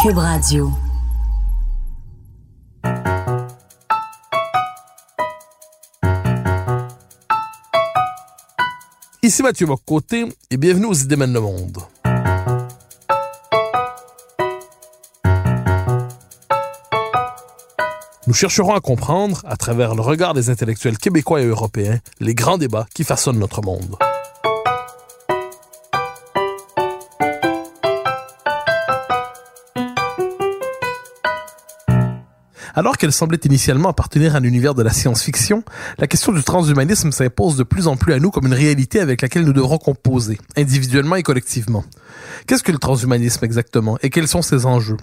Cube 0.00 0.18
Radio. 0.18 0.70
Ici 9.24 9.42
Mathieu 9.42 9.66
Bocoté 9.66 10.26
et 10.52 10.56
bienvenue 10.56 10.86
aux 10.86 10.94
Idées 10.94 11.16
le 11.16 11.40
monde. 11.40 11.78
Nous 18.28 18.34
chercherons 18.34 18.74
à 18.74 18.80
comprendre, 18.80 19.42
à 19.46 19.56
travers 19.56 19.96
le 19.96 20.02
regard 20.02 20.32
des 20.32 20.48
intellectuels 20.48 20.98
québécois 20.98 21.40
et 21.40 21.46
européens, 21.46 21.98
les 22.20 22.36
grands 22.36 22.58
débats 22.58 22.86
qui 22.94 23.02
façonnent 23.02 23.40
notre 23.40 23.62
monde. 23.62 23.96
Alors 32.78 32.96
qu'elle 32.96 33.10
semblait 33.10 33.40
initialement 33.44 33.88
appartenir 33.88 34.36
à 34.36 34.38
l'univers 34.38 34.72
de 34.72 34.84
la 34.84 34.92
science-fiction, 34.92 35.64
la 35.98 36.06
question 36.06 36.30
du 36.30 36.44
transhumanisme 36.44 37.10
s'impose 37.10 37.56
de 37.56 37.64
plus 37.64 37.88
en 37.88 37.96
plus 37.96 38.12
à 38.12 38.20
nous 38.20 38.30
comme 38.30 38.46
une 38.46 38.54
réalité 38.54 39.00
avec 39.00 39.20
laquelle 39.20 39.42
nous 39.42 39.52
devrons 39.52 39.78
composer, 39.78 40.38
individuellement 40.56 41.16
et 41.16 41.24
collectivement. 41.24 41.82
Qu'est-ce 42.46 42.62
que 42.62 42.72
le 42.72 42.78
transhumanisme 42.78 43.44
exactement 43.44 43.98
et 44.02 44.10
quels 44.10 44.28
sont 44.28 44.42
ses 44.42 44.66
enjeux? 44.66 44.96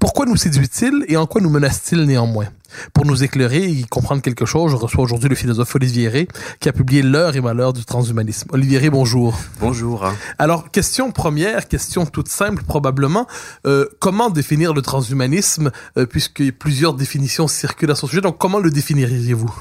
Pourquoi 0.00 0.26
nous 0.26 0.36
séduit-il 0.36 1.04
et 1.08 1.16
en 1.16 1.26
quoi 1.26 1.40
nous 1.40 1.50
menace-t-il 1.50 2.02
néanmoins? 2.02 2.48
Pour 2.92 3.06
nous 3.06 3.24
éclairer 3.24 3.64
et 3.64 3.84
comprendre 3.88 4.20
quelque 4.20 4.44
chose, 4.44 4.72
je 4.72 4.76
reçois 4.76 5.02
aujourd'hui 5.02 5.28
le 5.28 5.34
philosophe 5.34 5.74
Olivier 5.74 6.08
Ré, 6.08 6.28
qui 6.60 6.68
a 6.68 6.72
publié 6.72 7.02
L'heure 7.02 7.34
et 7.34 7.40
malheur 7.40 7.72
du 7.72 7.84
transhumanisme. 7.84 8.48
Olivier 8.52 8.78
Ré, 8.78 8.90
bonjour. 8.90 9.38
Bonjour. 9.60 10.06
Alors, 10.38 10.70
question 10.70 11.10
première, 11.10 11.68
question 11.68 12.04
toute 12.04 12.28
simple 12.28 12.62
probablement. 12.64 13.26
Euh, 13.66 13.86
comment 14.00 14.28
définir 14.28 14.74
le 14.74 14.82
transhumanisme, 14.82 15.70
euh, 15.96 16.04
puisque 16.04 16.52
plusieurs 16.52 16.94
définitions 16.94 17.48
circulent 17.48 17.90
à 17.90 17.94
son 17.94 18.06
sujet? 18.06 18.20
Donc, 18.20 18.36
comment 18.36 18.58
le 18.58 18.70
définiriez-vous? 18.70 19.54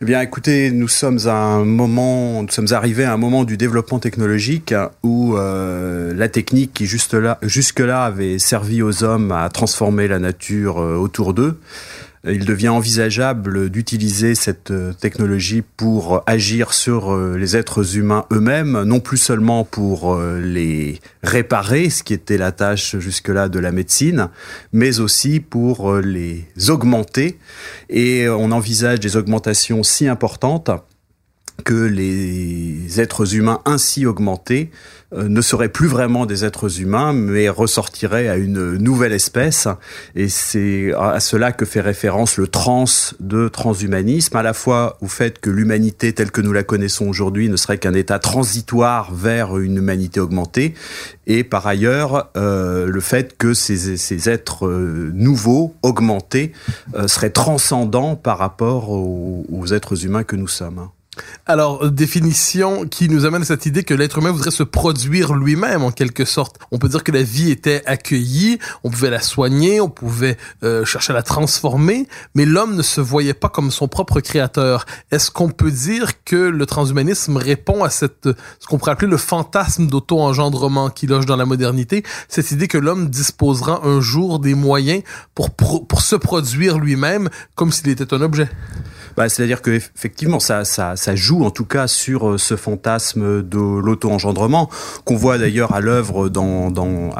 Eh 0.00 0.04
bien, 0.04 0.20
écoutez, 0.20 0.70
nous 0.70 0.86
sommes 0.86 1.18
à 1.26 1.34
un 1.34 1.64
moment, 1.64 2.44
nous 2.44 2.50
sommes 2.50 2.68
arrivés 2.70 3.02
à 3.02 3.12
un 3.12 3.16
moment 3.16 3.42
du 3.42 3.56
développement 3.56 3.98
technologique 3.98 4.72
où 5.02 5.36
euh, 5.36 6.14
la 6.14 6.28
technique 6.28 6.72
qui 6.72 6.86
juste 6.86 7.14
là, 7.14 8.04
avait 8.04 8.38
servi 8.38 8.80
aux 8.80 9.02
hommes 9.02 9.32
à 9.32 9.48
transformer 9.48 10.06
la 10.06 10.20
nature 10.20 10.80
euh, 10.80 10.94
autour 10.94 11.34
d'eux, 11.34 11.58
il 12.24 12.44
devient 12.44 12.68
envisageable 12.68 13.70
d'utiliser 13.70 14.34
cette 14.34 14.70
euh, 14.70 14.92
technologie 14.92 15.62
pour 15.62 16.22
agir 16.26 16.72
sur 16.72 17.12
euh, 17.12 17.36
les 17.36 17.56
êtres 17.56 17.96
humains 17.96 18.24
eux-mêmes, 18.32 18.82
non 18.82 19.00
plus 19.00 19.18
seulement 19.18 19.64
pour 19.64 20.14
euh, 20.14 20.40
les 20.40 21.00
réparer, 21.22 21.90
ce 21.90 22.02
qui 22.02 22.14
était 22.14 22.38
la 22.38 22.52
tâche 22.52 22.98
jusque-là 22.98 23.48
de 23.48 23.58
la 23.58 23.72
médecine, 23.72 24.28
mais 24.72 25.00
aussi 25.00 25.40
pour 25.40 25.94
les 25.96 26.44
augmenter. 26.68 27.38
Et 27.88 28.28
on 28.28 28.50
envisage 28.50 29.00
des 29.00 29.16
augmentations 29.16 29.82
si 29.82 30.08
importantes 30.08 30.70
que 31.64 31.74
les 31.74 33.00
êtres 33.00 33.34
humains 33.34 33.60
ainsi 33.64 34.06
augmentés 34.06 34.70
euh, 35.14 35.28
ne 35.28 35.40
seraient 35.40 35.70
plus 35.70 35.88
vraiment 35.88 36.26
des 36.26 36.44
êtres 36.44 36.80
humains, 36.80 37.14
mais 37.14 37.48
ressortiraient 37.48 38.28
à 38.28 38.36
une 38.36 38.76
nouvelle 38.76 39.12
espèce. 39.12 39.66
Et 40.14 40.28
c'est 40.28 40.92
à 40.94 41.18
cela 41.20 41.52
que 41.52 41.64
fait 41.64 41.80
référence 41.80 42.36
le 42.36 42.46
trans 42.46 42.84
de 43.18 43.48
transhumanisme, 43.48 44.36
à 44.36 44.42
la 44.42 44.52
fois 44.52 44.98
au 45.00 45.06
fait 45.06 45.38
que 45.38 45.48
l'humanité 45.48 46.12
telle 46.12 46.30
que 46.30 46.42
nous 46.42 46.52
la 46.52 46.62
connaissons 46.62 47.06
aujourd'hui 47.06 47.48
ne 47.48 47.56
serait 47.56 47.78
qu'un 47.78 47.94
état 47.94 48.18
transitoire 48.18 49.14
vers 49.14 49.56
une 49.58 49.78
humanité 49.78 50.20
augmentée, 50.20 50.74
et 51.26 51.42
par 51.42 51.66
ailleurs 51.66 52.30
euh, 52.36 52.86
le 52.86 53.00
fait 53.00 53.36
que 53.38 53.54
ces, 53.54 53.96
ces 53.96 54.28
êtres 54.28 54.66
euh, 54.66 55.10
nouveaux, 55.14 55.74
augmentés, 55.82 56.52
seraient 57.06 57.30
transcendants 57.30 58.16
par 58.16 58.38
rapport 58.38 58.90
aux, 58.90 59.46
aux 59.50 59.66
êtres 59.72 60.04
humains 60.04 60.24
que 60.24 60.36
nous 60.36 60.48
sommes. 60.48 60.88
Alors, 61.46 61.84
euh, 61.84 61.90
définition 61.90 62.86
qui 62.86 63.08
nous 63.08 63.24
amène 63.24 63.42
à 63.42 63.44
cette 63.44 63.66
idée 63.66 63.82
que 63.82 63.94
l'être 63.94 64.18
humain 64.18 64.30
voudrait 64.30 64.50
se 64.50 64.62
produire 64.62 65.34
lui-même 65.34 65.82
en 65.82 65.90
quelque 65.90 66.24
sorte. 66.24 66.56
On 66.70 66.78
peut 66.78 66.88
dire 66.88 67.04
que 67.04 67.12
la 67.12 67.22
vie 67.22 67.50
était 67.50 67.82
accueillie, 67.86 68.58
on 68.84 68.90
pouvait 68.90 69.10
la 69.10 69.20
soigner, 69.20 69.80
on 69.80 69.88
pouvait 69.88 70.36
euh, 70.62 70.84
chercher 70.84 71.12
à 71.12 71.14
la 71.14 71.22
transformer, 71.22 72.06
mais 72.34 72.44
l'homme 72.44 72.76
ne 72.76 72.82
se 72.82 73.00
voyait 73.00 73.34
pas 73.34 73.48
comme 73.48 73.70
son 73.70 73.88
propre 73.88 74.20
créateur. 74.20 74.84
Est-ce 75.10 75.30
qu'on 75.30 75.50
peut 75.50 75.70
dire 75.70 76.24
que 76.24 76.36
le 76.36 76.66
transhumanisme 76.66 77.36
répond 77.36 77.84
à 77.84 77.90
cette 77.90 78.28
ce 78.58 78.66
qu'on 78.66 78.78
pourrait 78.78 78.92
appeler 78.92 79.10
le 79.10 79.16
fantasme 79.16 79.86
d'auto-engendrement 79.86 80.90
qui 80.90 81.06
loge 81.06 81.26
dans 81.26 81.36
la 81.36 81.46
modernité, 81.46 82.02
cette 82.28 82.50
idée 82.50 82.68
que 82.68 82.78
l'homme 82.78 83.08
disposera 83.08 83.86
un 83.86 84.00
jour 84.00 84.38
des 84.38 84.54
moyens 84.54 85.02
pour, 85.34 85.50
pour 85.54 86.00
se 86.00 86.16
produire 86.16 86.78
lui-même 86.78 87.28
comme 87.54 87.72
s'il 87.72 87.88
était 87.88 88.12
un 88.14 88.20
objet? 88.20 88.48
Bah, 89.18 89.28
C'est-à-dire 89.28 89.62
que 89.62 89.72
effectivement, 89.72 90.38
ça, 90.38 90.64
ça, 90.64 90.94
joue 91.16 91.44
en 91.44 91.50
tout 91.50 91.64
cas 91.64 91.88
sur 91.88 92.30
euh, 92.30 92.38
ce 92.38 92.54
fantasme 92.54 93.42
de 93.42 93.58
l'auto-engendrement 93.58 94.70
qu'on 95.04 95.16
voit 95.16 95.38
d'ailleurs 95.38 95.74
à 95.74 95.80
l'œuvre 95.80 96.28
dans, 96.28 96.70
dans 96.70 97.10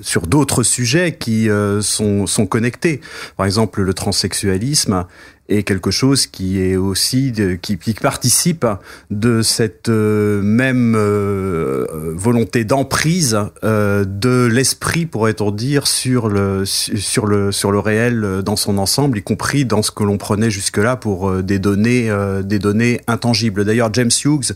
sur 0.00 0.26
d'autres 0.26 0.64
sujets 0.64 1.16
qui 1.16 1.48
euh, 1.48 1.82
sont, 1.82 2.26
sont 2.26 2.46
connectés. 2.46 3.00
Par 3.36 3.46
exemple, 3.46 3.82
le 3.82 3.94
transsexualisme 3.94 5.04
est 5.50 5.64
quelque 5.64 5.90
chose 5.90 6.26
qui 6.26 6.62
est 6.62 6.76
aussi 6.76 7.32
de, 7.32 7.54
qui, 7.54 7.76
qui, 7.76 7.92
participe 7.94 8.66
de 9.10 9.42
cette 9.42 9.88
euh, 9.88 10.40
même 10.42 10.94
euh, 10.96 11.86
volonté 12.14 12.64
d'emprise 12.64 13.36
euh, 13.64 14.04
de 14.06 14.46
l'esprit 14.46 15.06
pourrait-on 15.06 15.50
dire 15.50 15.86
sur 15.86 16.28
le 16.28 16.64
sur 16.64 17.26
le 17.26 17.52
sur 17.52 17.72
le 17.72 17.78
réel 17.80 18.42
dans 18.44 18.56
son 18.56 18.78
ensemble 18.78 19.18
y 19.18 19.22
compris 19.22 19.64
dans 19.64 19.82
ce 19.82 19.90
que 19.90 20.04
l'on 20.04 20.18
prenait 20.18 20.50
jusque-là 20.50 20.96
pour 20.96 21.42
des 21.42 21.58
données 21.58 22.10
des 22.44 22.58
données 22.58 23.00
intangibles. 23.06 23.64
D'ailleurs 23.64 23.92
James 23.92 24.10
Hughes 24.24 24.54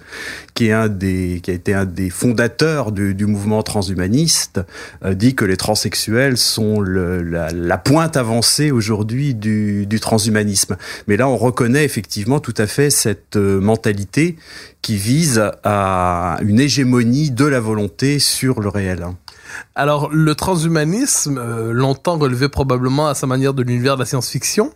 qui 0.54 0.68
est 0.68 0.72
un 0.72 0.88
des 0.88 1.40
qui 1.42 1.50
a 1.50 1.54
été 1.54 1.74
un 1.74 1.84
des 1.84 2.10
fondateurs 2.10 2.92
du, 2.92 3.14
du 3.14 3.26
mouvement 3.26 3.62
transhumaniste 3.62 4.60
dit 5.04 5.34
que 5.34 5.44
les 5.44 5.56
transsexuels 5.56 6.36
sont 6.36 6.80
le, 6.80 7.22
la, 7.22 7.50
la 7.50 7.78
pointe 7.78 8.16
avancée 8.16 8.70
aujourd'hui 8.70 9.34
du, 9.34 9.86
du 9.86 10.00
transhumanisme 10.00 10.76
mais 11.06 11.16
là, 11.16 11.28
on 11.28 11.36
reconnaît 11.36 11.84
effectivement 11.84 12.40
tout 12.40 12.54
à 12.56 12.66
fait 12.66 12.90
cette 12.90 13.36
euh, 13.36 13.60
mentalité 13.60 14.36
qui 14.82 14.96
vise 14.96 15.42
à 15.62 16.38
une 16.42 16.60
hégémonie 16.60 17.30
de 17.30 17.44
la 17.46 17.60
volonté 17.60 18.18
sur 18.18 18.60
le 18.60 18.68
réel. 18.68 19.04
Alors, 19.74 20.10
le 20.12 20.34
transhumanisme, 20.34 21.38
euh, 21.38 21.72
longtemps 21.72 22.16
relevé 22.16 22.48
probablement 22.48 23.08
à 23.08 23.14
sa 23.14 23.26
manière 23.26 23.54
de 23.54 23.62
l'univers 23.62 23.96
de 23.96 24.00
la 24.00 24.06
science-fiction, 24.06 24.72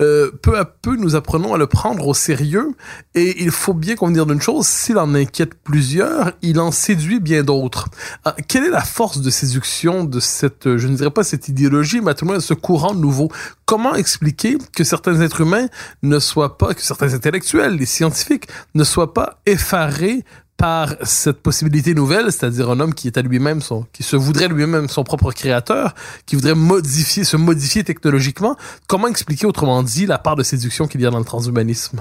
euh, 0.00 0.30
peu 0.42 0.58
à 0.58 0.64
peu, 0.64 0.96
nous 0.96 1.16
apprenons 1.16 1.54
à 1.54 1.58
le 1.58 1.66
prendre 1.66 2.06
au 2.06 2.14
sérieux. 2.14 2.74
Et 3.14 3.42
il 3.42 3.50
faut 3.50 3.74
bien 3.74 3.96
convenir 3.96 4.26
d'une 4.26 4.40
chose, 4.40 4.66
s'il 4.66 4.98
en 4.98 5.14
inquiète 5.14 5.54
plusieurs, 5.54 6.32
il 6.42 6.60
en 6.60 6.70
séduit 6.70 7.20
bien 7.20 7.42
d'autres. 7.42 7.88
Ah, 8.24 8.34
quelle 8.48 8.64
est 8.64 8.70
la 8.70 8.84
force 8.84 9.20
de 9.20 9.30
séduction 9.30 10.04
de 10.04 10.20
cette, 10.20 10.76
je 10.76 10.88
ne 10.88 10.96
dirais 10.96 11.10
pas 11.10 11.24
cette 11.24 11.48
idéologie, 11.48 12.00
mais 12.00 12.10
à 12.10 12.14
tout 12.14 12.24
le 12.24 12.32
moins 12.32 12.40
ce 12.40 12.54
courant 12.54 12.94
nouveau? 12.94 13.30
Comment 13.64 13.94
expliquer 13.94 14.58
que 14.76 14.84
certains 14.84 15.20
êtres 15.20 15.40
humains 15.40 15.66
ne 16.02 16.18
soient 16.18 16.58
pas, 16.58 16.74
que 16.74 16.82
certains 16.82 17.14
intellectuels, 17.14 17.76
les 17.76 17.86
scientifiques, 17.86 18.48
ne 18.74 18.84
soient 18.84 19.14
pas 19.14 19.40
effarés 19.46 20.24
par 20.56 20.94
cette 21.02 21.38
possibilité 21.38 21.94
nouvelle, 21.94 22.26
c'est-à-dire 22.26 22.70
un 22.70 22.78
homme 22.80 22.94
qui 22.94 23.08
est 23.08 23.18
à 23.18 23.22
lui-même 23.22 23.60
qui 23.92 24.02
se 24.02 24.16
voudrait 24.16 24.48
lui-même 24.48 24.88
son 24.88 25.02
propre 25.02 25.32
créateur, 25.32 25.94
qui 26.26 26.36
voudrait 26.36 26.54
se 26.54 27.36
modifier 27.36 27.84
technologiquement. 27.84 28.56
Comment 28.86 29.08
expliquer 29.08 29.46
autrement 29.46 29.82
dit 29.82 30.06
la 30.06 30.18
part 30.18 30.36
de 30.36 30.42
séduction 30.42 30.86
qu'il 30.86 31.00
y 31.00 31.06
a 31.06 31.10
dans 31.10 31.18
le 31.18 31.24
transhumanisme? 31.24 32.00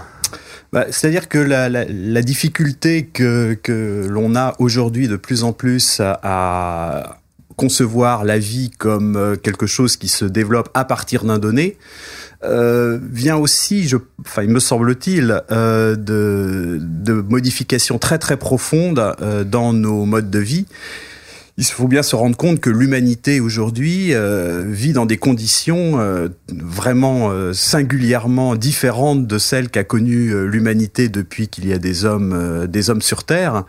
Bah, 0.72 0.86
C'est-à-dire 0.90 1.28
que 1.28 1.38
la, 1.38 2.22
difficulté 2.22 3.08
que, 3.08 3.58
que 3.62 4.08
l'on 4.10 4.36
a 4.36 4.54
aujourd'hui 4.60 5.08
de 5.08 5.16
plus 5.16 5.44
en 5.44 5.54
plus 5.54 6.00
à, 6.00 6.20
à 6.24 7.18
concevoir 7.62 8.24
la 8.24 8.40
vie 8.40 8.72
comme 8.78 9.16
euh, 9.16 9.36
quelque 9.36 9.68
chose 9.68 9.96
qui 9.96 10.08
se 10.08 10.26
développe 10.26 10.70
à 10.74 10.84
partir 10.84 11.26
d'un 11.26 11.38
donné, 11.38 11.78
euh, 12.44 12.98
vient 13.12 13.38
aussi, 13.38 13.88
je, 13.88 13.98
enfin, 14.22 14.44
il 14.44 14.50
me 14.50 14.60
semble-t-il, 14.60 15.42
euh, 15.52 15.96
de, 15.96 16.80
de 16.82 17.14
modifications 17.14 18.00
très 18.00 18.18
très 18.18 18.38
profondes 18.38 19.16
euh, 19.22 19.44
dans 19.44 19.74
nos 19.74 20.06
modes 20.06 20.30
de 20.30 20.40
vie 20.40 20.66
il 21.58 21.66
faut 21.66 21.88
bien 21.88 22.02
se 22.02 22.16
rendre 22.16 22.36
compte 22.38 22.60
que 22.60 22.72
l'humanité 22.72 23.40
aujourd'hui 23.40 24.14
vit 24.66 24.94
dans 24.94 25.06
des 25.06 25.18
conditions 25.18 26.00
vraiment 26.48 27.54
singulièrement 27.54 28.56
différentes 28.56 29.28
de 29.28 29.38
celles 29.38 29.70
qu'a 29.70 29.84
connues 29.84 30.48
l'humanité 30.48 31.08
depuis 31.08 31.50
qu'il 31.50 31.68
y 31.68 31.74
a 31.74 31.78
des 31.78 32.06
hommes, 32.06 32.66
des 32.68 32.90
hommes 32.90 33.02
sur 33.02 33.26
Terre. 33.26 33.66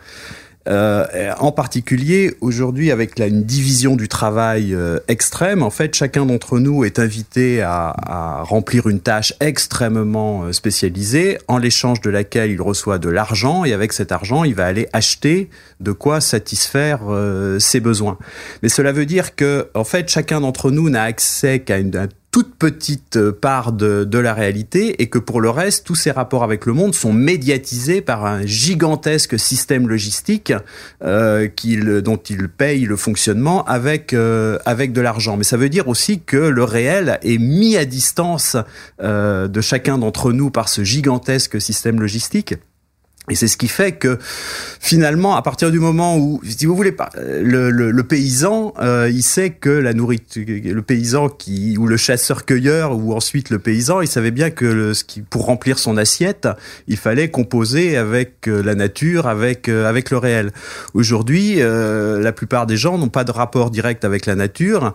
Euh, 0.69 1.33
en 1.39 1.51
particulier, 1.51 2.35
aujourd'hui, 2.39 2.91
avec 2.91 3.19
une 3.19 3.43
division 3.43 3.95
du 3.95 4.07
travail 4.07 4.73
euh, 4.73 4.99
extrême, 5.09 5.61
en 5.61 5.69
fait, 5.69 5.93
chacun 5.93 6.25
d'entre 6.25 6.59
nous 6.59 6.85
est 6.85 6.99
invité 6.99 7.61
à, 7.61 8.43
remplir 8.43 8.87
une 8.87 8.99
tâche 8.99 9.33
extrêmement 9.39 10.43
euh, 10.43 10.51
spécialisée, 10.53 11.37
en 11.47 11.57
l'échange 11.57 11.99
de 12.01 12.09
laquelle 12.09 12.51
il 12.51 12.61
reçoit 12.61 12.97
de 12.97 13.09
l'argent, 13.09 13.65
et 13.65 13.73
avec 13.73 13.91
cet 13.91 14.11
argent, 14.11 14.43
il 14.43 14.55
va 14.55 14.65
aller 14.65 14.87
acheter 14.93 15.49
de 15.79 15.91
quoi 15.91 16.21
satisfaire 16.21 17.01
ses 17.59 17.79
besoins. 17.79 18.17
Mais 18.61 18.69
cela 18.69 18.91
veut 18.91 19.05
dire 19.05 19.35
que, 19.35 19.67
en 19.73 19.83
fait, 19.83 20.09
chacun 20.09 20.41
d'entre 20.41 20.71
nous 20.71 20.89
n'a 20.89 21.03
accès 21.03 21.59
qu'à 21.59 21.77
une, 21.77 22.07
toute 22.33 22.55
petite 22.55 23.17
euh, 23.17 23.31
part 23.31 23.71
de, 23.71 24.17
la 24.17 24.33
réalité 24.33 25.01
et 25.01 25.07
que 25.07 25.19
pour 25.19 25.39
le 25.39 25.51
reste, 25.51 25.85
tous 25.85 25.93
ces 25.93 26.09
rapports 26.09 26.43
avec 26.43 26.65
le 26.65 26.73
monde 26.73 26.95
sont 26.95 27.13
médiatisés 27.13 28.01
par 28.01 28.25
un 28.25 28.43
gigantesque 28.43 29.37
système 29.37 29.87
logistique 29.87 30.51
euh, 31.03 31.47
dont 32.01 32.17
il 32.17 32.49
paye 32.49 32.85
le 32.85 32.95
fonctionnement 32.95 33.63
avec, 33.65 34.13
euh, 34.13 34.57
avec 34.65 34.93
de 34.93 35.01
l'argent. 35.01 35.37
Mais 35.37 35.43
ça 35.43 35.57
veut 35.57 35.69
dire 35.69 35.87
aussi 35.87 36.21
que 36.21 36.37
le 36.37 36.63
réel 36.63 37.19
est 37.21 37.37
mis 37.37 37.77
à 37.77 37.85
distance 37.85 38.57
euh, 39.01 39.47
de 39.47 39.61
chacun 39.61 39.99
d'entre 39.99 40.31
nous 40.31 40.49
par 40.49 40.69
ce 40.69 40.83
gigantesque 40.83 41.61
système 41.61 42.01
logistique. 42.01 42.55
Et 43.29 43.35
c'est 43.35 43.47
ce 43.47 43.55
qui 43.55 43.69
fait 43.69 43.93
que 43.93 44.19
finalement, 44.81 45.37
à 45.37 45.41
partir 45.41 45.71
du 45.71 45.79
moment 45.79 46.17
où, 46.17 46.41
si 46.43 46.65
vous 46.65 46.75
voulez, 46.75 46.93
le, 47.15 48.01
paysan, 48.01 48.73
euh, 48.81 49.09
il 49.09 49.23
sait 49.23 49.51
que 49.51 49.69
la 49.69 49.93
nourriture, 49.93 50.43
le 50.45 50.81
paysan 50.81 51.29
qui 51.29 51.77
ou 51.77 51.87
le 51.87 51.95
chasseur-cueilleur 51.95 52.97
ou 52.97 53.13
ensuite 53.13 53.49
le 53.49 53.59
paysan, 53.59 54.01
il 54.01 54.09
savait 54.09 54.31
bien 54.31 54.49
que 54.49 54.91
pour 55.29 55.45
remplir 55.45 55.79
son 55.79 55.95
assiette, 55.95 56.49
il 56.89 56.97
fallait 56.97 57.29
composer 57.29 57.95
avec 57.95 58.49
euh, 58.49 58.61
la 58.61 58.75
nature, 58.75 59.25
avec 59.25 59.69
euh, 59.69 59.87
avec 59.87 60.11
le 60.11 60.17
réel. 60.17 60.51
Aujourd'hui, 60.93 61.59
la 61.59 62.31
plupart 62.33 62.65
des 62.65 62.75
gens 62.75 62.97
n'ont 62.97 63.07
pas 63.07 63.23
de 63.23 63.31
rapport 63.31 63.71
direct 63.71 64.03
avec 64.03 64.25
la 64.25 64.35
nature, 64.35 64.93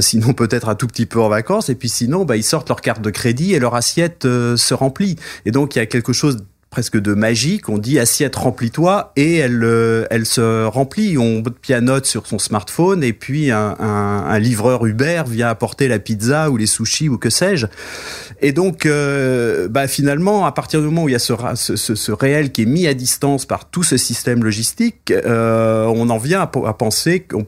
sinon 0.00 0.34
peut-être 0.34 0.68
un 0.68 0.74
tout 0.74 0.86
petit 0.86 1.06
peu 1.06 1.20
en 1.20 1.28
vacances, 1.28 1.70
et 1.70 1.74
puis 1.74 1.88
sinon, 1.88 2.24
bah, 2.24 2.36
ils 2.36 2.44
sortent 2.44 2.68
leur 2.68 2.82
carte 2.82 3.00
de 3.00 3.10
crédit 3.10 3.54
et 3.54 3.58
leur 3.58 3.74
assiette 3.74 4.22
se 4.24 4.74
remplit. 4.74 5.16
Et 5.46 5.50
donc 5.50 5.76
il 5.76 5.78
y 5.78 5.82
a 5.82 5.86
quelque 5.86 6.12
chose 6.12 6.44
presque 6.70 6.96
de 6.96 7.14
magique. 7.14 7.68
On 7.68 7.78
dit 7.78 7.98
assiette 7.98 8.36
remplis-toi 8.36 9.12
et 9.16 9.36
elle, 9.36 9.64
euh, 9.64 10.06
elle 10.10 10.24
se 10.24 10.64
remplit. 10.64 11.18
On 11.18 11.42
pianote 11.42 12.06
sur 12.06 12.28
son 12.28 12.38
smartphone 12.38 13.02
et 13.02 13.12
puis 13.12 13.50
un, 13.50 13.76
un, 13.80 14.24
un, 14.28 14.38
livreur 14.38 14.86
Uber 14.86 15.24
vient 15.26 15.48
apporter 15.48 15.88
la 15.88 15.98
pizza 15.98 16.48
ou 16.48 16.56
les 16.56 16.66
sushis 16.66 17.08
ou 17.08 17.18
que 17.18 17.28
sais-je. 17.28 17.66
Et 18.40 18.52
donc, 18.52 18.86
euh, 18.86 19.68
bah, 19.68 19.88
finalement, 19.88 20.46
à 20.46 20.52
partir 20.52 20.80
du 20.80 20.86
moment 20.86 21.04
où 21.04 21.08
il 21.08 21.12
y 21.12 21.16
a 21.16 21.18
ce, 21.18 21.34
ce, 21.56 21.76
ce, 21.76 22.12
réel 22.12 22.52
qui 22.52 22.62
est 22.62 22.66
mis 22.66 22.86
à 22.86 22.94
distance 22.94 23.46
par 23.46 23.68
tout 23.68 23.82
ce 23.82 23.96
système 23.96 24.44
logistique, 24.44 25.10
euh, 25.10 25.86
on 25.86 26.08
en 26.08 26.18
vient 26.18 26.40
à, 26.40 26.50
à 26.68 26.72
penser 26.74 27.20
qu'on 27.20 27.44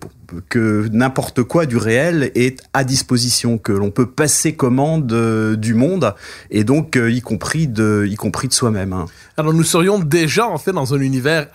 que 0.48 0.88
n'importe 0.92 1.42
quoi 1.42 1.66
du 1.66 1.76
réel 1.76 2.30
est 2.34 2.62
à 2.72 2.84
disposition, 2.84 3.58
que 3.58 3.72
l'on 3.72 3.90
peut 3.90 4.06
passer 4.06 4.54
commande 4.54 5.12
euh, 5.12 5.56
du 5.56 5.74
monde 5.74 6.14
et 6.50 6.64
donc 6.64 6.96
euh, 6.96 7.10
y 7.10 7.20
compris 7.20 7.68
de, 7.68 8.06
y 8.08 8.14
compris 8.16 8.48
de 8.48 8.52
soi-même. 8.52 8.92
Hein. 8.92 9.06
Alors 9.36 9.52
nous 9.52 9.64
serions 9.64 9.98
déjà 9.98 10.46
en 10.46 10.58
fait 10.58 10.72
dans 10.72 10.94
un 10.94 11.00
univers 11.00 11.48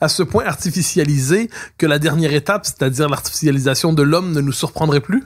à 0.00 0.08
ce 0.08 0.22
point 0.22 0.44
artificialisé 0.44 1.50
que 1.78 1.86
la 1.86 1.98
dernière 1.98 2.32
étape, 2.32 2.66
c'est-à-dire 2.66 3.08
l'artificialisation 3.08 3.92
de 3.92 4.02
l'homme, 4.02 4.32
ne 4.32 4.40
nous 4.40 4.52
surprendrait 4.52 5.00
plus? 5.00 5.24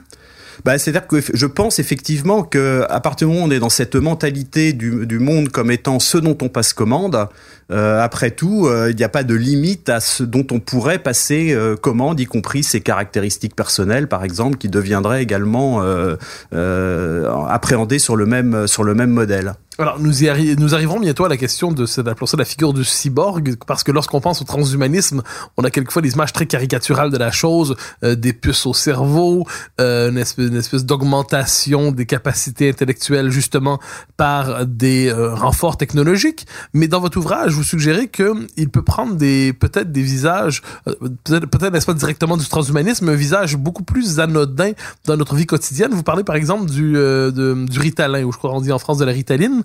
Bah, 0.65 0.77
c'est-à-dire 0.77 1.07
que 1.07 1.21
je 1.33 1.45
pense 1.45 1.79
effectivement 1.79 2.43
que 2.43 2.85
à 2.89 2.99
partir 2.99 3.27
du 3.27 3.33
moment 3.33 3.45
où 3.45 3.49
on 3.49 3.51
est 3.51 3.59
dans 3.59 3.69
cette 3.69 3.95
mentalité 3.95 4.73
du, 4.73 5.05
du 5.05 5.19
monde 5.19 5.49
comme 5.49 5.71
étant 5.71 5.99
ce 5.99 6.17
dont 6.17 6.37
on 6.41 6.49
passe 6.49 6.73
commande, 6.73 7.27
euh, 7.69 8.01
après 8.01 8.31
tout, 8.31 8.65
euh, 8.65 8.91
il 8.91 8.95
n'y 8.95 9.03
a 9.03 9.09
pas 9.09 9.23
de 9.23 9.33
limite 9.33 9.89
à 9.89 9.99
ce 9.99 10.23
dont 10.23 10.47
on 10.51 10.59
pourrait 10.59 10.99
passer 10.99 11.53
euh, 11.53 11.75
commande, 11.75 12.19
y 12.19 12.25
compris 12.25 12.63
ses 12.63 12.81
caractéristiques 12.81 13.55
personnelles, 13.55 14.07
par 14.07 14.23
exemple, 14.23 14.57
qui 14.57 14.69
deviendraient 14.69 15.21
également 15.21 15.81
euh, 15.81 17.25
appréhendées 17.49 17.99
sur 17.99 18.15
le 18.15 18.25
même 18.25 18.67
sur 18.67 18.83
le 18.83 18.93
même 18.93 19.11
modèle. 19.11 19.53
Alors, 19.79 19.99
nous, 19.99 20.23
y 20.23 20.55
nous 20.57 20.73
arriverons 20.73 20.99
bientôt 20.99 21.25
à 21.25 21.29
la 21.29 21.37
question 21.37 21.71
de 21.71 21.85
cette, 21.85 22.07
la 22.07 22.45
figure 22.45 22.73
du 22.73 22.83
cyborg, 22.83 23.57
parce 23.67 23.83
que 23.83 23.91
lorsqu'on 23.91 24.19
pense 24.19 24.41
au 24.41 24.45
transhumanisme, 24.45 25.21
on 25.55 25.63
a 25.63 25.69
quelquefois 25.69 26.01
des 26.01 26.13
images 26.13 26.33
très 26.33 26.47
caricaturales 26.47 27.11
de 27.11 27.17
la 27.17 27.29
chose, 27.29 27.75
des 28.01 28.33
puces 28.33 28.65
au 28.65 28.73
cerveau, 28.73 29.45
une 29.77 30.17
espèce, 30.17 30.83
d'augmentation 30.83 31.91
des 31.91 32.07
capacités 32.07 32.69
intellectuelles, 32.69 33.29
justement, 33.29 33.79
par 34.15 34.65
des 34.65 35.11
renforts 35.11 35.77
technologiques. 35.77 36.47
Mais 36.73 36.87
dans 36.87 36.99
votre 36.99 37.19
ouvrage, 37.19 37.56
vous 37.57 37.63
suggérez 37.63 38.07
que 38.07 38.33
il 38.55 38.69
peut 38.69 38.81
prendre 38.81 39.15
des, 39.15 39.53
peut-être 39.53 39.91
des 39.91 40.01
visages, 40.01 40.61
euh, 40.87 40.93
peut-être, 41.23 41.47
peut-être 41.47 41.73
n'est-ce 41.73 41.85
pas 41.85 41.93
directement 41.93 42.37
du 42.37 42.47
transhumanisme, 42.47 43.09
un 43.09 43.15
visage 43.15 43.57
beaucoup 43.57 43.83
plus 43.83 44.19
anodin 44.19 44.71
dans 45.05 45.17
notre 45.17 45.35
vie 45.35 45.45
quotidienne. 45.45 45.91
Vous 45.93 46.03
parlez, 46.03 46.23
par 46.23 46.35
exemple, 46.35 46.69
du, 46.69 46.95
euh, 46.95 47.65
du 47.65 47.79
Ritalin, 47.79 48.23
ou 48.23 48.31
je 48.31 48.37
crois 48.37 48.51
qu'on 48.51 48.61
dit 48.61 48.71
en 48.71 48.79
France 48.79 48.97
de 48.97 49.05
la 49.05 49.11
Ritaline. 49.11 49.63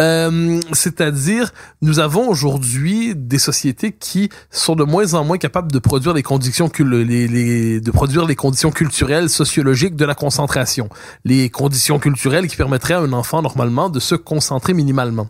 Euh, 0.00 0.60
C'est-à-dire, 0.72 1.52
nous 1.80 1.98
avons 1.98 2.28
aujourd'hui 2.28 3.14
des 3.14 3.38
sociétés 3.38 3.92
qui 3.92 4.30
sont 4.50 4.76
de 4.76 4.84
moins 4.84 5.14
en 5.14 5.24
moins 5.24 5.38
capables 5.38 5.72
de 5.72 5.78
produire 5.78 6.14
les 6.14 6.22
conditions 6.22 6.70
les, 6.78 7.28
les, 7.28 7.80
de 7.80 7.90
produire 7.90 8.26
les 8.26 8.36
conditions 8.36 8.70
culturelles, 8.70 9.28
sociologiques 9.28 9.96
de 9.96 10.04
la 10.04 10.14
concentration, 10.14 10.88
les 11.24 11.50
conditions 11.50 11.98
culturelles 11.98 12.46
qui 12.46 12.56
permettraient 12.56 12.94
à 12.94 13.00
un 13.00 13.12
enfant 13.12 13.42
normalement 13.42 13.88
de 13.90 14.00
se 14.00 14.14
concentrer 14.14 14.74
minimalement. 14.74 15.28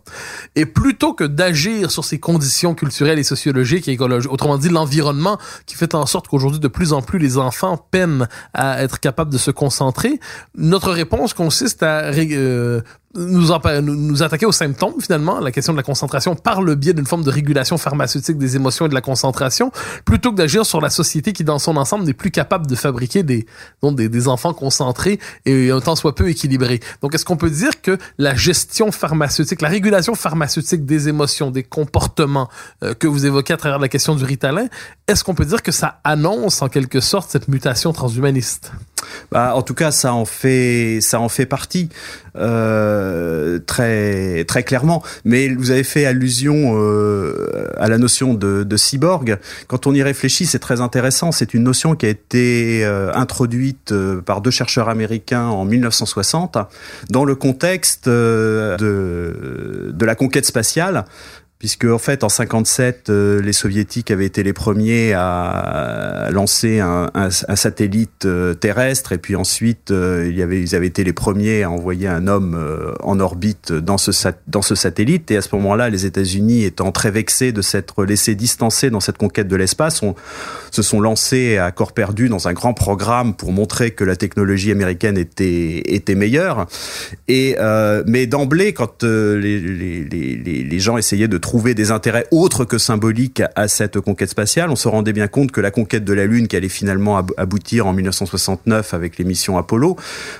Et 0.56 0.66
plutôt 0.66 1.14
que 1.14 1.24
d'agir 1.24 1.90
sur 1.90 2.01
ces 2.02 2.18
conditions 2.18 2.74
culturelles 2.74 3.18
et 3.18 3.24
sociologiques 3.24 3.88
et 3.88 3.92
écologiques, 3.92 4.30
autrement 4.30 4.58
dit 4.58 4.68
l'environnement 4.68 5.38
qui 5.66 5.76
fait 5.76 5.94
en 5.94 6.06
sorte 6.06 6.28
qu'aujourd'hui 6.28 6.60
de 6.60 6.68
plus 6.68 6.92
en 6.92 7.02
plus 7.02 7.18
les 7.18 7.38
enfants 7.38 7.76
peinent 7.90 8.28
à 8.54 8.82
être 8.82 9.00
capables 9.00 9.32
de 9.32 9.38
se 9.38 9.50
concentrer, 9.50 10.20
notre 10.56 10.92
réponse 10.92 11.34
consiste 11.34 11.82
à 11.82 12.10
euh, 12.12 12.80
nous, 13.14 13.48
nous, 13.82 14.22
attaquer 14.22 14.46
aux 14.46 14.52
symptômes 14.52 15.00
finalement, 15.00 15.40
la 15.40 15.52
question 15.52 15.72
de 15.72 15.76
la 15.76 15.82
concentration 15.82 16.34
par 16.34 16.62
le 16.62 16.74
biais 16.74 16.92
d'une 16.92 17.06
forme 17.06 17.24
de 17.24 17.30
régulation 17.30 17.78
pharmaceutique 17.78 18.38
des 18.38 18.56
émotions 18.56 18.86
et 18.86 18.88
de 18.88 18.94
la 18.94 19.00
concentration, 19.00 19.70
plutôt 20.04 20.30
que 20.30 20.36
d'agir 20.36 20.64
sur 20.64 20.80
la 20.80 20.90
société 20.90 21.32
qui 21.32 21.44
dans 21.44 21.58
son 21.58 21.76
ensemble 21.76 22.04
n'est 22.04 22.14
plus 22.14 22.30
capable 22.30 22.66
de 22.66 22.74
fabriquer 22.74 23.22
des, 23.22 23.46
donc 23.82 23.96
des, 23.96 24.08
des 24.08 24.28
enfants 24.28 24.54
concentrés 24.54 25.18
et 25.44 25.70
un 25.70 25.80
temps 25.80 25.96
soit 25.96 26.14
peu 26.14 26.28
équilibrés. 26.28 26.80
Donc 27.02 27.14
est-ce 27.14 27.24
qu'on 27.24 27.36
peut 27.36 27.50
dire 27.50 27.82
que 27.82 27.98
la 28.18 28.34
gestion 28.34 28.92
pharmaceutique, 28.92 29.62
la 29.62 29.68
régulation 29.68 30.14
pharmaceutique 30.14 30.86
des 30.86 31.08
émotions, 31.08 31.50
des 31.50 31.62
comportements 31.62 32.48
euh, 32.82 32.94
que 32.94 33.06
vous 33.06 33.26
évoquez 33.26 33.52
à 33.52 33.56
travers 33.56 33.78
la 33.78 33.88
question 33.88 34.14
du 34.14 34.24
Ritalin, 34.24 34.66
est-ce 35.06 35.24
qu'on 35.24 35.34
peut 35.34 35.44
dire 35.44 35.62
que 35.62 35.72
ça 35.72 36.00
annonce 36.04 36.62
en 36.62 36.68
quelque 36.68 37.00
sorte 37.00 37.30
cette 37.30 37.48
mutation 37.48 37.92
transhumaniste? 37.92 38.72
Bah, 39.30 39.54
en 39.54 39.62
tout 39.62 39.74
cas, 39.74 39.90
ça 39.90 40.14
en 40.14 40.24
fait, 40.24 40.98
ça 41.00 41.20
en 41.20 41.28
fait 41.28 41.46
partie 41.46 41.88
euh, 42.36 43.58
très 43.66 44.44
très 44.44 44.62
clairement. 44.62 45.02
Mais 45.24 45.48
vous 45.48 45.70
avez 45.70 45.84
fait 45.84 46.06
allusion 46.06 46.74
euh, 46.76 47.70
à 47.78 47.88
la 47.88 47.98
notion 47.98 48.34
de, 48.34 48.62
de, 48.64 48.76
cyborg. 48.76 49.38
Quand 49.66 49.86
on 49.86 49.94
y 49.94 50.02
réfléchit, 50.02 50.46
c'est 50.46 50.58
très 50.58 50.80
intéressant. 50.80 51.32
C'est 51.32 51.54
une 51.54 51.62
notion 51.62 51.94
qui 51.94 52.06
a 52.06 52.08
été 52.08 52.84
euh, 52.84 53.12
introduite 53.14 53.92
euh, 53.92 54.20
par 54.20 54.40
deux 54.40 54.50
chercheurs 54.50 54.88
américains 54.88 55.46
en 55.46 55.64
1960 55.64 56.58
dans 57.10 57.24
le 57.24 57.34
contexte 57.34 58.08
euh, 58.08 58.76
de 58.76 59.92
de 59.92 60.06
la 60.06 60.14
conquête 60.14 60.46
spatiale 60.46 61.04
puisque 61.62 61.84
en 61.84 61.98
fait 61.98 62.24
en 62.24 62.28
57 62.28 63.08
euh, 63.08 63.40
les 63.40 63.52
soviétiques 63.52 64.10
avaient 64.10 64.26
été 64.26 64.42
les 64.42 64.52
premiers 64.52 65.12
à 65.12 66.26
lancer 66.32 66.80
un, 66.80 67.08
satellite 67.30 68.24
euh, 68.24 68.52
terrestre. 68.52 69.12
Et 69.12 69.18
puis 69.18 69.36
ensuite 69.36 69.92
euh, 69.92 70.28
ils 70.28 70.74
avaient 70.74 70.86
été 70.88 71.04
les 71.04 71.12
premiers 71.12 71.62
à 71.62 71.70
envoyer 71.70 72.08
un 72.08 72.26
homme 72.26 72.60
en 73.00 73.20
orbite 73.20 73.72
dans 73.72 73.96
ce 73.96 74.10
satellite. 74.10 75.30
Et 75.30 75.36
à 75.36 75.40
ce 75.40 75.54
moment-là 75.54 75.88
les 75.88 76.04
États-Unis 76.04 76.64
étant 76.64 76.90
très 76.90 77.12
vexés 77.12 77.52
de 77.52 77.62
s'être 77.62 78.04
laissés 78.04 78.34
distancer 78.34 78.90
dans 78.90 78.98
cette 78.98 79.18
conquête 79.18 79.46
de 79.46 79.54
l'espace 79.54 80.00
se 80.72 80.82
sont 80.82 81.00
lancés 81.00 81.58
à 81.58 81.70
corps 81.70 81.92
perdu 81.92 82.28
dans 82.28 82.48
un 82.48 82.54
grand 82.54 82.74
programme 82.74 83.34
pour 83.36 83.52
montrer 83.52 83.92
que 83.92 84.02
la 84.02 84.16
technologie 84.16 84.72
américaine 84.72 85.16
était 85.16 86.14
meilleure. 86.16 86.66
Mais 87.28 88.26
d'emblée 88.26 88.72
quand 88.72 89.04
les, 89.04 89.60
les 89.60 90.80
gens 90.80 90.96
essayaient 90.96 91.28
de 91.28 91.38
trouver 91.38 91.51
trouver 91.52 91.74
des 91.74 91.90
intérêts 91.90 92.26
autres 92.30 92.64
que 92.64 92.78
symboliques 92.78 93.42
à 93.56 93.68
cette 93.68 94.00
conquête 94.00 94.30
spatiale. 94.30 94.70
On 94.70 94.74
se 94.74 94.88
rendait 94.88 95.12
bien 95.12 95.28
compte 95.28 95.52
que 95.52 95.60
la 95.60 95.70
conquête 95.70 96.02
de 96.02 96.14
la 96.14 96.24
Lune, 96.24 96.48
qui 96.48 96.56
allait 96.56 96.70
finalement 96.70 97.18
aboutir 97.36 97.86
en 97.86 97.92
1969 97.92 98.94
avec 98.94 99.18
les 99.18 99.24
missions 99.26 99.58
Apollo, 99.58 99.96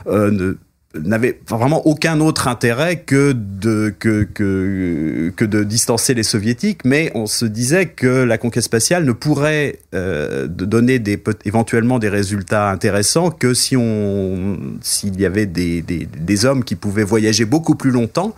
euh, 0.06 0.30
ne 0.30 0.56
n'avait 1.00 1.40
vraiment 1.48 1.86
aucun 1.86 2.20
autre 2.20 2.48
intérêt 2.48 2.96
que 2.96 3.32
de 3.32 3.94
que, 3.98 4.24
que 4.24 5.32
que 5.34 5.44
de 5.44 5.64
distancer 5.64 6.14
les 6.14 6.22
soviétiques, 6.22 6.84
mais 6.84 7.10
on 7.14 7.26
se 7.26 7.44
disait 7.46 7.86
que 7.86 8.06
la 8.06 8.38
conquête 8.38 8.62
spatiale 8.62 9.04
ne 9.04 9.12
pourrait 9.12 9.78
euh, 9.94 10.46
donner 10.46 10.98
des 10.98 11.22
éventuellement 11.44 11.98
des 11.98 12.08
résultats 12.08 12.70
intéressants 12.70 13.30
que 13.30 13.54
si 13.54 13.76
on 13.76 14.58
s'il 14.82 15.18
y 15.20 15.24
avait 15.24 15.46
des, 15.46 15.82
des, 15.82 16.06
des 16.06 16.44
hommes 16.44 16.64
qui 16.64 16.74
pouvaient 16.74 17.04
voyager 17.04 17.44
beaucoup 17.44 17.74
plus 17.74 17.90
longtemps. 17.90 18.34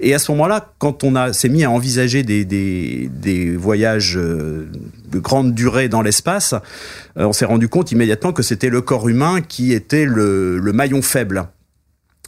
Et 0.00 0.14
à 0.14 0.18
ce 0.18 0.32
moment-là, 0.32 0.72
quand 0.78 1.04
on 1.04 1.32
s'est 1.32 1.48
mis 1.48 1.64
à 1.64 1.70
envisager 1.70 2.22
des 2.22 2.44
des, 2.44 3.10
des 3.12 3.54
voyages 3.56 4.16
euh, 4.16 4.68
de 5.10 5.18
grande 5.18 5.54
durée 5.54 5.88
dans 5.88 6.02
l'espace, 6.02 6.54
euh, 7.18 7.24
on 7.24 7.32
s'est 7.32 7.44
rendu 7.44 7.68
compte 7.68 7.92
immédiatement 7.92 8.32
que 8.32 8.42
c'était 8.42 8.70
le 8.70 8.80
corps 8.80 9.08
humain 9.08 9.40
qui 9.46 9.72
était 9.72 10.04
le, 10.06 10.58
le 10.58 10.72
maillon 10.72 11.02
faible 11.02 11.48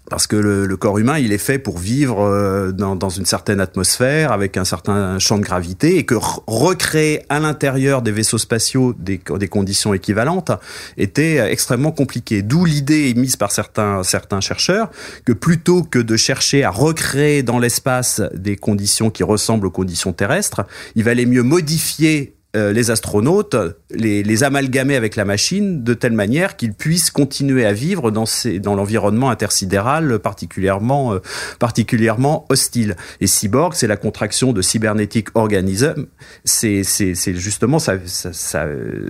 parce 0.08 0.26
que 0.26 0.36
le, 0.36 0.76
corps 0.76 0.98
humain, 0.98 1.18
il 1.18 1.32
est 1.32 1.38
fait 1.38 1.58
pour 1.58 1.78
vivre 1.78 2.20
euh, 2.20 2.72
dans, 2.72 2.96
dans, 2.96 3.10
une 3.10 3.26
certaine 3.26 3.60
atmosphère, 3.60 4.32
avec 4.32 4.56
un 4.56 4.64
certain 4.64 5.18
champ 5.18 5.38
de 5.38 5.42
gravité, 5.42 5.98
et 5.98 6.04
que 6.04 6.16
recréer 6.46 7.22
à 7.28 7.38
l'intérieur 7.38 8.02
des 8.02 8.10
vaisseaux 8.10 8.38
spatiaux 8.38 8.94
des, 8.98 9.20
des, 9.38 9.48
conditions 9.48 9.94
équivalentes 9.94 10.52
était 10.96 11.36
extrêmement 11.52 11.92
compliqué. 11.92 12.42
D'où 12.42 12.64
l'idée 12.64 13.08
émise 13.08 13.36
par 13.36 13.52
certains, 13.52 14.02
certains 14.02 14.40
chercheurs 14.40 14.90
que 15.24 15.32
plutôt 15.32 15.82
que 15.82 15.98
de 15.98 16.16
chercher 16.16 16.64
à 16.64 16.70
recréer 16.70 17.42
dans 17.42 17.58
l'espace 17.58 18.20
des 18.34 18.56
conditions 18.56 19.10
qui 19.10 19.22
ressemblent 19.22 19.66
aux 19.66 19.70
conditions 19.70 20.12
terrestres, 20.12 20.62
il 20.94 21.04
valait 21.04 21.26
mieux 21.26 21.42
modifier 21.42 22.39
euh, 22.56 22.72
les 22.72 22.90
astronautes, 22.90 23.54
les, 23.92 24.24
les, 24.24 24.42
amalgamer 24.42 24.96
avec 24.96 25.14
la 25.14 25.24
machine 25.24 25.84
de 25.84 25.94
telle 25.94 26.14
manière 26.14 26.56
qu'ils 26.56 26.72
puissent 26.72 27.12
continuer 27.12 27.64
à 27.64 27.72
vivre 27.72 28.10
dans, 28.10 28.24
dans 28.60 28.74
l'environnement 28.74 29.30
intersidéral 29.30 30.18
particulièrement, 30.18 31.14
euh, 31.14 31.18
particulièrement 31.60 32.46
hostile. 32.48 32.96
Et 33.20 33.28
cyborg, 33.28 33.74
c'est 33.74 33.86
la 33.86 33.96
contraction 33.96 34.52
de 34.52 34.62
cybernetic 34.62 35.28
organism. 35.34 36.06
C'est, 36.44 36.82
c'est, 36.82 37.14
justement, 37.34 37.78
ça, 37.78 37.94
ça, 38.06 38.32
ça, 38.32 38.66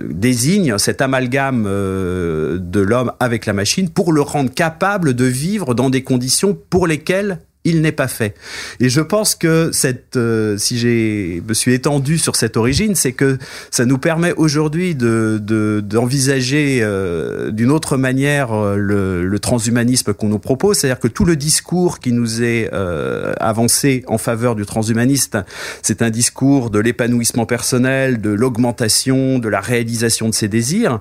désigne 0.09 0.77
cet 0.77 1.01
amalgame 1.01 1.65
euh, 1.67 2.59
de 2.61 2.79
l'homme 2.79 3.11
avec 3.19 3.47
la 3.47 3.53
machine 3.53 3.89
pour 3.89 4.13
le 4.13 4.21
rendre 4.21 4.53
capable 4.53 5.15
de 5.15 5.25
vivre 5.25 5.73
dans 5.73 5.89
des 5.89 6.03
conditions 6.03 6.55
pour 6.69 6.85
lesquelles 6.85 7.39
il 7.63 7.81
n'est 7.81 7.91
pas 7.91 8.07
fait. 8.07 8.35
Et 8.79 8.89
je 8.89 9.01
pense 9.01 9.35
que 9.35 9.69
cette, 9.71 10.17
euh, 10.17 10.57
si 10.57 10.79
j'ai 10.79 11.43
me 11.47 11.53
suis 11.53 11.73
étendu 11.73 12.17
sur 12.17 12.35
cette 12.35 12.57
origine, 12.57 12.95
c'est 12.95 13.11
que 13.11 13.37
ça 13.69 13.85
nous 13.85 13.97
permet 13.97 14.33
aujourd'hui 14.33 14.95
de 14.95 15.39
d'envisager 15.81 16.79
euh, 16.81 17.51
d'une 17.51 17.71
autre 17.71 17.97
manière 17.97 18.53
euh, 18.53 18.75
le, 18.75 19.23
le 19.25 19.39
transhumanisme 19.39 20.13
qu'on 20.13 20.29
nous 20.29 20.39
propose, 20.39 20.77
c'est-à-dire 20.77 20.99
que 20.99 21.07
tout 21.07 21.25
le 21.25 21.35
discours 21.35 21.99
qui 21.99 22.11
nous 22.11 22.41
est 22.41 22.69
euh, 22.73 23.33
avancé 23.39 24.03
en 24.07 24.17
faveur 24.17 24.55
du 24.55 24.65
transhumaniste, 24.65 25.37
c'est 25.81 26.01
un 26.01 26.09
discours 26.09 26.69
de 26.69 26.79
l'épanouissement 26.79 27.45
personnel, 27.45 28.21
de 28.21 28.29
l'augmentation, 28.29 29.39
de 29.39 29.49
la 29.49 29.59
réalisation 29.59 30.29
de 30.29 30.33
ses 30.33 30.47
désirs. 30.47 30.99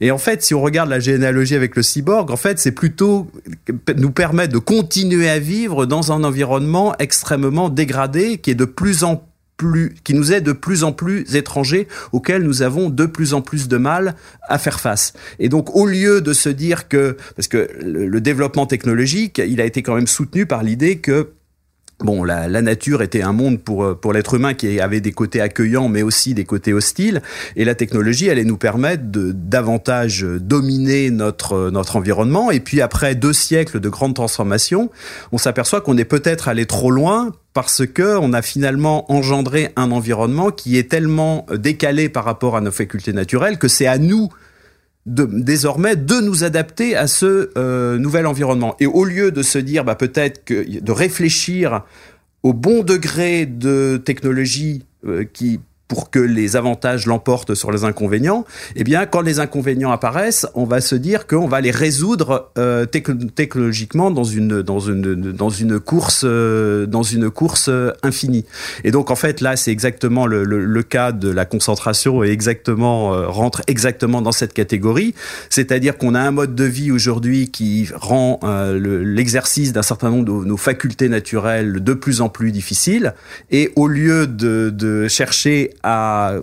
Et 0.00 0.10
en 0.10 0.18
fait, 0.18 0.42
si 0.42 0.54
on 0.54 0.60
regarde 0.60 0.90
la 0.90 1.00
généalogie 1.00 1.54
avec 1.54 1.76
le 1.76 1.82
cyborg, 1.82 2.30
en 2.30 2.36
fait, 2.36 2.58
c'est 2.58 2.72
plutôt 2.72 3.30
nous 3.96 4.10
permettre 4.10 4.52
de 4.52 4.58
continuer 4.58 5.28
à 5.28 5.38
vivre 5.38 5.86
dans 5.86 6.01
un 6.10 6.24
environnement 6.24 6.94
extrêmement 6.98 7.68
dégradé 7.68 8.38
qui 8.38 8.50
est 8.50 8.56
de 8.56 8.64
plus 8.64 9.04
en 9.04 9.28
plus, 9.56 9.94
qui 10.02 10.14
nous 10.14 10.32
est 10.32 10.40
de 10.40 10.52
plus 10.52 10.82
en 10.82 10.92
plus 10.92 11.36
étranger, 11.36 11.86
auquel 12.10 12.42
nous 12.42 12.62
avons 12.62 12.90
de 12.90 13.06
plus 13.06 13.34
en 13.34 13.42
plus 13.42 13.68
de 13.68 13.76
mal 13.76 14.16
à 14.48 14.58
faire 14.58 14.80
face. 14.80 15.12
Et 15.38 15.48
donc, 15.48 15.76
au 15.76 15.86
lieu 15.86 16.20
de 16.20 16.32
se 16.32 16.48
dire 16.48 16.88
que, 16.88 17.16
parce 17.36 17.48
que 17.48 17.68
le, 17.80 18.08
le 18.08 18.20
développement 18.20 18.66
technologique, 18.66 19.38
il 19.38 19.60
a 19.60 19.64
été 19.64 19.82
quand 19.82 19.94
même 19.94 20.08
soutenu 20.08 20.46
par 20.46 20.62
l'idée 20.62 20.98
que 20.98 21.28
Bon, 22.02 22.24
la, 22.24 22.48
la, 22.48 22.62
nature 22.62 23.02
était 23.02 23.22
un 23.22 23.32
monde 23.32 23.60
pour 23.60 23.98
pour 23.98 24.12
l'être 24.12 24.34
humain 24.34 24.54
qui 24.54 24.80
avait 24.80 25.00
des 25.00 25.12
côtés 25.12 25.40
accueillants, 25.40 25.88
mais 25.88 26.02
aussi 26.02 26.34
des 26.34 26.44
côtés 26.44 26.72
hostiles. 26.72 27.22
Et 27.56 27.64
la 27.64 27.74
technologie 27.74 28.30
allait 28.30 28.44
nous 28.44 28.56
permettre 28.56 29.04
de 29.10 29.32
davantage 29.32 30.22
dominer 30.22 31.10
notre 31.10 31.70
notre 31.70 31.96
environnement. 31.96 32.50
Et 32.50 32.60
puis 32.60 32.80
après 32.80 33.14
deux 33.14 33.32
siècles 33.32 33.80
de 33.80 33.88
grandes 33.88 34.14
transformations, 34.14 34.90
on 35.32 35.38
s'aperçoit 35.38 35.80
qu'on 35.80 35.96
est 35.96 36.04
peut-être 36.04 36.48
allé 36.48 36.66
trop 36.66 36.90
loin 36.90 37.32
parce 37.54 37.86
que 37.86 38.16
on 38.16 38.32
a 38.32 38.42
finalement 38.42 39.10
engendré 39.12 39.70
un 39.76 39.90
environnement 39.90 40.50
qui 40.50 40.78
est 40.78 40.90
tellement 40.90 41.46
décalé 41.54 42.08
par 42.08 42.24
rapport 42.24 42.56
à 42.56 42.60
nos 42.60 42.70
facultés 42.70 43.12
naturelles 43.12 43.58
que 43.58 43.68
c'est 43.68 43.86
à 43.86 43.98
nous 43.98 44.28
de, 45.06 45.24
désormais 45.24 45.96
de 45.96 46.20
nous 46.20 46.44
adapter 46.44 46.96
à 46.96 47.06
ce 47.06 47.50
euh, 47.56 47.98
nouvel 47.98 48.26
environnement. 48.26 48.76
Et 48.80 48.86
au 48.86 49.04
lieu 49.04 49.32
de 49.32 49.42
se 49.42 49.58
dire 49.58 49.84
bah, 49.84 49.94
peut-être 49.94 50.44
que 50.44 50.80
de 50.80 50.92
réfléchir 50.92 51.84
au 52.42 52.52
bon 52.52 52.82
degré 52.82 53.46
de 53.46 54.00
technologie 54.04 54.84
euh, 55.06 55.24
qui 55.24 55.60
pour 55.92 56.08
que 56.08 56.18
les 56.18 56.56
avantages 56.56 57.04
l'emportent 57.04 57.54
sur 57.54 57.70
les 57.70 57.84
inconvénients, 57.84 58.46
eh 58.76 58.82
bien, 58.82 59.04
quand 59.04 59.20
les 59.20 59.40
inconvénients 59.40 59.90
apparaissent, 59.90 60.46
on 60.54 60.64
va 60.64 60.80
se 60.80 60.94
dire 60.94 61.26
qu'on 61.26 61.48
va 61.48 61.60
les 61.60 61.70
résoudre 61.70 62.50
euh, 62.56 62.86
technologiquement 62.86 64.10
dans 64.10 64.24
une 64.24 64.62
dans 64.62 64.80
une 64.80 65.32
dans 65.32 65.50
une 65.50 65.78
course 65.78 66.22
euh, 66.24 66.86
dans 66.86 67.02
une 67.02 67.28
course 67.28 67.66
euh, 67.68 67.92
infinie. 68.02 68.46
Et 68.84 68.90
donc, 68.90 69.10
en 69.10 69.16
fait, 69.16 69.42
là, 69.42 69.54
c'est 69.56 69.70
exactement 69.70 70.26
le, 70.26 70.44
le, 70.44 70.64
le, 70.64 70.82
cas 70.82 71.12
de 71.12 71.28
la 71.28 71.44
concentration 71.44 72.24
et 72.24 72.30
exactement 72.30 73.12
euh, 73.12 73.28
rentre 73.28 73.60
exactement 73.66 74.22
dans 74.22 74.32
cette 74.32 74.54
catégorie. 74.54 75.14
C'est-à-dire 75.50 75.98
qu'on 75.98 76.14
a 76.14 76.20
un 76.20 76.30
mode 76.30 76.54
de 76.54 76.64
vie 76.64 76.90
aujourd'hui 76.90 77.50
qui 77.50 77.90
rend 77.94 78.40
euh, 78.44 79.04
l'exercice 79.04 79.74
d'un 79.74 79.82
certain 79.82 80.08
nombre 80.08 80.24
de 80.24 80.46
nos 80.46 80.56
facultés 80.56 81.10
naturelles 81.10 81.84
de 81.84 81.92
plus 81.92 82.22
en 82.22 82.30
plus 82.30 82.50
difficile. 82.50 83.12
Et 83.50 83.72
au 83.76 83.88
lieu 83.88 84.26
de, 84.26 84.70
de 84.70 85.06
chercher 85.08 85.74
à 85.82 86.34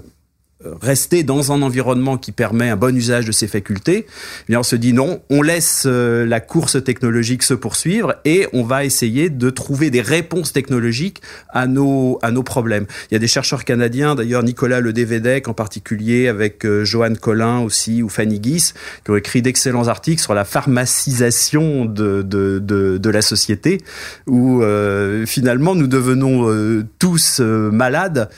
rester 0.82 1.24
dans 1.24 1.54
un 1.54 1.62
environnement 1.62 2.18
qui 2.18 2.34
permet 2.34 2.70
un 2.70 2.76
bon 2.76 2.96
usage 2.96 3.26
de 3.26 3.32
ses 3.32 3.48
facultés, 3.48 4.06
eh 4.08 4.44
bien 4.50 4.60
on 4.60 4.64
se 4.64 4.76
dit 4.76 4.92
non, 4.92 5.22
on 5.30 5.42
laisse 5.42 5.84
euh, 5.86 6.26
la 6.26 6.42
course 6.42 6.84
technologique 6.84 7.44
se 7.44 7.54
poursuivre 7.54 8.16
et 8.26 8.48
on 8.52 8.64
va 8.64 8.84
essayer 8.84 9.30
de 9.30 9.50
trouver 9.50 9.90
des 9.90 10.02
réponses 10.02 10.52
technologiques 10.52 11.22
à 11.50 11.66
nos 11.66 12.20
à 12.22 12.32
nos 12.32 12.44
problèmes. 12.44 12.88
Il 13.10 13.14
y 13.14 13.18
a 13.18 13.20
des 13.20 13.28
chercheurs 13.28 13.64
canadiens, 13.64 14.16
d'ailleurs 14.16 14.44
Nicolas 14.44 14.82
Le 14.82 14.92
Devedec 14.92 15.48
en 15.48 15.54
particulier, 15.54 16.28
avec 16.28 16.66
euh, 16.66 16.84
Joanne 16.84 17.18
Collin 17.18 17.60
aussi 17.60 18.04
ou 18.04 18.10
Fanny 18.10 18.42
Guis, 18.42 18.74
qui 19.06 19.12
ont 19.12 19.16
écrit 19.16 19.42
d'excellents 19.42 19.88
articles 19.88 20.22
sur 20.22 20.34
la 20.34 20.44
pharmacisation 20.44 21.86
de 21.86 22.22
de, 22.22 22.60
de, 22.60 22.98
de 22.98 23.10
la 23.10 23.22
société, 23.22 23.80
où 24.28 24.62
euh, 24.62 25.26
finalement 25.26 25.74
nous 25.76 25.88
devenons 25.88 26.50
euh, 26.50 26.86
tous 27.00 27.40
euh, 27.40 27.72
malades 27.72 28.30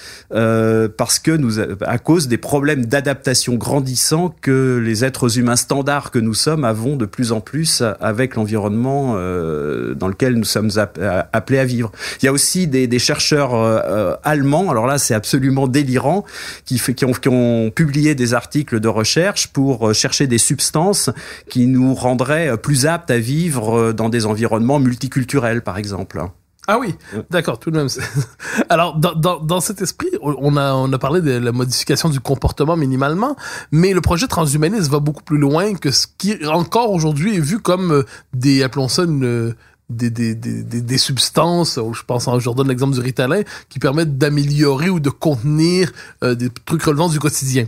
parce 0.97 1.19
que 1.19 1.31
nous 1.31 1.59
à 1.59 1.97
cause 1.97 2.10
cause 2.11 2.27
des 2.27 2.37
problèmes 2.37 2.87
d'adaptation 2.87 3.55
grandissants 3.55 4.35
que 4.41 4.81
les 4.83 5.05
êtres 5.05 5.39
humains 5.39 5.55
standards 5.55 6.11
que 6.11 6.19
nous 6.19 6.33
sommes 6.33 6.65
avons 6.65 6.97
de 6.97 7.05
plus 7.05 7.31
en 7.31 7.39
plus 7.39 7.83
avec 8.01 8.35
l'environnement 8.35 9.13
euh, 9.15 9.93
dans 9.93 10.09
lequel 10.09 10.35
nous 10.35 10.43
sommes 10.43 10.71
appelés 10.77 11.59
à 11.59 11.63
vivre. 11.63 11.89
Il 12.21 12.25
y 12.25 12.27
a 12.27 12.33
aussi 12.33 12.67
des, 12.67 12.85
des 12.85 12.99
chercheurs 12.99 13.55
euh, 13.55 14.15
allemands, 14.25 14.69
alors 14.69 14.87
là 14.87 14.97
c'est 14.97 15.13
absolument 15.13 15.69
délirant, 15.69 16.25
qui, 16.65 16.81
qui, 16.81 17.05
ont, 17.05 17.13
qui 17.13 17.29
ont 17.29 17.71
publié 17.73 18.13
des 18.13 18.33
articles 18.33 18.81
de 18.81 18.89
recherche 18.89 19.47
pour 19.47 19.87
euh, 19.87 19.93
chercher 19.93 20.27
des 20.27 20.37
substances 20.37 21.09
qui 21.49 21.65
nous 21.65 21.95
rendraient 21.95 22.57
plus 22.57 22.87
aptes 22.87 23.09
à 23.09 23.19
vivre 23.19 23.93
dans 23.93 24.09
des 24.09 24.25
environnements 24.25 24.81
multiculturels 24.81 25.61
par 25.61 25.77
exemple. 25.77 26.21
Ah 26.67 26.77
oui, 26.79 26.93
d'accord, 27.31 27.57
tout 27.57 27.71
de 27.71 27.77
même. 27.77 27.87
Alors, 28.69 28.95
dans, 28.95 29.13
dans, 29.15 29.39
dans, 29.39 29.59
cet 29.61 29.81
esprit, 29.81 30.09
on 30.21 30.55
a, 30.57 30.73
on 30.73 30.93
a 30.93 30.99
parlé 30.99 31.21
de 31.21 31.31
la 31.31 31.51
modification 31.51 32.07
du 32.07 32.19
comportement 32.19 32.77
minimalement, 32.77 33.35
mais 33.71 33.93
le 33.93 34.01
projet 34.01 34.27
transhumaniste 34.27 34.89
va 34.89 34.99
beaucoup 34.99 35.23
plus 35.23 35.39
loin 35.39 35.73
que 35.73 35.89
ce 35.89 36.05
qui, 36.19 36.45
encore 36.45 36.91
aujourd'hui, 36.91 37.35
est 37.35 37.39
vu 37.39 37.59
comme 37.59 37.91
euh, 37.91 38.03
des, 38.33 38.61
appelons 38.61 38.87
ça 38.87 39.03
une 39.03 39.55
des, 39.95 40.09
des, 40.09 40.35
des, 40.35 40.63
des, 40.63 40.97
substances, 40.97 41.79
je 41.93 42.03
pense, 42.03 42.29
je 42.39 42.49
redonne 42.49 42.67
l'exemple 42.67 42.93
du 42.93 42.99
Ritalin, 42.99 43.41
qui 43.69 43.79
permettent 43.79 44.17
d'améliorer 44.17 44.89
ou 44.89 44.99
de 44.99 45.09
contenir 45.09 45.91
euh, 46.23 46.35
des 46.35 46.49
trucs 46.65 46.83
relevant 46.83 47.09
du 47.09 47.19
quotidien. 47.19 47.65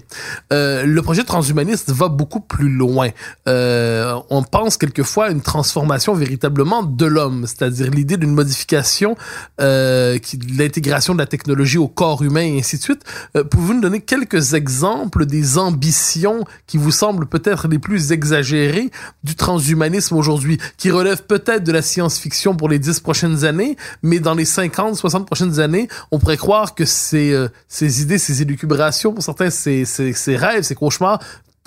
Euh, 0.51 0.85
le 0.85 1.01
projet 1.01 1.23
transhumaniste 1.23 1.91
va 1.91 2.07
beaucoup 2.07 2.39
plus 2.39 2.69
loin. 2.69 3.09
Euh, 3.47 4.15
on 4.29 4.43
pense 4.43 4.77
quelquefois 4.77 5.25
à 5.25 5.29
une 5.31 5.41
transformation 5.41 6.13
véritablement 6.13 6.83
de 6.83 7.05
l'homme, 7.05 7.45
c'est-à-dire 7.47 7.89
l'idée 7.89 8.17
d'une 8.17 8.33
modification, 8.33 9.15
euh, 9.61 10.17
l'intégration 10.57 11.13
de 11.13 11.19
la 11.19 11.25
technologie 11.25 11.77
au 11.77 11.87
corps 11.87 12.23
humain 12.23 12.41
et 12.41 12.59
ainsi 12.59 12.77
de 12.77 12.83
suite. 12.83 13.03
Euh, 13.35 13.43
Pouvez-vous 13.43 13.75
nous 13.75 13.81
donner 13.81 14.01
quelques 14.01 14.53
exemples 14.53 15.25
des 15.25 15.57
ambitions 15.57 16.43
qui 16.67 16.77
vous 16.77 16.91
semblent 16.91 17.27
peut-être 17.27 17.67
les 17.67 17.79
plus 17.79 18.11
exagérées 18.11 18.89
du 19.23 19.35
transhumanisme 19.35 20.15
aujourd'hui, 20.15 20.57
qui 20.77 20.91
relèvent 20.91 21.23
peut-être 21.23 21.63
de 21.63 21.71
la 21.71 21.81
science 21.81 22.12
fiction 22.19 22.55
pour 22.55 22.69
les 22.69 22.79
10 22.79 22.99
prochaines 22.99 23.45
années, 23.45 23.77
mais 24.01 24.19
dans 24.19 24.33
les 24.33 24.45
50, 24.45 24.95
60 24.95 25.25
prochaines 25.25 25.59
années, 25.59 25.87
on 26.11 26.19
pourrait 26.19 26.37
croire 26.37 26.75
que 26.75 26.85
ces, 26.85 27.31
euh, 27.31 27.49
ces 27.67 28.01
idées, 28.01 28.17
ces 28.17 28.41
élucubrations, 28.41 29.13
pour 29.13 29.23
certains, 29.23 29.49
ces, 29.49 29.85
ces, 29.85 30.13
ces 30.13 30.35
rêves, 30.35 30.63
ces 30.63 30.75
cauchemars, 30.75 31.19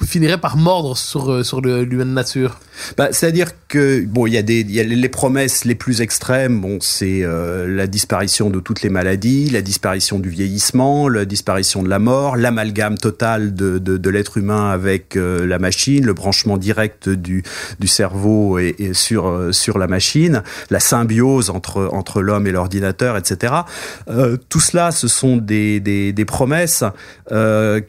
finirait 0.04 0.38
par 0.38 0.56
mordre 0.56 0.96
sur, 0.96 1.32
euh, 1.32 1.42
sur 1.42 1.60
l'humaine 1.60 2.12
nature 2.12 2.60
bah, 2.98 3.08
C'est-à-dire 3.12 3.48
que, 3.68 4.04
bon, 4.04 4.26
il 4.26 4.34
y, 4.34 4.36
a 4.36 4.42
des, 4.42 4.60
y 4.62 4.80
a 4.80 4.82
les 4.82 5.08
promesses 5.08 5.64
les 5.64 5.74
plus 5.74 6.02
extrêmes, 6.02 6.60
bon, 6.60 6.78
c'est 6.80 7.22
euh, 7.22 7.66
la 7.66 7.86
disparition 7.86 8.50
de 8.50 8.60
toutes 8.60 8.82
les 8.82 8.90
maladies, 8.90 9.48
la 9.48 9.62
disparition 9.62 10.18
du 10.18 10.28
vieillissement, 10.28 11.08
la 11.08 11.24
disparition 11.24 11.82
de 11.82 11.88
la 11.88 11.98
mort, 11.98 12.36
l'amalgame 12.36 12.98
total 12.98 13.54
de, 13.54 13.78
de, 13.78 13.96
de 13.96 14.10
l'être 14.10 14.36
humain 14.36 14.70
avec 14.70 15.16
euh, 15.16 15.46
la 15.46 15.58
machine, 15.58 16.04
le 16.04 16.14
branchement 16.14 16.58
direct 16.58 17.08
du, 17.08 17.42
du 17.80 17.86
cerveau 17.86 18.58
et, 18.58 18.74
et 18.78 18.94
sur, 18.94 19.48
sur 19.52 19.78
la 19.78 19.86
machine, 19.86 20.42
la 20.70 20.80
symbiose 20.80 21.50
entre, 21.50 21.88
entre 21.92 22.20
l'homme 22.20 22.46
et 22.46 22.52
l'ordinateur, 22.52 23.16
etc. 23.16 23.54
Euh, 24.08 24.36
tout 24.48 24.60
cela, 24.60 24.90
ce 24.92 25.08
sont 25.08 25.36
des, 25.36 25.80
des, 25.80 26.12
des 26.12 26.24
promesses 26.24 26.84
euh, 27.32 27.80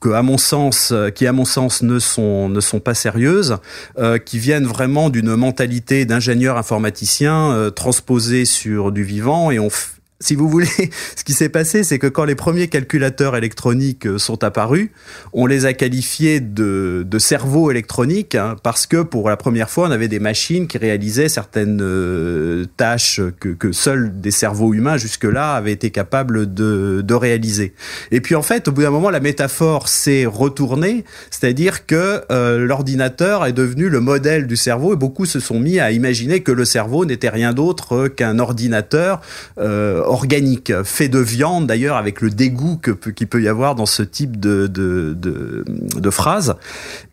que, 0.00 0.10
à 0.10 0.22
mon 0.22 0.38
sens, 0.38 0.90
euh, 0.92 1.10
qui 1.10 1.26
à 1.26 1.32
mon 1.32 1.44
sens 1.44 1.82
ne 1.82 1.98
sont 1.98 2.48
ne 2.48 2.60
sont 2.60 2.80
pas 2.80 2.94
sérieuses, 2.94 3.58
euh, 3.98 4.18
qui 4.18 4.38
viennent 4.38 4.66
vraiment 4.66 5.10
d'une 5.10 5.34
mentalité 5.36 6.04
d'ingénieur 6.04 6.56
informaticien 6.56 7.52
euh, 7.52 7.70
transposée 7.70 8.44
sur 8.44 8.92
du 8.92 9.04
vivant 9.04 9.50
et 9.50 9.58
on 9.58 9.70
si 10.20 10.34
vous 10.34 10.48
voulez, 10.48 10.66
ce 11.16 11.24
qui 11.24 11.32
s'est 11.32 11.48
passé, 11.48 11.84
c'est 11.84 11.98
que 11.98 12.06
quand 12.06 12.24
les 12.24 12.34
premiers 12.34 12.68
calculateurs 12.68 13.36
électroniques 13.36 14.06
euh, 14.06 14.18
sont 14.18 14.42
apparus, 14.44 14.90
on 15.32 15.46
les 15.46 15.66
a 15.66 15.74
qualifiés 15.74 16.40
de, 16.40 17.04
de 17.06 17.18
cerveaux 17.18 17.70
électroniques 17.70 18.34
hein, 18.34 18.56
parce 18.62 18.86
que 18.86 19.02
pour 19.02 19.28
la 19.28 19.36
première 19.36 19.68
fois, 19.68 19.88
on 19.88 19.90
avait 19.90 20.08
des 20.08 20.18
machines 20.18 20.66
qui 20.66 20.78
réalisaient 20.78 21.28
certaines 21.28 21.80
euh, 21.82 22.64
tâches 22.76 23.20
que, 23.40 23.50
que, 23.50 23.72
seuls 23.72 24.20
des 24.20 24.30
cerveaux 24.30 24.72
humains 24.72 24.96
jusque-là 24.96 25.54
avaient 25.54 25.72
été 25.72 25.90
capables 25.90 26.52
de, 26.52 27.02
de, 27.04 27.14
réaliser. 27.14 27.74
Et 28.10 28.20
puis 28.20 28.34
en 28.34 28.42
fait, 28.42 28.68
au 28.68 28.72
bout 28.72 28.82
d'un 28.82 28.90
moment, 28.90 29.10
la 29.10 29.20
métaphore 29.20 29.88
s'est 29.88 30.26
retournée, 30.26 31.04
c'est-à-dire 31.30 31.86
que 31.86 32.22
euh, 32.30 32.58
l'ordinateur 32.58 33.44
est 33.44 33.52
devenu 33.52 33.88
le 33.88 34.00
modèle 34.00 34.46
du 34.46 34.56
cerveau 34.56 34.94
et 34.94 34.96
beaucoup 34.96 35.26
se 35.26 35.40
sont 35.40 35.60
mis 35.60 35.78
à 35.78 35.90
imaginer 35.90 36.40
que 36.40 36.52
le 36.52 36.64
cerveau 36.64 37.04
n'était 37.04 37.28
rien 37.28 37.52
d'autre 37.52 38.08
qu'un 38.08 38.38
ordinateur. 38.38 39.20
Euh, 39.58 40.05
organique, 40.06 40.72
fait 40.84 41.08
de 41.08 41.18
viande 41.18 41.66
d'ailleurs, 41.66 41.96
avec 41.96 42.20
le 42.20 42.30
dégoût 42.30 42.78
que 42.80 42.92
qu'il 43.10 43.26
peut 43.26 43.42
y 43.42 43.48
avoir 43.48 43.74
dans 43.74 43.86
ce 43.86 44.02
type 44.02 44.38
de, 44.40 44.66
de, 44.66 45.14
de, 45.16 45.64
de 45.66 46.10
phrase. 46.10 46.56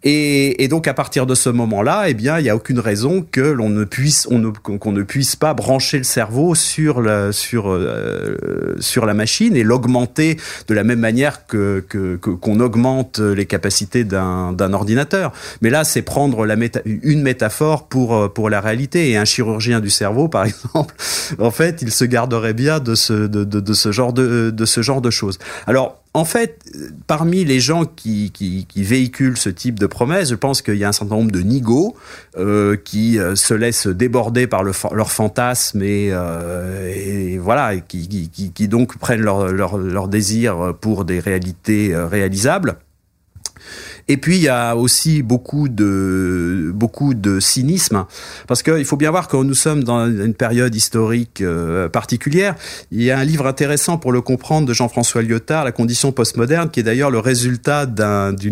Et, 0.03 0.63
et, 0.63 0.67
donc 0.67 0.87
à 0.87 0.93
partir 0.93 1.25
de 1.25 1.35
ce 1.35 1.49
moment-là, 1.49 2.05
eh 2.07 2.13
bien, 2.13 2.39
il 2.39 2.43
n'y 2.43 2.49
a 2.49 2.55
aucune 2.55 2.79
raison 2.79 3.25
que 3.29 3.41
l'on 3.41 3.69
ne 3.69 3.83
puisse, 3.83 4.27
qu'on 4.63 4.91
ne 4.91 5.03
puisse 5.03 5.35
pas 5.35 5.53
brancher 5.53 5.97
le 5.97 6.03
cerveau 6.03 6.55
sur 6.55 7.01
la, 7.01 7.31
sur, 7.31 7.69
euh, 7.69 8.75
sur 8.79 9.05
la 9.05 9.13
machine 9.13 9.55
et 9.55 9.63
l'augmenter 9.63 10.37
de 10.67 10.73
la 10.73 10.83
même 10.83 10.99
manière 10.99 11.45
que, 11.47 11.83
que, 11.87 12.15
qu'on 12.15 12.59
augmente 12.59 13.19
les 13.19 13.45
capacités 13.45 14.03
d'un, 14.03 14.51
d'un 14.51 14.73
ordinateur. 14.73 15.31
Mais 15.61 15.69
là, 15.69 15.83
c'est 15.83 16.01
prendre 16.01 16.45
la 16.45 16.55
méta, 16.55 16.81
une 16.85 17.21
métaphore 17.21 17.87
pour, 17.87 18.33
pour 18.33 18.49
la 18.49 18.59
réalité. 18.61 19.09
Et 19.09 19.17
un 19.17 19.25
chirurgien 19.25 19.79
du 19.79 19.89
cerveau, 19.89 20.27
par 20.27 20.45
exemple, 20.45 20.95
en 21.39 21.51
fait, 21.51 21.81
il 21.81 21.91
se 21.91 22.05
garderait 22.05 22.53
bien 22.53 22.79
de 22.79 22.95
ce, 22.95 23.13
de, 23.13 23.43
de 23.43 23.73
ce 23.73 23.91
genre 23.91 24.13
de, 24.13 24.49
de 24.49 24.65
ce 24.65 24.81
genre 24.81 25.01
de 25.01 25.09
choses. 25.09 25.39
Alors, 25.65 26.02
en 26.15 26.25
fait, 26.25 26.59
parmi 27.07 27.43
les 27.43 27.59
gens 27.59 27.85
qui, 27.85 28.31
qui, 28.31 28.83
véhiculent 28.83 29.37
ce 29.37 29.49
type 29.49 29.79
de 29.79 29.87
promesses, 29.87 30.29
je 30.29 30.35
pense 30.35 30.61
qu'il 30.61 30.75
y 30.75 30.83
a 30.83 30.89
un 30.89 30.91
certain 30.91 31.15
nombre 31.15 31.31
de 31.31 31.41
nigauds 31.41 31.95
euh, 32.37 32.75
qui 32.75 33.17
euh, 33.17 33.35
se 33.35 33.55
laissent 33.55 33.87
déborder 33.87 34.45
par 34.45 34.63
le, 34.63 34.73
leur 34.91 35.11
fantasme 35.11 35.81
et, 35.81 36.09
euh, 36.11 37.37
voilà, 37.41 37.77
qui, 37.77 38.07
qui, 38.07 38.51
qui, 38.51 38.67
donc 38.67 38.97
prennent 38.99 39.21
leur, 39.21 39.51
leur, 39.51 39.77
leur 39.77 40.07
désir 40.07 40.75
pour 40.79 41.03
des 41.03 41.19
réalités 41.19 41.95
euh, 41.95 42.05
réalisables. 42.05 42.77
Et 44.07 44.17
puis 44.17 44.37
il 44.37 44.43
y 44.43 44.49
a 44.49 44.75
aussi 44.75 45.23
beaucoup 45.23 45.69
de 45.69 46.71
beaucoup 46.73 47.13
de 47.13 47.39
cynisme 47.39 48.05
parce 48.47 48.63
qu'il 48.63 48.85
faut 48.85 48.97
bien 48.97 49.11
voir 49.11 49.27
que 49.27 49.37
nous 49.37 49.53
sommes 49.53 49.83
dans 49.83 50.05
une 50.05 50.33
période 50.33 50.75
historique 50.75 51.41
euh, 51.41 51.87
particulière. 51.89 52.55
Il 52.91 53.01
y 53.01 53.11
a 53.11 53.17
un 53.17 53.23
livre 53.23 53.47
intéressant 53.47 53.97
pour 53.97 54.11
le 54.11 54.21
comprendre 54.21 54.67
de 54.67 54.73
Jean-François 54.73 55.21
Lyotard, 55.21 55.63
La 55.63 55.71
condition 55.71 56.11
postmoderne, 56.11 56.69
qui 56.69 56.81
est 56.81 56.83
d'ailleurs 56.83 57.11
le 57.11 57.19
résultat 57.19 57.85
d'une 57.85 58.03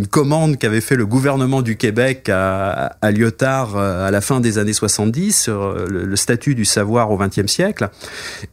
un, 0.04 0.06
commande 0.10 0.58
qu'avait 0.58 0.82
fait 0.82 0.96
le 0.96 1.06
gouvernement 1.06 1.62
du 1.62 1.76
Québec 1.76 2.30
à, 2.30 3.12
Lyotard 3.12 3.76
euh, 3.76 4.08
à 4.08 4.12
la 4.12 4.22
fin 4.22 4.40
des 4.40 4.58
années 4.58 4.74
70 4.74 5.38
sur 5.44 5.62
euh, 5.62 5.86
le, 5.90 6.16
statut 6.16 6.56
du 6.56 6.66
savoir 6.66 7.12
au 7.12 7.18
XXe 7.18 7.48
siècle. 7.48 7.90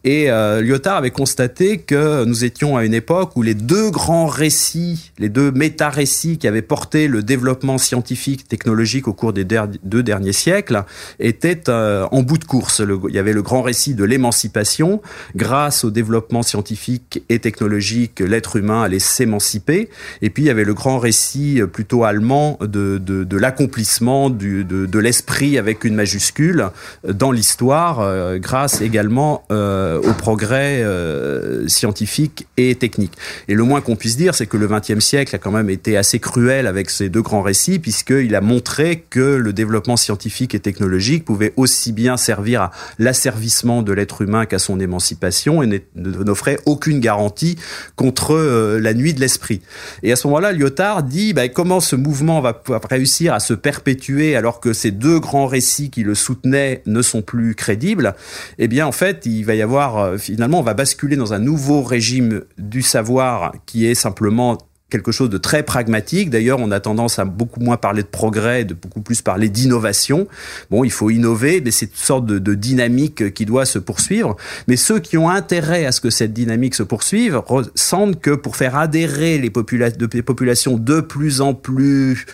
Et 0.04 0.28
Lyotard 0.28 0.96
avait 0.96 1.10
constaté 1.10 1.78
que 1.78 2.24
nous 2.24 2.44
étions 2.44 2.76
à 2.76 2.84
une 2.84 2.94
époque 2.94 3.36
où 3.36 3.42
les 3.42 3.54
deux 3.54 3.90
grands 3.90 4.26
récits, 4.26 5.12
les 5.18 5.28
deux 5.28 5.50
méta-récits 5.50 6.38
qui 6.38 6.48
avaient 6.48 6.62
porté 6.62 6.87
le 6.94 7.22
développement 7.22 7.78
scientifique, 7.78 8.48
technologique 8.48 9.08
au 9.08 9.12
cours 9.12 9.32
des 9.32 9.44
deux 9.44 10.02
derniers 10.02 10.32
siècles 10.32 10.84
était 11.18 11.68
euh, 11.68 12.06
en 12.10 12.22
bout 12.22 12.38
de 12.38 12.44
course. 12.44 12.82
Il 13.08 13.14
y 13.14 13.18
avait 13.18 13.32
le 13.32 13.42
grand 13.42 13.62
récit 13.62 13.94
de 13.94 14.04
l'émancipation. 14.04 15.00
Grâce 15.36 15.84
au 15.84 15.90
développement 15.90 16.42
scientifique 16.42 17.22
et 17.28 17.38
technologique, 17.38 18.20
l'être 18.20 18.56
humain 18.56 18.82
allait 18.82 18.98
s'émanciper. 18.98 19.90
Et 20.22 20.30
puis 20.30 20.44
il 20.44 20.46
y 20.46 20.50
avait 20.50 20.64
le 20.64 20.74
grand 20.74 20.98
récit 20.98 21.60
euh, 21.60 21.66
plutôt 21.66 22.04
allemand 22.04 22.58
de, 22.60 23.36
l'accomplissement 23.36 24.30
de, 24.30 24.98
l'esprit 24.98 25.58
avec 25.58 25.84
une 25.84 25.94
majuscule 25.94 26.68
dans 27.06 27.30
l'histoire, 27.30 28.00
euh, 28.00 28.38
grâce 28.38 28.80
également 28.80 29.44
euh, 29.50 30.00
au 30.00 30.12
progrès 30.12 30.84
scientifique 31.66 32.46
et 32.56 32.74
technique. 32.74 33.12
Et 33.48 33.54
le 33.54 33.62
moins 33.62 33.80
qu'on 33.80 33.96
puisse 33.96 34.16
dire, 34.16 34.34
c'est 34.34 34.46
que 34.46 34.56
le 34.56 34.66
XXe 34.66 35.00
siècle 35.00 35.34
a 35.34 35.38
quand 35.38 35.50
même 35.50 35.70
été 35.70 35.96
assez 35.96 36.18
cruel 36.18 36.66
avec 36.66 36.77
avec 36.78 36.90
ces 36.90 37.08
deux 37.08 37.22
grands 37.22 37.42
récits, 37.42 37.80
puisqu'il 37.80 38.34
a 38.36 38.40
montré 38.40 39.04
que 39.10 39.18
le 39.18 39.52
développement 39.52 39.96
scientifique 39.96 40.54
et 40.54 40.60
technologique 40.60 41.24
pouvait 41.24 41.52
aussi 41.56 41.92
bien 41.92 42.16
servir 42.16 42.62
à 42.62 42.70
l'asservissement 42.98 43.82
de 43.82 43.92
l'être 43.92 44.22
humain 44.22 44.46
qu'à 44.46 44.60
son 44.60 44.78
émancipation 44.78 45.62
et 45.62 45.84
n'offrait 45.96 46.58
aucune 46.66 47.00
garantie 47.00 47.58
contre 47.96 48.34
euh, 48.34 48.78
la 48.78 48.94
nuit 48.94 49.12
de 49.12 49.20
l'esprit. 49.20 49.60
Et 50.04 50.12
à 50.12 50.16
ce 50.16 50.28
moment-là, 50.28 50.52
Lyotard 50.52 51.02
dit 51.02 51.32
bah, 51.32 51.48
comment 51.48 51.80
ce 51.80 51.96
mouvement 51.96 52.40
va 52.40 52.62
réussir 52.88 53.34
à 53.34 53.40
se 53.40 53.54
perpétuer 53.54 54.36
alors 54.36 54.60
que 54.60 54.72
ces 54.72 54.92
deux 54.92 55.18
grands 55.18 55.46
récits 55.46 55.90
qui 55.90 56.04
le 56.04 56.14
soutenaient 56.14 56.82
ne 56.86 57.02
sont 57.02 57.22
plus 57.22 57.56
crédibles? 57.56 58.14
Eh 58.58 58.68
bien, 58.68 58.86
en 58.86 58.92
fait, 58.92 59.26
il 59.26 59.42
va 59.44 59.56
y 59.56 59.62
avoir, 59.62 59.98
euh, 59.98 60.16
finalement, 60.16 60.60
on 60.60 60.62
va 60.62 60.74
basculer 60.74 61.16
dans 61.16 61.32
un 61.32 61.40
nouveau 61.40 61.82
régime 61.82 62.42
du 62.56 62.82
savoir 62.82 63.52
qui 63.66 63.86
est 63.86 63.96
simplement 63.96 64.58
quelque 64.90 65.12
chose 65.12 65.28
de 65.28 65.38
très 65.38 65.62
pragmatique. 65.62 66.30
D'ailleurs, 66.30 66.58
on 66.60 66.70
a 66.70 66.80
tendance 66.80 67.18
à 67.18 67.24
beaucoup 67.24 67.60
moins 67.60 67.76
parler 67.76 68.02
de 68.02 68.08
progrès, 68.08 68.64
de 68.64 68.74
beaucoup 68.74 69.02
plus 69.02 69.20
parler 69.20 69.48
d'innovation. 69.48 70.26
Bon, 70.70 70.84
il 70.84 70.90
faut 70.90 71.10
innover, 71.10 71.60
mais 71.60 71.70
c'est 71.70 71.86
une 71.86 71.96
sorte 71.96 72.26
de, 72.26 72.54
dynamique 72.54 73.34
qui 73.34 73.44
doit 73.44 73.66
se 73.66 73.78
poursuivre. 73.78 74.36
Mais 74.66 74.76
ceux 74.76 74.98
qui 74.98 75.18
ont 75.18 75.28
intérêt 75.28 75.84
à 75.84 75.92
ce 75.92 76.00
que 76.00 76.10
cette 76.10 76.32
dynamique 76.32 76.74
se 76.74 76.82
poursuive 76.82 77.42
sentent 77.74 78.20
que 78.20 78.30
pour 78.30 78.56
faire 78.56 78.76
adhérer 78.76 79.38
les, 79.38 79.52
les 80.12 80.22
populations 80.22 80.76
de 80.76 81.00
plus 81.00 81.40
en 81.40 81.54
plus 81.54 82.26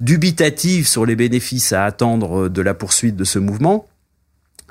dubitatives 0.00 0.86
sur 0.86 1.06
les 1.06 1.16
bénéfices 1.16 1.72
à 1.72 1.84
attendre 1.84 2.48
de 2.48 2.62
la 2.62 2.74
poursuite 2.74 3.16
de 3.16 3.24
ce 3.24 3.38
mouvement, 3.38 3.86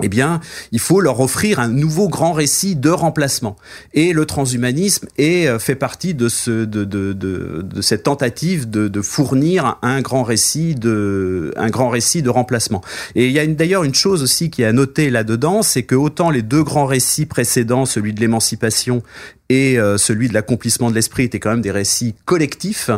eh 0.03 0.09
bien, 0.09 0.39
il 0.71 0.79
faut 0.79 1.01
leur 1.01 1.19
offrir 1.19 1.59
un 1.59 1.67
nouveau 1.67 2.09
grand 2.09 2.33
récit 2.33 2.75
de 2.75 2.89
remplacement. 2.89 3.55
Et 3.93 4.13
le 4.13 4.25
transhumanisme 4.25 5.07
est, 5.17 5.47
euh, 5.47 5.59
fait 5.59 5.75
partie 5.75 6.13
de, 6.13 6.29
ce, 6.29 6.65
de, 6.65 6.83
de, 6.83 7.13
de, 7.13 7.61
de 7.63 7.81
cette 7.81 8.03
tentative 8.03 8.69
de, 8.69 8.87
de, 8.87 9.01
fournir 9.01 9.77
un 9.81 10.01
grand 10.01 10.23
récit 10.23 10.75
de, 10.75 11.53
un 11.57 11.69
grand 11.69 11.89
récit 11.89 12.21
de 12.21 12.29
remplacement. 12.29 12.81
Et 13.15 13.27
il 13.27 13.31
y 13.31 13.39
a 13.39 13.47
d'ailleurs 13.47 13.83
une 13.83 13.95
chose 13.95 14.23
aussi 14.23 14.49
qui 14.49 14.61
est 14.61 14.65
à 14.65 14.73
noter 14.73 15.09
là-dedans, 15.09 15.61
c'est 15.61 15.83
que 15.83 15.95
autant 15.95 16.29
les 16.29 16.41
deux 16.41 16.63
grands 16.63 16.85
récits 16.85 17.25
précédents, 17.25 17.85
celui 17.85 18.13
de 18.13 18.19
l'émancipation 18.19 19.03
et 19.51 19.77
euh, 19.77 19.97
celui 19.97 20.29
de 20.29 20.33
l'accomplissement 20.33 20.89
de 20.89 20.95
l'esprit 20.95 21.23
étaient 21.23 21.39
quand 21.39 21.49
même 21.49 21.61
des 21.61 21.71
récits 21.71 22.15
collectifs, 22.23 22.89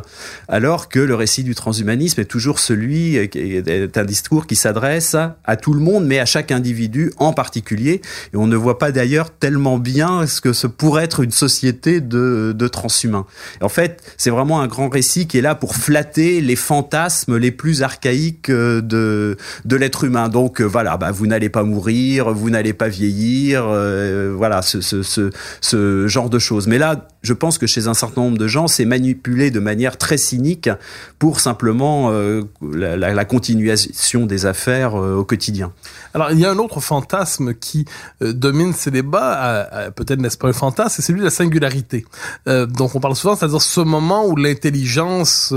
alors 0.48 0.88
que 0.88 1.00
le 1.00 1.16
récit 1.16 1.44
du 1.44 1.56
transhumanisme 1.56 2.22
est 2.22 2.26
toujours 2.26 2.60
celui, 2.60 3.18
euh, 3.18 3.28
est 3.34 3.98
un 3.98 4.06
discours 4.06 4.46
qui 4.46 4.56
s'adresse 4.56 5.16
à 5.46 5.56
tout 5.56 5.74
le 5.74 5.80
monde, 5.80 6.06
mais 6.06 6.20
à 6.20 6.26
chaque 6.26 6.52
individu 6.52 7.12
en 7.18 7.34
particulier. 7.34 8.02
Et 8.34 8.38
on 8.38 8.46
ne 8.46 8.56
voit 8.56 8.78
pas 8.78 8.92
d'ailleurs 8.92 9.32
tellement 9.32 9.80
bien 9.80 10.28
ce 10.28 10.42
que 10.42 10.54
ce 10.54 10.68
pourrait 10.68 11.06
être 11.06 11.22
une 11.22 11.32
société 11.32 12.02
de, 12.02 12.54
de 12.56 12.68
transhumains. 12.68 13.26
En 13.62 13.70
fait, 13.70 14.04
c'est 14.18 14.30
vraiment 14.30 14.62
un 14.62 14.68
grand 14.68 14.90
récit 14.90 15.26
qui 15.26 15.40
est 15.40 15.42
là 15.42 15.56
pour 15.56 15.76
flatter 15.76 16.40
les 16.40 16.56
fantasmes 16.56 17.38
les 17.38 17.52
plus 17.52 17.82
archaïques 17.82 18.52
euh, 18.52 18.82
de, 18.82 19.38
de 19.66 19.76
l'être 19.76 20.04
humain. 20.04 20.30
Donc 20.30 20.62
voilà, 20.62 20.98
bah, 20.98 21.12
vous 21.12 21.26
n'allez 21.26 21.50
pas 21.50 21.64
mourir, 21.64 22.32
vous 22.32 22.52
n'allez 22.52 22.74
pas 22.74 22.90
vieillir, 22.90 23.66
voilà, 24.36 24.62
ce, 24.62 24.82
ce, 24.82 25.02
ce, 25.02 25.32
ce 25.62 26.08
genre 26.08 26.30
de 26.30 26.43
choses. 26.44 26.68
Mais 26.68 26.78
là, 26.78 27.08
je 27.24 27.34
pense 27.34 27.58
que 27.58 27.68
chez 27.68 27.88
un 27.88 27.94
certain 27.94 28.22
nombre 28.22 28.38
de 28.38 28.48
gens, 28.48 28.68
c'est 28.68 28.84
manipulé 28.84 29.50
de 29.50 29.62
manière 29.62 29.98
très 29.98 30.18
cynique 30.18 30.70
pour 31.20 31.40
simplement 31.40 32.12
euh, 32.12 32.44
la, 32.62 32.98
la, 32.98 33.26
continuation 33.26 34.26
des 34.26 34.46
affaires 34.46 35.02
euh, 35.02 35.16
au 35.16 35.24
quotidien. 35.24 35.72
Alors, 36.14 36.32
il 36.32 36.40
y 36.40 36.46
a 36.46 36.52
un 36.52 36.58
autre 36.58 36.82
fantasme 36.82 37.54
qui 37.54 37.86
euh, 38.22 38.34
domine 38.34 38.74
ces 38.74 38.92
débats, 38.92 39.70
peut-être 39.96 40.20
n'est-ce 40.20 40.38
pas 40.38 40.50
un 40.50 40.54
fantasme, 40.54 40.96
c'est 40.98 41.02
celui 41.02 41.22
de 41.22 41.26
la 41.26 41.32
singularité. 41.32 42.06
donc, 42.46 42.96
on 42.96 43.00
parle 43.00 43.16
souvent, 43.16 43.36
c'est-à-dire 43.36 43.62
ce 43.62 43.80
moment 43.80 44.26
où 44.28 44.36
l'intelligence 44.36 45.54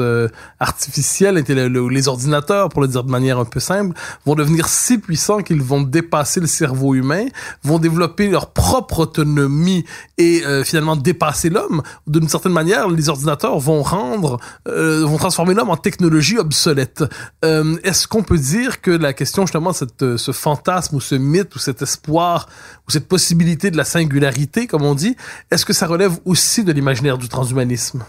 artificielle, 0.61 1.43
les 1.49 2.09
ordinateurs, 2.09 2.69
pour 2.69 2.81
le 2.81 2.89
dire 2.89 3.03
de 3.03 3.11
manière 3.11 3.39
un 3.39 3.45
peu 3.45 3.61
simple, 3.61 3.97
vont 4.25 4.37
devenir 4.37 4.69
si 4.69 4.99
puissants 4.99 5.43
qu'ils 5.43 5.63
vont 5.63 5.83
dépasser 5.83 6.41
le 6.41 6.47
cerveau 6.47 6.95
humain, 6.95 7.27
vont 7.65 7.79
développer 7.79 8.29
leur 8.29 8.53
propre 8.53 9.01
autonomie 9.01 9.85
et 10.17 10.43
finalement 10.65 10.95
dépasser 10.95 11.51
l'homme. 11.57 11.83
D'une 12.07 12.29
certaine 12.29 12.53
manière, 12.53 12.89
les 12.89 13.09
ordinateurs 13.09 13.59
vont 13.59 13.83
rendre, 13.83 14.39
euh, 14.69 15.05
vont 15.05 15.17
transformer 15.17 15.55
l'homme 15.55 15.71
en 15.71 15.77
technologie 15.89 16.39
obsolète. 16.39 17.05
Euh, 17.45 17.77
Est-ce 17.83 18.07
qu'on 18.07 18.23
peut 18.23 18.39
dire 18.39 18.81
que 18.81 18.91
la 18.91 19.13
question 19.13 19.45
justement, 19.47 19.73
cette, 19.73 20.17
ce 20.17 20.33
fantasme 20.33 20.97
ou 20.97 21.01
ce 21.01 21.15
mythe 21.15 21.55
ou 21.57 21.59
cet 21.59 21.83
espoir 21.83 22.49
ou 22.87 22.91
cette 22.91 23.09
possibilité 23.09 23.71
de 23.71 23.77
la 23.77 23.85
singularité, 23.85 24.67
comme 24.67 24.83
on 24.83 24.95
dit, 24.95 25.17
est-ce 25.51 25.65
que 25.65 25.73
ça 25.73 25.87
relève 25.87 26.15
aussi 26.25 26.65
de 26.65 26.73
l'imaginaire 26.73 27.19
du 27.19 27.29
transhumanisme? 27.29 28.03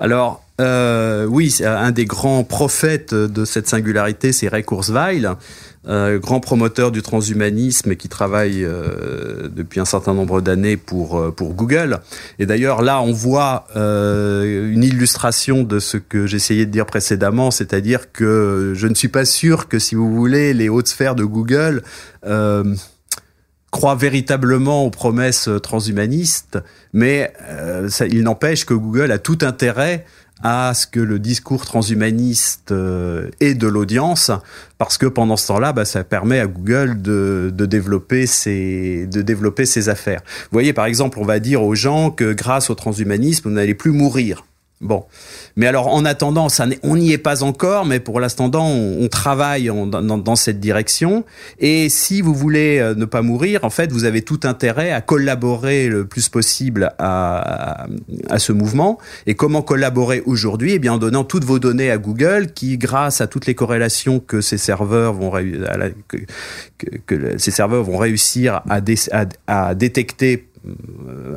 Alors, 0.00 0.42
euh, 0.60 1.26
oui, 1.26 1.54
un 1.64 1.90
des 1.90 2.04
grands 2.04 2.44
prophètes 2.44 3.14
de 3.14 3.44
cette 3.44 3.68
singularité, 3.68 4.32
c'est 4.32 4.48
Ray 4.48 4.64
Kurzweil, 4.64 5.28
euh, 5.86 6.18
grand 6.18 6.40
promoteur 6.40 6.90
du 6.90 7.02
transhumanisme 7.02 7.94
qui 7.96 8.08
travaille 8.08 8.64
euh, 8.64 9.48
depuis 9.48 9.80
un 9.80 9.84
certain 9.84 10.14
nombre 10.14 10.40
d'années 10.40 10.76
pour 10.76 11.18
euh, 11.18 11.30
pour 11.30 11.54
Google. 11.54 12.00
Et 12.38 12.46
d'ailleurs 12.46 12.82
là, 12.82 13.00
on 13.02 13.12
voit 13.12 13.66
euh, 13.76 14.72
une 14.72 14.82
illustration 14.82 15.62
de 15.62 15.78
ce 15.78 15.96
que 15.96 16.26
j'essayais 16.26 16.66
de 16.66 16.70
dire 16.70 16.86
précédemment, 16.86 17.50
c'est-à-dire 17.50 18.12
que 18.12 18.72
je 18.74 18.86
ne 18.86 18.94
suis 18.94 19.08
pas 19.08 19.24
sûr 19.24 19.68
que 19.68 19.78
si 19.78 19.94
vous 19.94 20.14
voulez 20.14 20.54
les 20.54 20.68
hautes 20.68 20.88
sphères 20.88 21.14
de 21.14 21.24
Google 21.24 21.82
croient 23.70 23.96
véritablement 23.96 24.84
aux 24.84 24.90
promesses 24.90 25.48
transhumanistes, 25.60 26.58
mais 26.92 27.32
ça, 27.88 28.06
il 28.06 28.22
n'empêche 28.22 28.64
que 28.64 28.72
Google 28.72 29.10
a 29.10 29.18
tout 29.18 29.38
intérêt 29.42 30.06
à 30.42 30.74
ce 30.74 30.86
que 30.86 31.00
le 31.00 31.18
discours 31.18 31.64
transhumaniste 31.64 32.72
euh, 32.72 33.30
ait 33.40 33.54
de 33.54 33.66
l'audience, 33.66 34.30
parce 34.78 34.98
que 34.98 35.06
pendant 35.06 35.36
ce 35.36 35.46
temps-là, 35.48 35.72
bah, 35.72 35.84
ça 35.84 36.04
permet 36.04 36.40
à 36.40 36.46
Google 36.46 37.00
de, 37.00 37.52
de, 37.54 37.66
développer 37.66 38.26
ses, 38.26 39.06
de 39.06 39.22
développer 39.22 39.64
ses 39.64 39.88
affaires. 39.88 40.20
Vous 40.24 40.52
voyez, 40.52 40.72
par 40.72 40.86
exemple, 40.86 41.18
on 41.18 41.24
va 41.24 41.38
dire 41.38 41.62
aux 41.62 41.74
gens 41.74 42.10
que 42.10 42.32
grâce 42.32 42.70
au 42.70 42.74
transhumanisme, 42.74 43.48
vous 43.48 43.54
n'allez 43.54 43.74
plus 43.74 43.92
mourir. 43.92 44.44
Bon. 44.80 45.04
Mais 45.56 45.66
alors, 45.66 45.86
en 45.86 46.04
attendant, 46.04 46.48
ça 46.48 46.66
on 46.82 46.96
n'y 46.96 47.12
est 47.12 47.18
pas 47.18 47.42
encore, 47.44 47.86
mais 47.86 48.00
pour 48.00 48.18
l'instant, 48.20 48.50
on, 48.52 49.08
travaille 49.08 49.70
dans, 49.72 50.36
cette 50.36 50.58
direction. 50.58 51.24
Et 51.60 51.88
si 51.88 52.20
vous 52.20 52.34
voulez 52.34 52.78
euh, 52.80 52.94
ne 52.94 53.04
pas 53.04 53.22
mourir, 53.22 53.60
en 53.62 53.70
fait, 53.70 53.92
vous 53.92 54.04
avez 54.04 54.22
tout 54.22 54.40
intérêt 54.42 54.90
à 54.90 55.00
collaborer 55.00 55.88
le 55.88 56.06
plus 56.06 56.28
possible 56.28 56.92
à, 56.98 57.86
ce 58.36 58.52
mouvement. 58.52 58.98
Et 59.26 59.34
comment 59.34 59.62
collaborer 59.62 60.22
aujourd'hui? 60.26 60.72
Eh 60.72 60.78
bien, 60.80 60.94
en 60.94 60.98
donnant 60.98 61.24
toutes 61.24 61.44
vos 61.44 61.60
données 61.60 61.90
à 61.90 61.98
Google, 61.98 62.48
qui, 62.52 62.76
grâce 62.76 63.20
à 63.20 63.28
toutes 63.28 63.46
les 63.46 63.54
corrélations 63.54 64.18
que 64.18 64.40
ces 64.40 64.58
serveurs 64.58 65.14
vont, 65.14 65.30
que, 66.08 66.16
que, 67.06 67.38
serveurs 67.38 67.84
vont 67.84 67.96
réussir 67.96 68.60
à, 68.68 68.80
dé, 68.80 68.96
à, 69.12 69.26
à 69.46 69.74
détecter 69.74 70.48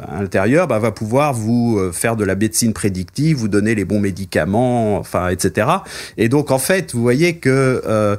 à 0.07 0.21
l'intérieur 0.21 0.67
bah, 0.67 0.79
va 0.79 0.91
pouvoir 0.91 1.33
vous 1.33 1.77
euh, 1.77 1.91
faire 1.91 2.15
de 2.15 2.23
la 2.23 2.35
médecine 2.35 2.73
prédictive, 2.73 3.37
vous 3.37 3.47
donner 3.47 3.75
les 3.75 3.85
bons 3.85 3.99
médicaments, 3.99 4.97
enfin, 4.97 5.29
etc. 5.29 5.67
Et 6.17 6.29
donc, 6.29 6.51
en 6.51 6.59
fait, 6.59 6.93
vous 6.93 7.01
voyez 7.01 7.37
que 7.37 7.81
euh, 7.85 8.15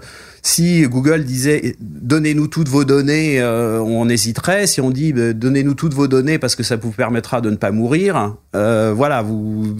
si 0.49 0.83
Google 0.89 1.25
disait 1.25 1.77
donnez-nous 1.79 2.47
toutes 2.49 2.69
vos 2.69 2.85
données, 2.85 3.39
euh, 3.39 3.81
on 3.81 4.09
hésiterait. 4.09 4.67
Si 4.67 4.81
on 4.81 4.91
dit 4.91 5.13
bah, 5.13 5.35
donnez-nous 5.35 5.75
toutes 5.75 5.93
vos 5.93 6.09
données 6.09 6.39
parce 6.39 6.57
que 6.57 6.63
ça 6.63 6.77
vous 6.77 6.91
permettra 6.91 7.43
de 7.43 7.51
ne 7.51 7.57
pas 7.57 7.71
mourir, 7.71 8.35
euh, 8.57 8.95
voilà, 8.97 9.21
vous, 9.21 9.77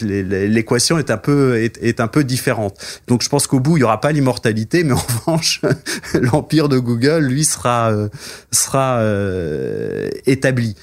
l'équation 0.00 0.98
est 0.98 1.10
un 1.10 1.16
peu 1.16 1.56
est, 1.56 1.98
un 1.98 2.06
peu 2.06 2.22
différente. 2.22 2.76
Donc 3.08 3.22
je 3.22 3.28
pense 3.28 3.48
qu'au 3.48 3.58
bout 3.58 3.78
il 3.78 3.80
y 3.80 3.82
aura 3.82 4.00
pas 4.00 4.12
l'immortalité, 4.12 4.84
mais 4.84 4.92
en 4.92 4.96
revanche 5.26 5.60
l'empire 6.14 6.68
de 6.68 6.78
Google 6.78 7.24
lui 7.24 7.44
sera 7.44 7.90
euh, 7.90 8.08
sera 8.52 9.02
établi. 10.24 10.76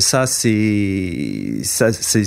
Ça 0.00 0.26
c'est 0.26 1.60
ça 1.62 1.90
c'est 1.92 2.24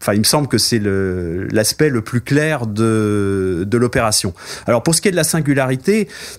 enfin 0.00 0.14
il 0.14 0.20
me 0.20 0.24
semble 0.24 0.48
que 0.48 0.58
c'est 0.58 0.80
l'aspect 0.82 1.90
le 1.90 2.00
plus 2.00 2.22
clair 2.22 2.66
de 2.66 3.64
de 3.68 3.76
l'opération. 3.76 4.32
Alors 4.66 4.82
pour 4.82 4.94
ce 4.94 5.02
qui 5.02 5.08
est 5.08 5.10
de 5.10 5.16
la 5.16 5.24
singularité 5.24 5.65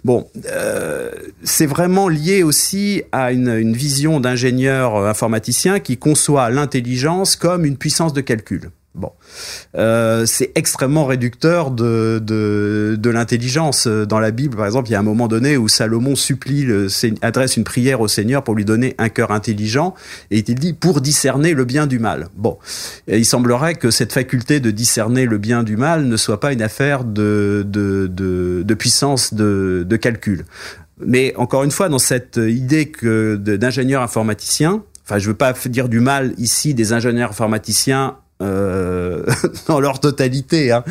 bon, 0.04 0.28
euh, 0.52 1.12
c'est 1.44 1.66
vraiment 1.66 2.10
lié 2.10 2.44
aussi 2.44 3.04
à 3.12 3.32
une, 3.32 3.50
une 3.50 3.74
vision 3.74 4.20
d'ingénieur 4.20 4.96
informaticien 5.06 5.80
qui 5.80 5.98
conçoit 5.98 6.50
l'intelligence 6.50 7.36
comme 7.36 7.66
une 7.66 7.78
puissance 7.78 8.14
de 8.14 8.22
calcul. 8.22 8.72
Bon, 8.98 9.12
euh, 9.76 10.26
c'est 10.26 10.52
extrêmement 10.56 11.06
réducteur 11.06 11.70
de, 11.70 12.20
de, 12.22 12.98
de 13.00 13.10
l'intelligence. 13.12 13.88
Dans 13.88 14.20
la 14.20 14.32
Bible, 14.32 14.58
par 14.58 14.66
exemple, 14.66 14.90
il 14.90 14.94
y 14.94 14.96
a 14.96 15.00
un 15.00 15.04
moment 15.04 15.28
donné 15.28 15.56
où 15.56 15.68
Salomon 15.68 16.16
supplie, 16.16 16.64
le, 16.64 16.88
adresse 17.22 17.58
une 17.58 17.64
prière 17.64 18.02
au 18.02 18.08
Seigneur 18.08 18.44
pour 18.44 18.56
lui 18.56 18.66
donner 18.66 18.96
un 18.98 19.10
cœur 19.10 19.30
intelligent, 19.32 19.94
et 20.32 20.44
il 20.48 20.56
dit 20.56 20.74
pour 20.74 21.00
discerner 21.00 21.54
le 21.54 21.64
bien 21.64 21.86
du 21.86 22.00
mal. 22.00 22.30
Bon, 22.36 22.58
il 23.08 23.26
semblerait 23.26 23.76
que 23.76 23.92
cette 23.92 24.14
faculté 24.14 24.60
de 24.60 24.72
discerner 24.72 25.26
le 25.26 25.38
bien 25.38 25.62
du 25.62 25.78
mal 25.78 26.08
ne 26.08 26.18
soit 26.18 26.40
pas 26.40 26.52
une 26.52 26.64
affaire 26.64 27.04
de, 27.04 27.64
de, 27.68 28.10
de, 28.12 28.64
de 28.66 28.74
puissance 28.74 29.34
de, 29.34 29.86
de 29.88 29.96
calcul. 29.96 30.46
Mais 31.06 31.36
encore 31.36 31.64
une 31.64 31.72
fois, 31.72 31.90
dans 31.90 32.00
cette 32.00 32.38
idée 32.38 32.90
que 32.90 33.36
d'ingénieur 33.36 34.02
informaticien, 34.02 34.84
enfin, 35.06 35.20
je 35.20 35.28
veux 35.28 35.36
pas 35.36 35.54
dire 35.54 35.88
du 35.88 36.00
mal 36.00 36.34
ici 36.40 36.74
des 36.74 36.94
ingénieurs 36.94 37.30
informaticiens 37.30 38.18
euh, 38.42 39.26
dans 39.68 39.80
leur 39.80 40.00
totalité, 40.00 40.72
hein, 40.72 40.84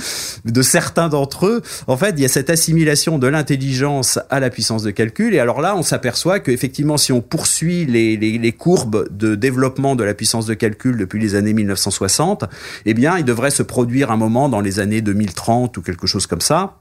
de 0.45 0.63
certains 0.63 1.09
d'entre 1.09 1.47
eux, 1.47 1.63
en 1.87 1.97
fait, 1.97 2.15
il 2.17 2.21
y 2.21 2.25
a 2.25 2.29
cette 2.29 2.51
assimilation 2.51 3.19
de 3.19 3.27
l'intelligence 3.27 4.19
à 4.31 4.41
la 4.41 4.51
puissance 4.51 4.83
de 4.83 4.91
calcul. 4.91 5.35
Et 5.35 5.39
alors 5.39 5.61
là, 5.61 5.77
on 5.77 5.83
s'aperçoit 5.83 6.41
qu'effectivement, 6.41 6.97
si 6.97 7.13
on 7.13 7.21
poursuit 7.21 7.87
les, 7.87 8.17
les, 8.17 8.39
les, 8.39 8.53
courbes 8.53 9.07
de 9.17 9.35
développement 9.35 9.97
de 9.97 10.05
la 10.05 10.15
puissance 10.15 10.47
de 10.47 10.55
calcul 10.55 10.97
depuis 10.97 11.21
les 11.21 11.35
années 11.35 11.53
1960, 11.53 12.45
eh 12.85 12.95
bien, 12.95 13.19
il 13.19 13.25
devrait 13.25 13.51
se 13.51 13.63
produire 13.63 14.11
un 14.11 14.17
moment 14.17 14.49
dans 14.49 14.61
les 14.61 14.81
années 14.81 15.01
2030 15.01 15.77
ou 15.77 15.83
quelque 15.83 16.07
chose 16.07 16.27
comme 16.27 16.41
ça, 16.41 16.79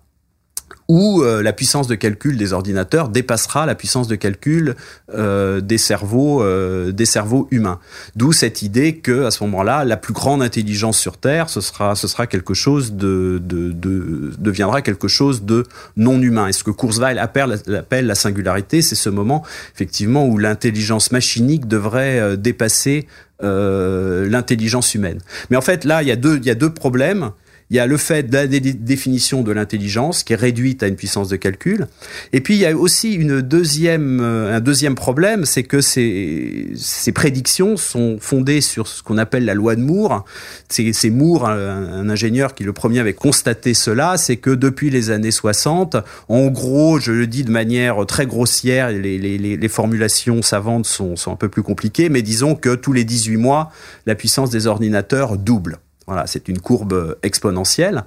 où 0.87 1.23
euh, 1.23 1.41
la 1.41 1.53
puissance 1.53 1.87
de 1.87 1.95
calcul 1.95 2.37
des 2.37 2.53
ordinateurs 2.53 3.09
dépassera 3.09 3.65
la 3.65 3.75
puissance 3.75 4.07
de 4.07 4.15
calcul 4.15 4.75
euh, 5.13 5.59
des 5.61 5.77
cerveaux 5.77 6.43
euh, 6.43 6.91
des 6.91 7.05
cerveaux 7.05 7.47
humains. 7.51 7.79
D'où 8.15 8.31
cette 8.31 8.61
idée 8.61 8.97
que 8.97 9.25
à 9.25 9.31
ce 9.31 9.43
moment-là, 9.43 9.83
la 9.83 9.97
plus 9.97 10.13
grande 10.13 10.43
intelligence 10.43 10.97
sur 10.99 11.17
Terre, 11.17 11.49
ce 11.49 11.61
sera 11.61 11.95
ce 11.95 12.07
sera 12.07 12.27
quelque 12.27 12.53
chose 12.53 12.93
de, 12.93 13.41
de, 13.43 13.71
de 13.71 14.31
deviendra 14.37 14.81
quelque 14.81 15.07
chose 15.07 15.43
de 15.43 15.63
non 15.97 16.21
humain. 16.21 16.47
Et 16.47 16.53
ce 16.53 16.63
que 16.63 16.71
Kurzweil 16.71 17.17
appelle, 17.17 17.59
appelle 17.75 18.05
la 18.05 18.15
singularité, 18.15 18.81
c'est 18.81 18.95
ce 18.95 19.09
moment 19.09 19.43
effectivement 19.73 20.27
où 20.27 20.37
l'intelligence 20.37 21.11
machinique 21.11 21.67
devrait 21.67 22.19
euh, 22.19 22.35
dépasser 22.35 23.07
euh, 23.43 24.29
l'intelligence 24.29 24.95
humaine. 24.95 25.19
Mais 25.49 25.57
en 25.57 25.61
fait, 25.61 25.83
là, 25.83 26.01
il 26.01 26.07
y 26.07 26.11
a 26.11 26.15
deux 26.15 26.37
il 26.37 26.45
y 26.45 26.49
a 26.49 26.55
deux 26.55 26.73
problèmes 26.73 27.31
il 27.71 27.77
y 27.77 27.79
a 27.79 27.87
le 27.87 27.97
fait 27.97 28.23
de 28.23 28.33
la 28.33 28.47
définition 28.47 29.41
de 29.41 29.51
l'intelligence 29.51 30.23
qui 30.23 30.33
est 30.33 30.37
réduite 30.37 30.83
à 30.83 30.87
une 30.87 30.95
puissance 30.95 31.29
de 31.29 31.35
calcul. 31.35 31.87
Et 32.31 32.41
puis 32.41 32.55
il 32.55 32.59
y 32.59 32.65
a 32.65 32.75
aussi 32.75 33.13
une 33.13 33.41
deuxième, 33.41 34.19
euh, 34.21 34.55
un 34.55 34.59
deuxième 34.59 34.93
problème, 34.93 35.45
c'est 35.45 35.63
que 35.63 35.81
ces, 35.81 36.73
prédictions 37.13 37.75
sont 37.75 38.17
fondées 38.19 38.61
sur 38.61 38.87
ce 38.87 39.01
qu'on 39.01 39.17
appelle 39.17 39.45
la 39.45 39.55
loi 39.55 39.75
de 39.75 39.81
Moore. 39.81 40.25
C'est, 40.69 41.09
Moore, 41.09 41.47
un, 41.47 42.09
ingénieur 42.09 42.53
qui 42.53 42.63
le 42.63 42.73
premier 42.73 42.99
avait 42.99 43.13
constaté 43.13 43.73
cela, 43.73 44.17
c'est 44.17 44.37
que 44.37 44.51
depuis 44.51 44.89
les 44.89 45.09
années 45.09 45.31
60, 45.31 45.97
en 46.27 46.47
gros, 46.47 46.99
je 46.99 47.11
le 47.11 47.25
dis 47.25 47.43
de 47.43 47.51
manière 47.51 48.05
très 48.05 48.25
grossière, 48.25 48.91
les, 48.91 49.69
formulations 49.69 50.41
savantes 50.41 50.85
sont, 50.85 51.15
sont 51.15 51.31
un 51.31 51.35
peu 51.35 51.49
plus 51.49 51.63
compliquées, 51.63 52.09
mais 52.09 52.21
disons 52.21 52.55
que 52.55 52.75
tous 52.75 52.93
les 52.93 53.03
18 53.03 53.37
mois, 53.37 53.71
la 54.05 54.13
puissance 54.15 54.51
des 54.51 54.67
ordinateurs 54.67 55.37
double. 55.37 55.79
Voilà, 56.07 56.27
c'est 56.27 56.47
une 56.47 56.59
courbe 56.59 57.17
exponentielle. 57.23 58.03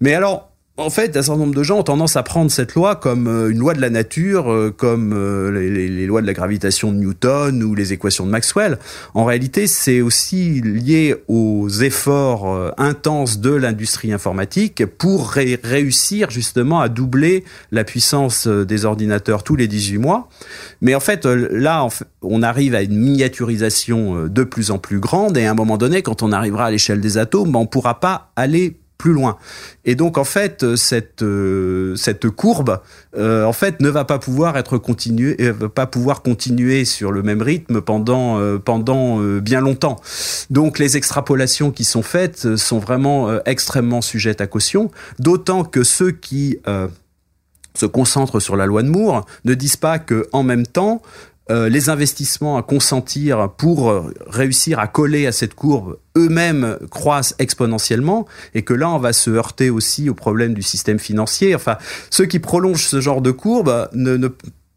Mais 0.00 0.14
alors, 0.14 0.49
en 0.80 0.90
fait, 0.90 1.16
un 1.16 1.22
certain 1.22 1.40
nombre 1.40 1.54
de 1.54 1.62
gens 1.62 1.78
ont 1.78 1.82
tendance 1.82 2.16
à 2.16 2.22
prendre 2.22 2.50
cette 2.50 2.74
loi 2.74 2.96
comme 2.96 3.28
euh, 3.28 3.50
une 3.50 3.58
loi 3.58 3.74
de 3.74 3.80
la 3.80 3.90
nature, 3.90 4.50
euh, 4.50 4.74
comme 4.74 5.12
euh, 5.12 5.50
les, 5.50 6.06
lois 6.06 6.22
de 6.22 6.26
la 6.26 6.32
gravitation 6.32 6.92
de 6.92 6.96
Newton 6.96 7.62
ou 7.62 7.74
les 7.74 7.92
équations 7.92 8.24
de 8.24 8.30
Maxwell. 8.30 8.78
En 9.14 9.24
réalité, 9.24 9.66
c'est 9.66 10.00
aussi 10.00 10.60
lié 10.60 11.14
aux 11.28 11.68
efforts 11.68 12.72
intenses 12.78 13.38
de 13.38 13.50
l'industrie 13.50 14.12
informatique 14.12 14.84
pour 14.86 15.30
réussir 15.30 16.30
justement 16.30 16.80
à 16.80 16.88
doubler 16.88 17.44
la 17.70 17.84
puissance 17.84 18.46
des 18.46 18.84
ordinateurs 18.84 19.42
tous 19.42 19.56
les 19.56 19.68
18 19.68 19.98
mois. 19.98 20.28
Mais 20.80 20.94
en 20.94 21.00
fait, 21.00 21.26
là, 21.26 21.86
on 22.22 22.42
arrive 22.42 22.74
à 22.74 22.82
une 22.82 22.96
miniaturisation 22.96 24.26
de 24.26 24.44
plus 24.44 24.70
en 24.70 24.78
plus 24.78 24.98
grande 24.98 25.36
et 25.36 25.46
à 25.46 25.50
un 25.50 25.54
moment 25.54 25.76
donné, 25.76 26.02
quand 26.02 26.22
on 26.22 26.32
arrivera 26.32 26.66
à 26.66 26.70
l'échelle 26.70 27.00
des 27.00 27.18
atomes, 27.18 27.54
on 27.54 27.62
ne 27.62 27.66
pourra 27.66 28.00
pas 28.00 28.32
aller 28.36 28.79
plus 29.00 29.14
loin. 29.14 29.38
Et 29.86 29.94
donc 29.94 30.18
en 30.18 30.24
fait 30.24 30.76
cette 30.76 31.22
euh, 31.22 31.96
cette 31.96 32.28
courbe 32.28 32.82
euh, 33.16 33.44
en 33.44 33.54
fait 33.54 33.80
ne 33.80 33.88
va 33.88 34.04
pas 34.04 34.18
pouvoir 34.18 34.58
être 34.58 34.76
va 34.76 35.68
pas 35.70 35.86
pouvoir 35.86 36.20
continuer 36.20 36.84
sur 36.84 37.10
le 37.10 37.22
même 37.22 37.40
rythme 37.40 37.80
pendant 37.80 38.38
euh, 38.38 38.58
pendant 38.58 39.18
bien 39.40 39.62
longtemps. 39.62 39.98
Donc 40.50 40.78
les 40.78 40.98
extrapolations 40.98 41.70
qui 41.70 41.84
sont 41.84 42.02
faites 42.02 42.56
sont 42.56 42.78
vraiment 42.78 43.40
extrêmement 43.46 44.02
sujettes 44.02 44.42
à 44.42 44.46
caution, 44.46 44.90
d'autant 45.18 45.64
que 45.64 45.82
ceux 45.82 46.10
qui 46.10 46.58
se 47.74 47.86
concentrent 47.86 48.40
sur 48.40 48.56
la 48.56 48.66
loi 48.66 48.82
de 48.82 48.88
Moore 48.88 49.24
ne 49.44 49.54
disent 49.54 49.76
pas 49.76 49.98
que 49.98 50.28
en 50.32 50.42
même 50.42 50.66
temps 50.66 51.00
euh, 51.50 51.68
les 51.68 51.88
investissements 51.88 52.56
à 52.56 52.62
consentir 52.62 53.50
pour 53.56 53.90
euh, 53.90 54.14
réussir 54.26 54.78
à 54.78 54.86
coller 54.86 55.26
à 55.26 55.32
cette 55.32 55.54
courbe 55.54 55.98
eux-mêmes 56.16 56.78
croissent 56.90 57.34
exponentiellement 57.38 58.26
et 58.54 58.62
que 58.62 58.74
là 58.74 58.88
on 58.90 58.98
va 58.98 59.12
se 59.12 59.30
heurter 59.30 59.68
aussi 59.68 60.08
au 60.08 60.14
problème 60.14 60.54
du 60.54 60.62
système 60.62 60.98
financier. 60.98 61.54
Enfin, 61.54 61.76
ceux 62.10 62.26
qui 62.26 62.38
prolongent 62.38 62.86
ce 62.86 63.00
genre 63.00 63.20
de 63.20 63.30
courbe 63.30 63.88
ne, 63.92 64.16
ne 64.16 64.28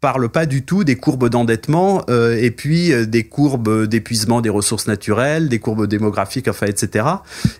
parle 0.04 0.28
pas 0.28 0.44
du 0.44 0.66
tout 0.66 0.84
des 0.84 0.96
courbes 0.96 1.30
d'endettement 1.30 2.02
euh, 2.10 2.36
et 2.38 2.50
puis 2.50 2.92
euh, 2.92 3.06
des 3.06 3.24
courbes 3.24 3.86
d'épuisement 3.86 4.42
des 4.42 4.50
ressources 4.50 4.86
naturelles, 4.86 5.48
des 5.48 5.60
courbes 5.60 5.86
démographiques, 5.86 6.46
enfin, 6.46 6.66
etc. 6.66 7.06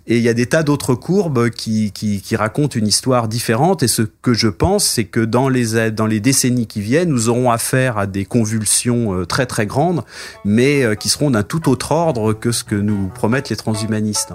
Et 0.06 0.18
il 0.18 0.22
y 0.22 0.28
a 0.28 0.34
des 0.34 0.44
tas 0.44 0.62
d'autres 0.62 0.94
courbes 0.94 1.48
qui, 1.48 1.90
qui, 1.92 2.20
qui, 2.20 2.36
racontent 2.36 2.78
une 2.78 2.86
histoire 2.86 3.28
différente. 3.28 3.82
Et 3.82 3.88
ce 3.88 4.02
que 4.02 4.34
je 4.34 4.48
pense, 4.48 4.84
c'est 4.84 5.04
que 5.04 5.20
dans 5.20 5.48
les, 5.48 5.90
dans 5.90 6.04
les 6.04 6.20
décennies 6.20 6.66
qui 6.66 6.82
viennent, 6.82 7.08
nous 7.08 7.30
aurons 7.30 7.50
affaire 7.50 7.96
à 7.96 8.06
des 8.06 8.26
convulsions 8.26 9.14
euh, 9.14 9.24
très 9.24 9.46
très 9.46 9.64
grandes, 9.64 10.04
mais 10.44 10.84
qui 11.00 11.08
seront 11.08 11.30
d'un 11.30 11.44
tout 11.44 11.70
autre 11.70 11.92
ordre 11.92 12.34
que 12.34 12.52
ce 12.52 12.62
que 12.62 12.74
nous 12.74 13.08
promettent 13.08 13.48
les 13.48 13.56
transhumanistes. 13.56 14.34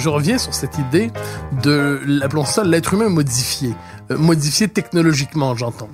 Je 0.00 0.08
reviens 0.08 0.38
sur 0.38 0.54
cette 0.54 0.78
idée 0.78 1.10
de, 1.62 2.00
appelons 2.22 2.44
ça 2.44 2.64
l'être 2.64 2.94
humain 2.94 3.08
modifié, 3.08 3.74
euh, 4.10 4.18
modifié 4.18 4.68
technologiquement, 4.68 5.54
j'entends. 5.54 5.90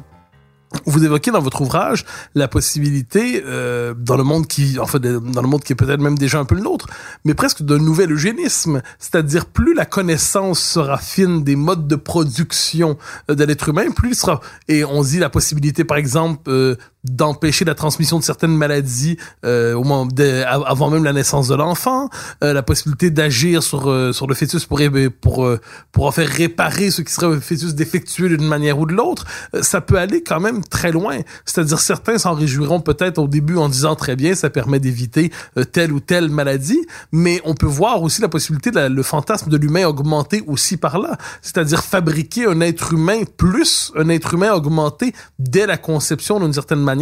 Vous 0.85 1.05
évoquez 1.05 1.31
dans 1.31 1.41
votre 1.41 1.61
ouvrage 1.63 2.05
la 2.35 2.49
possibilité 2.49 3.43
euh, 3.47 3.95
dans 3.97 4.17
le 4.17 4.25
monde 4.25 4.47
qui, 4.47 4.79
en 4.79 4.87
fait, 4.87 5.01
dans 5.01 5.43
le 5.43 5.49
monde 5.49 5.63
qui 5.63 5.73
est 5.73 5.77
peut-être 5.77 6.01
même 6.01 6.19
déjà 6.19 6.39
un 6.39 6.45
peu 6.45 6.55
le 6.55 6.61
nôtre, 6.61 6.89
mais 7.25 7.35
presque 7.35 7.63
d'un 7.63 7.79
nouvel 7.79 8.13
eugénisme, 8.13 8.83
c'est-à-dire 8.99 9.47
plus 9.47 9.75
la 9.75 9.87
connaissance 9.87 10.61
sera 10.61 10.99
fine 10.99 11.45
des 11.45 11.57
modes 11.57 11.87
de 11.87 11.97
production 11.97 12.99
euh, 13.31 13.35
de 13.35 13.45
l'être 13.45 13.69
humain, 13.69 13.91
plus 13.91 14.11
il 14.11 14.15
sera. 14.17 14.41
Et 14.69 14.85
on 14.85 15.03
dit 15.03 15.19
la 15.19 15.31
possibilité, 15.31 15.85
par 15.85 15.99
exemple, 15.99 16.43
euh, 16.49 16.77
d'empêcher 17.11 17.65
la 17.65 17.75
transmission 17.75 18.19
de 18.19 18.25
certaines 18.25 18.57
maladies 18.57 19.17
euh, 19.45 19.75
au 19.75 19.85
moment 19.85 20.07
de, 20.07 20.43
avant 20.45 20.91
même 20.91 21.05
la 21.05 21.13
naissance 21.13 21.49
de 21.49 21.55
l'enfant, 21.55 22.09
euh, 22.43 22.53
la 22.53 22.63
possibilité 22.63 23.11
d'agir 23.11 23.63
sur 23.63 23.91
euh, 23.91 24.13
sur 24.13 24.27
le 24.27 24.35
fœtus 24.35 24.67
pour 24.67 24.81
pour 25.21 25.49
pour 25.93 26.07
en 26.07 26.13
faire 26.13 26.29
réparer 26.29 26.91
ce 26.91 27.03
qui 27.03 27.13
serait 27.13 27.27
un 27.27 27.41
fœtus 27.41 27.75
défectueux 27.75 28.29
d'une 28.29 28.47
manière 28.47 28.79
ou 28.79 28.87
de 28.87 28.93
l'autre, 28.93 29.25
ça 29.61 29.81
peut 29.81 29.99
aller 29.99 30.23
quand 30.23 30.41
même 30.41 30.63
très 30.65 30.93
loin. 30.93 31.19
C'est-à-dire 31.45 31.81
certains 31.81 32.19
s'en 32.19 32.35
réjouiront 32.35 32.81
peut-être 32.81 33.19
au 33.19 33.29
début 33.29 33.57
en 33.57 33.69
disant 33.69 33.95
très 33.95 34.17
bien 34.17 34.35
ça 34.35 34.51
permet 34.51 34.81
d'éviter 34.81 35.31
telle 35.73 35.93
ou 35.93 36.01
telle 36.01 36.29
maladie, 36.29 36.81
mais 37.13 37.41
on 37.45 37.55
peut 37.55 37.67
voir 37.67 38.03
aussi 38.03 38.21
la 38.21 38.29
possibilité 38.29 38.71
de 38.71 38.81
le 38.81 39.03
fantasme 39.03 39.51
de 39.51 39.57
l'humain 39.57 39.87
augmenter 39.87 40.43
aussi 40.47 40.77
par 40.77 40.99
là, 40.99 41.17
c'est-à-dire 41.43 41.83
fabriquer 41.83 42.47
un 42.47 42.61
être 42.61 42.93
humain 42.93 43.23
plus 43.37 43.93
un 43.97 44.09
être 44.09 44.35
humain 44.35 44.53
augmenté 44.53 45.13
dès 45.39 45.67
la 45.67 45.77
conception 45.77 46.41
d'une 46.41 46.53
certaine 46.53 46.81
manière 46.81 46.96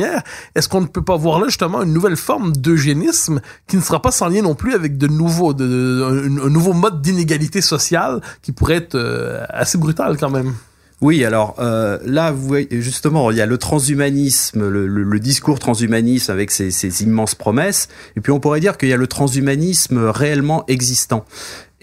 est-ce 0.54 0.68
qu'on 0.68 0.80
ne 0.80 0.86
peut 0.86 1.02
pas 1.02 1.16
voir 1.16 1.40
là 1.40 1.46
justement 1.46 1.82
une 1.82 1.92
nouvelle 1.92 2.16
forme 2.16 2.52
d'eugénisme 2.52 3.40
qui 3.66 3.76
ne 3.76 3.82
sera 3.82 4.00
pas 4.00 4.10
sans 4.10 4.28
lien 4.28 4.42
non 4.42 4.54
plus 4.54 4.74
avec 4.74 4.98
de 4.98 5.06
nouveaux, 5.06 5.54
de, 5.54 6.26
un, 6.44 6.50
nouveau 6.50 6.72
mode 6.72 7.02
d'inégalité 7.02 7.60
sociale 7.60 8.20
qui 8.42 8.52
pourrait 8.52 8.76
être 8.76 8.94
euh, 8.94 9.44
assez 9.48 9.78
brutal 9.78 10.16
quand 10.18 10.30
même? 10.30 10.54
Oui, 11.00 11.24
alors 11.24 11.56
euh, 11.58 11.98
là, 12.04 12.30
vous 12.30 12.46
voyez, 12.46 12.68
justement, 12.80 13.30
il 13.30 13.36
y 13.36 13.40
a 13.40 13.46
le 13.46 13.58
transhumanisme, 13.58 14.66
le, 14.68 15.20
discours 15.20 15.58
transhumaniste 15.58 16.30
avec 16.30 16.50
ses, 16.50 16.70
ses, 16.70 17.02
immenses 17.02 17.34
promesses, 17.34 17.88
et 18.16 18.20
puis 18.20 18.32
on 18.32 18.40
pourrait 18.40 18.60
dire 18.60 18.78
qu'il 18.78 18.88
y 18.88 18.92
a 18.92 18.96
le 18.96 19.06
transhumanisme 19.06 19.98
réellement 19.98 20.64
existant. 20.68 21.24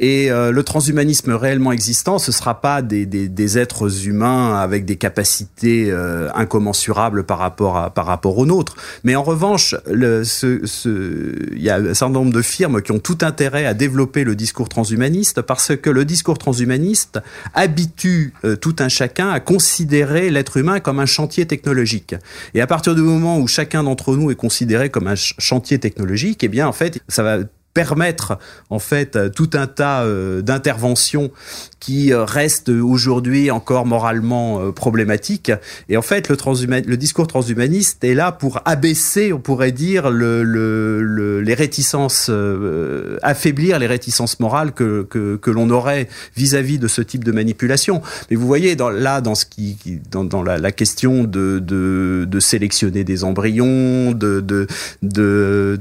Et 0.01 0.31
euh, 0.31 0.51
le 0.51 0.63
transhumanisme 0.63 1.31
réellement 1.33 1.71
existant, 1.71 2.17
ce 2.17 2.31
sera 2.31 2.59
pas 2.59 2.81
des, 2.81 3.57
êtres 3.59 4.07
humains 4.07 4.57
avec 4.59 4.83
des 4.83 4.95
capacités 4.95 5.91
euh, 5.91 6.29
incommensurables 6.33 7.23
par 7.23 7.37
rapport 7.37 7.77
à, 7.77 7.91
par 7.91 8.07
rapport 8.07 8.39
aux 8.39 8.47
nôtres. 8.47 8.75
Mais 9.03 9.15
en 9.15 9.21
revanche, 9.21 9.75
il 9.87 11.61
y 11.61 11.69
a 11.69 11.75
un 11.75 11.93
certain 11.93 12.09
nombre 12.09 12.33
de 12.33 12.41
firmes 12.41 12.81
qui 12.81 12.91
ont 12.91 12.99
tout 12.99 13.19
intérêt 13.21 13.67
à 13.67 13.75
développer 13.75 14.23
le 14.23 14.35
discours 14.35 14.69
transhumaniste 14.69 15.43
parce 15.43 15.75
que 15.75 15.91
le 15.91 16.03
discours 16.03 16.39
transhumaniste 16.39 17.19
habitue 17.53 18.33
euh, 18.43 18.55
tout 18.55 18.75
un 18.79 18.89
chacun 18.89 19.29
à 19.29 19.39
considérer 19.39 20.31
l'être 20.31 20.57
humain 20.57 20.79
comme 20.79 20.99
un 20.99 21.05
chantier 21.05 21.45
technologique. 21.45 22.15
Et 22.55 22.61
à 22.61 22.65
partir 22.65 22.95
du 22.95 23.01
moment 23.01 23.37
où 23.37 23.47
chacun 23.47 23.83
d'entre 23.83 24.15
nous 24.15 24.31
est 24.31 24.35
considéré 24.35 24.89
comme 24.89 25.05
un 25.05 25.15
chantier 25.15 25.77
technologique, 25.77 26.43
eh 26.43 26.47
bien 26.47 26.67
en 26.67 26.73
fait, 26.73 26.99
ça 27.07 27.21
va 27.21 27.37
permettre 27.73 28.37
en 28.69 28.79
fait 28.79 29.31
tout 29.33 29.49
un 29.53 29.67
tas 29.67 30.03
euh, 30.03 30.41
d'interventions 30.41 31.31
qui 31.79 32.13
euh, 32.13 32.25
restent 32.25 32.69
aujourd'hui 32.69 33.49
encore 33.49 33.85
moralement 33.85 34.59
euh, 34.59 34.71
problématiques. 34.71 35.51
Et 35.89 35.97
en 35.97 36.01
fait 36.01 36.29
le, 36.29 36.35
le 36.87 36.97
discours 36.97 37.27
transhumaniste 37.27 38.03
est 38.03 38.13
là 38.13 38.31
pour 38.31 38.61
abaisser 38.65 39.33
on 39.33 39.39
pourrait 39.39 39.71
dire 39.71 40.09
le, 40.09 40.43
le, 40.43 41.41
les 41.41 41.53
réticences 41.53 42.31
affaiblir 43.21 43.79
les 43.79 43.87
réticences 43.87 44.39
morales 44.39 44.73
que, 44.73 45.03
que, 45.03 45.37
que 45.37 45.51
l'on 45.51 45.69
aurait 45.69 46.07
vis-à-vis 46.35 46.79
de 46.79 46.87
ce 46.87 47.01
type 47.01 47.23
de 47.23 47.31
manipulation. 47.31 48.01
Mais 48.29 48.35
vous 48.35 48.47
voyez 48.47 48.75
dans, 48.75 48.89
là 48.89 49.21
dans 49.21 49.35
ce 49.35 49.45
qui 49.45 49.77
dans, 50.11 50.23
dans 50.23 50.43
la, 50.43 50.57
la, 50.57 50.71
question 50.71 51.23
de, 51.23 51.59
de, 51.59 52.27
de 52.29 52.39
sélectionner 52.39 53.03
des 53.03 53.23
embryons 53.23 54.11
de, 54.11 54.39
de, 54.41 54.67
de, 55.01 55.79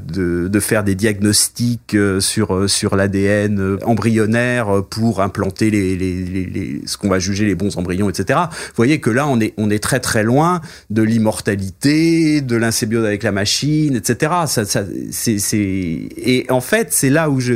de 0.48 0.60
faire 0.60 0.84
des 0.84 0.94
diagnostics 0.94 1.79
euh, 1.94 2.20
sur 2.20 2.54
euh, 2.54 2.68
sur 2.68 2.96
l'ADN 2.96 3.58
euh, 3.58 3.78
embryonnaire 3.84 4.82
pour 4.88 5.20
implanter 5.20 5.70
les, 5.70 5.96
les, 5.96 6.24
les, 6.24 6.82
ce 6.86 6.96
qu'on 6.96 7.08
va 7.08 7.18
juger 7.18 7.46
les 7.46 7.54
bons 7.54 7.76
embryons, 7.76 8.08
etc. 8.08 8.38
Vous 8.50 8.76
voyez 8.76 9.00
que 9.00 9.10
là 9.10 9.26
on 9.26 9.40
est 9.40 9.54
on 9.56 9.70
est 9.70 9.82
très 9.82 10.00
très 10.00 10.22
loin 10.22 10.60
de 10.90 11.02
l'immortalité, 11.02 12.40
de 12.40 12.56
l'insymbiose 12.56 13.04
avec 13.04 13.22
la 13.22 13.32
machine, 13.32 13.96
etc. 13.96 14.32
Ça, 14.46 14.64
ça 14.64 14.84
c'est 15.10 15.38
et 15.56 16.46
en 16.50 16.60
fait 16.60 16.88
c'est 16.92 17.10
là 17.10 17.30
où 17.30 17.40
je 17.40 17.54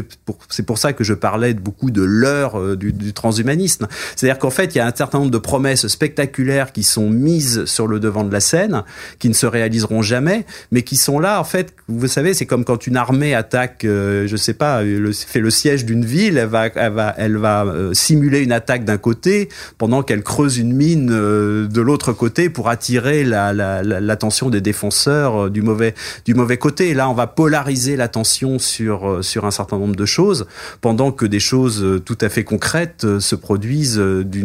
c'est 0.48 0.66
pour 0.66 0.78
ça 0.78 0.92
que 0.92 1.04
je 1.04 1.14
parlais 1.14 1.54
beaucoup 1.54 1.90
de 1.90 2.02
l'heure 2.02 2.76
du, 2.76 2.92
du 2.92 3.12
transhumanisme. 3.12 3.86
C'est-à-dire 4.16 4.38
qu'en 4.38 4.50
fait 4.50 4.74
il 4.74 4.78
y 4.78 4.80
a 4.80 4.86
un 4.86 4.94
certain 4.94 5.18
nombre 5.18 5.30
de 5.30 5.38
promesses 5.38 5.86
spectaculaires 5.86 6.72
qui 6.72 6.82
sont 6.82 7.10
mises 7.10 7.64
sur 7.66 7.86
le 7.86 8.00
devant 8.00 8.24
de 8.24 8.32
la 8.32 8.40
scène, 8.40 8.82
qui 9.18 9.28
ne 9.28 9.34
se 9.34 9.46
réaliseront 9.46 10.02
jamais, 10.02 10.44
mais 10.72 10.82
qui 10.82 10.96
sont 10.96 11.18
là 11.18 11.40
en 11.40 11.44
fait. 11.44 11.74
Vous 11.88 12.08
savez, 12.08 12.34
c'est 12.34 12.46
comme 12.46 12.64
quand 12.64 12.86
une 12.86 12.96
armée 12.96 13.34
attaque 13.34 13.84
je 14.26 14.36
sais 14.36 14.54
pas, 14.54 14.82
fait 15.12 15.40
le 15.40 15.50
siège 15.50 15.84
d'une 15.84 16.04
ville, 16.04 16.38
elle 16.38 16.48
va, 16.48 16.66
elle 16.66 16.92
va, 16.92 17.14
elle 17.16 17.36
va 17.36 17.66
simuler 17.92 18.40
une 18.40 18.52
attaque 18.52 18.84
d'un 18.84 18.98
côté 18.98 19.48
pendant 19.78 20.02
qu'elle 20.02 20.22
creuse 20.22 20.58
une 20.58 20.72
mine 20.72 21.06
de 21.06 21.80
l'autre 21.80 22.12
côté 22.12 22.48
pour 22.48 22.68
attirer 22.68 23.24
l'attention 23.24 24.46
la, 24.46 24.50
la, 24.50 24.58
des 24.58 24.60
défenseurs 24.60 25.50
du 25.50 25.62
mauvais, 25.62 25.94
du 26.24 26.34
mauvais 26.34 26.56
côté. 26.56 26.90
Et 26.90 26.94
là, 26.94 27.08
on 27.08 27.14
va 27.14 27.26
polariser 27.26 27.96
l'attention 27.96 28.58
sur, 28.58 29.24
sur 29.24 29.44
un 29.44 29.50
certain 29.50 29.78
nombre 29.78 29.96
de 29.96 30.06
choses 30.06 30.46
pendant 30.80 31.12
que 31.12 31.26
des 31.26 31.40
choses 31.40 32.02
tout 32.04 32.18
à 32.20 32.28
fait 32.28 32.44
concrètes 32.44 33.06
se 33.18 33.34
produisent 33.34 33.98
du, 33.98 34.44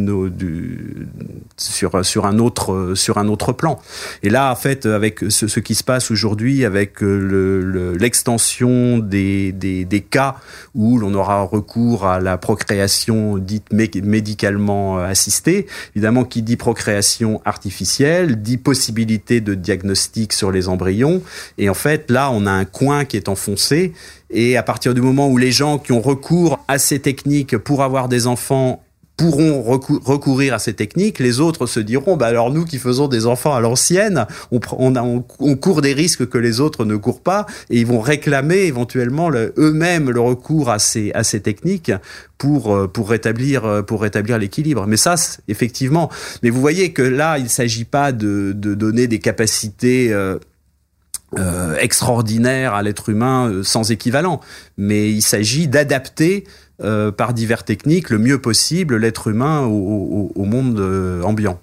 sur, 1.57 2.05
sur 2.05 2.25
un 2.25 2.39
autre, 2.39 2.93
sur 2.95 3.17
un 3.17 3.27
autre 3.27 3.53
plan. 3.53 3.79
Et 4.23 4.29
là, 4.29 4.51
en 4.51 4.55
fait, 4.55 4.85
avec 4.85 5.19
ce, 5.29 5.59
qui 5.59 5.75
se 5.75 5.83
passe 5.83 6.11
aujourd'hui, 6.11 6.65
avec 6.65 7.01
l'extension 7.01 8.97
le, 8.97 9.01
des, 9.01 9.51
des, 9.59 9.85
des, 9.85 10.01
cas 10.01 10.37
où 10.73 10.97
l'on 10.97 11.13
aura 11.13 11.43
recours 11.43 12.05
à 12.05 12.19
la 12.19 12.37
procréation 12.37 13.37
dite 13.37 13.71
médicalement 13.71 14.97
assistée, 14.97 15.67
évidemment, 15.95 16.23
qui 16.23 16.41
dit 16.41 16.55
procréation 16.55 17.41
artificielle, 17.45 18.41
dit 18.41 18.57
possibilité 18.57 19.41
de 19.41 19.53
diagnostic 19.53 20.33
sur 20.33 20.51
les 20.51 20.67
embryons. 20.67 21.21
Et 21.57 21.69
en 21.69 21.73
fait, 21.73 22.09
là, 22.09 22.31
on 22.31 22.45
a 22.45 22.51
un 22.51 22.65
coin 22.65 23.05
qui 23.05 23.17
est 23.17 23.29
enfoncé. 23.29 23.93
Et 24.31 24.57
à 24.57 24.63
partir 24.63 24.93
du 24.93 25.01
moment 25.01 25.27
où 25.27 25.37
les 25.37 25.51
gens 25.51 25.77
qui 25.77 25.91
ont 25.91 26.01
recours 26.01 26.59
à 26.67 26.77
ces 26.77 26.99
techniques 26.99 27.57
pour 27.57 27.83
avoir 27.83 28.09
des 28.09 28.27
enfants 28.27 28.83
pourront 29.19 29.61
recourir 29.61 30.53
à 30.53 30.59
ces 30.59 30.73
techniques, 30.73 31.19
les 31.19 31.41
autres 31.41 31.67
se 31.67 31.81
diront, 31.81 32.15
bah 32.15 32.27
alors 32.27 32.51
nous 32.51 32.63
qui 32.63 32.77
faisons 32.77 33.09
des 33.09 33.25
enfants 33.25 33.53
à 33.53 33.59
l'ancienne, 33.59 34.25
on, 34.49 35.21
court 35.57 35.81
des 35.81 35.91
risques 35.91 36.29
que 36.29 36.37
les 36.37 36.61
autres 36.61 36.85
ne 36.85 36.95
courent 36.95 37.19
pas, 37.19 37.45
et 37.69 37.79
ils 37.79 37.85
vont 37.85 37.99
réclamer 37.99 38.59
éventuellement 38.59 39.29
eux-mêmes 39.29 40.09
le 40.09 40.21
recours 40.21 40.69
à 40.69 40.79
ces, 40.79 41.11
techniques 41.43 41.91
pour, 42.37 42.73
euh, 42.73 42.87
pour 42.87 43.09
rétablir, 43.09 43.65
euh, 43.65 43.81
pour 43.81 44.01
rétablir 44.01 44.37
l'équilibre. 44.37 44.87
Mais 44.87 44.95
ça, 44.95 45.15
effectivement. 45.49 46.09
Mais 46.41 46.49
vous 46.49 46.61
voyez 46.61 46.93
que 46.93 47.01
là, 47.01 47.37
il 47.39 47.43
ne 47.43 47.49
s'agit 47.49 47.83
pas 47.83 48.13
de, 48.13 48.53
de, 48.55 48.73
donner 48.73 49.07
des 49.07 49.19
capacités 49.19 50.13
euh, 50.13 50.37
euh, 51.37 51.75
extraordinaires 51.77 52.73
à 52.73 52.83
l'être 52.83 53.09
humain 53.09 53.61
sans 53.63 53.91
équivalent, 53.91 54.39
mais 54.77 55.11
il 55.11 55.21
s'agit 55.21 55.67
d'adapter 55.67 56.45
euh, 56.81 57.11
par 57.11 57.33
divers 57.33 57.63
techniques 57.63 58.09
le 58.09 58.19
mieux 58.19 58.39
possible 58.39 58.95
l'être 58.97 59.27
humain 59.27 59.61
au, 59.65 60.45
monde 60.45 60.79
euh, 60.79 61.21
ambiant. 61.23 61.59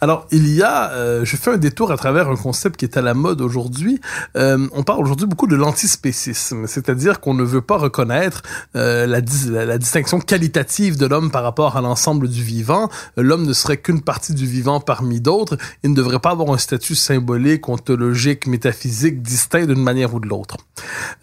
Alors, 0.00 0.26
il 0.30 0.48
y 0.48 0.62
a, 0.62 0.90
euh, 0.92 1.24
je 1.24 1.36
fais 1.36 1.52
un 1.52 1.56
détour 1.56 1.90
à 1.92 1.96
travers 1.96 2.28
un 2.28 2.36
concept 2.36 2.76
qui 2.78 2.84
est 2.84 2.96
à 2.96 3.02
la 3.02 3.14
mode 3.14 3.40
aujourd'hui. 3.40 4.00
Euh, 4.36 4.66
on 4.72 4.82
parle 4.82 5.00
aujourd'hui 5.00 5.26
beaucoup 5.26 5.46
de 5.46 5.56
l'antispécisme, 5.56 6.66
c'est-à-dire 6.66 7.20
qu'on 7.20 7.34
ne 7.34 7.44
veut 7.44 7.60
pas 7.60 7.76
reconnaître 7.76 8.42
euh, 8.74 9.06
la, 9.06 9.20
la, 9.64 9.78
distinction 9.78 10.20
qualitative 10.20 10.96
de 10.96 11.06
l'homme 11.06 11.30
par 11.30 11.42
rapport 11.42 11.76
à 11.76 11.80
l'ensemble 11.80 12.28
du 12.28 12.42
vivant. 12.42 12.88
L'homme 13.16 13.46
ne 13.46 13.52
serait 13.52 13.78
qu'une 13.78 14.02
partie 14.02 14.34
du 14.34 14.46
vivant 14.46 14.80
parmi 14.80 15.20
d'autres. 15.20 15.56
Il 15.82 15.90
ne 15.90 15.96
devrait 15.96 16.20
pas 16.20 16.30
avoir 16.30 16.52
un 16.52 16.58
statut 16.58 16.94
symbolique, 16.94 17.68
ontologique, 17.68 18.46
métaphysique 18.46 19.22
distinct 19.22 19.66
d'une 19.66 19.82
manière 19.82 20.14
ou 20.14 20.20
de 20.20 20.28
l'autre. 20.28 20.56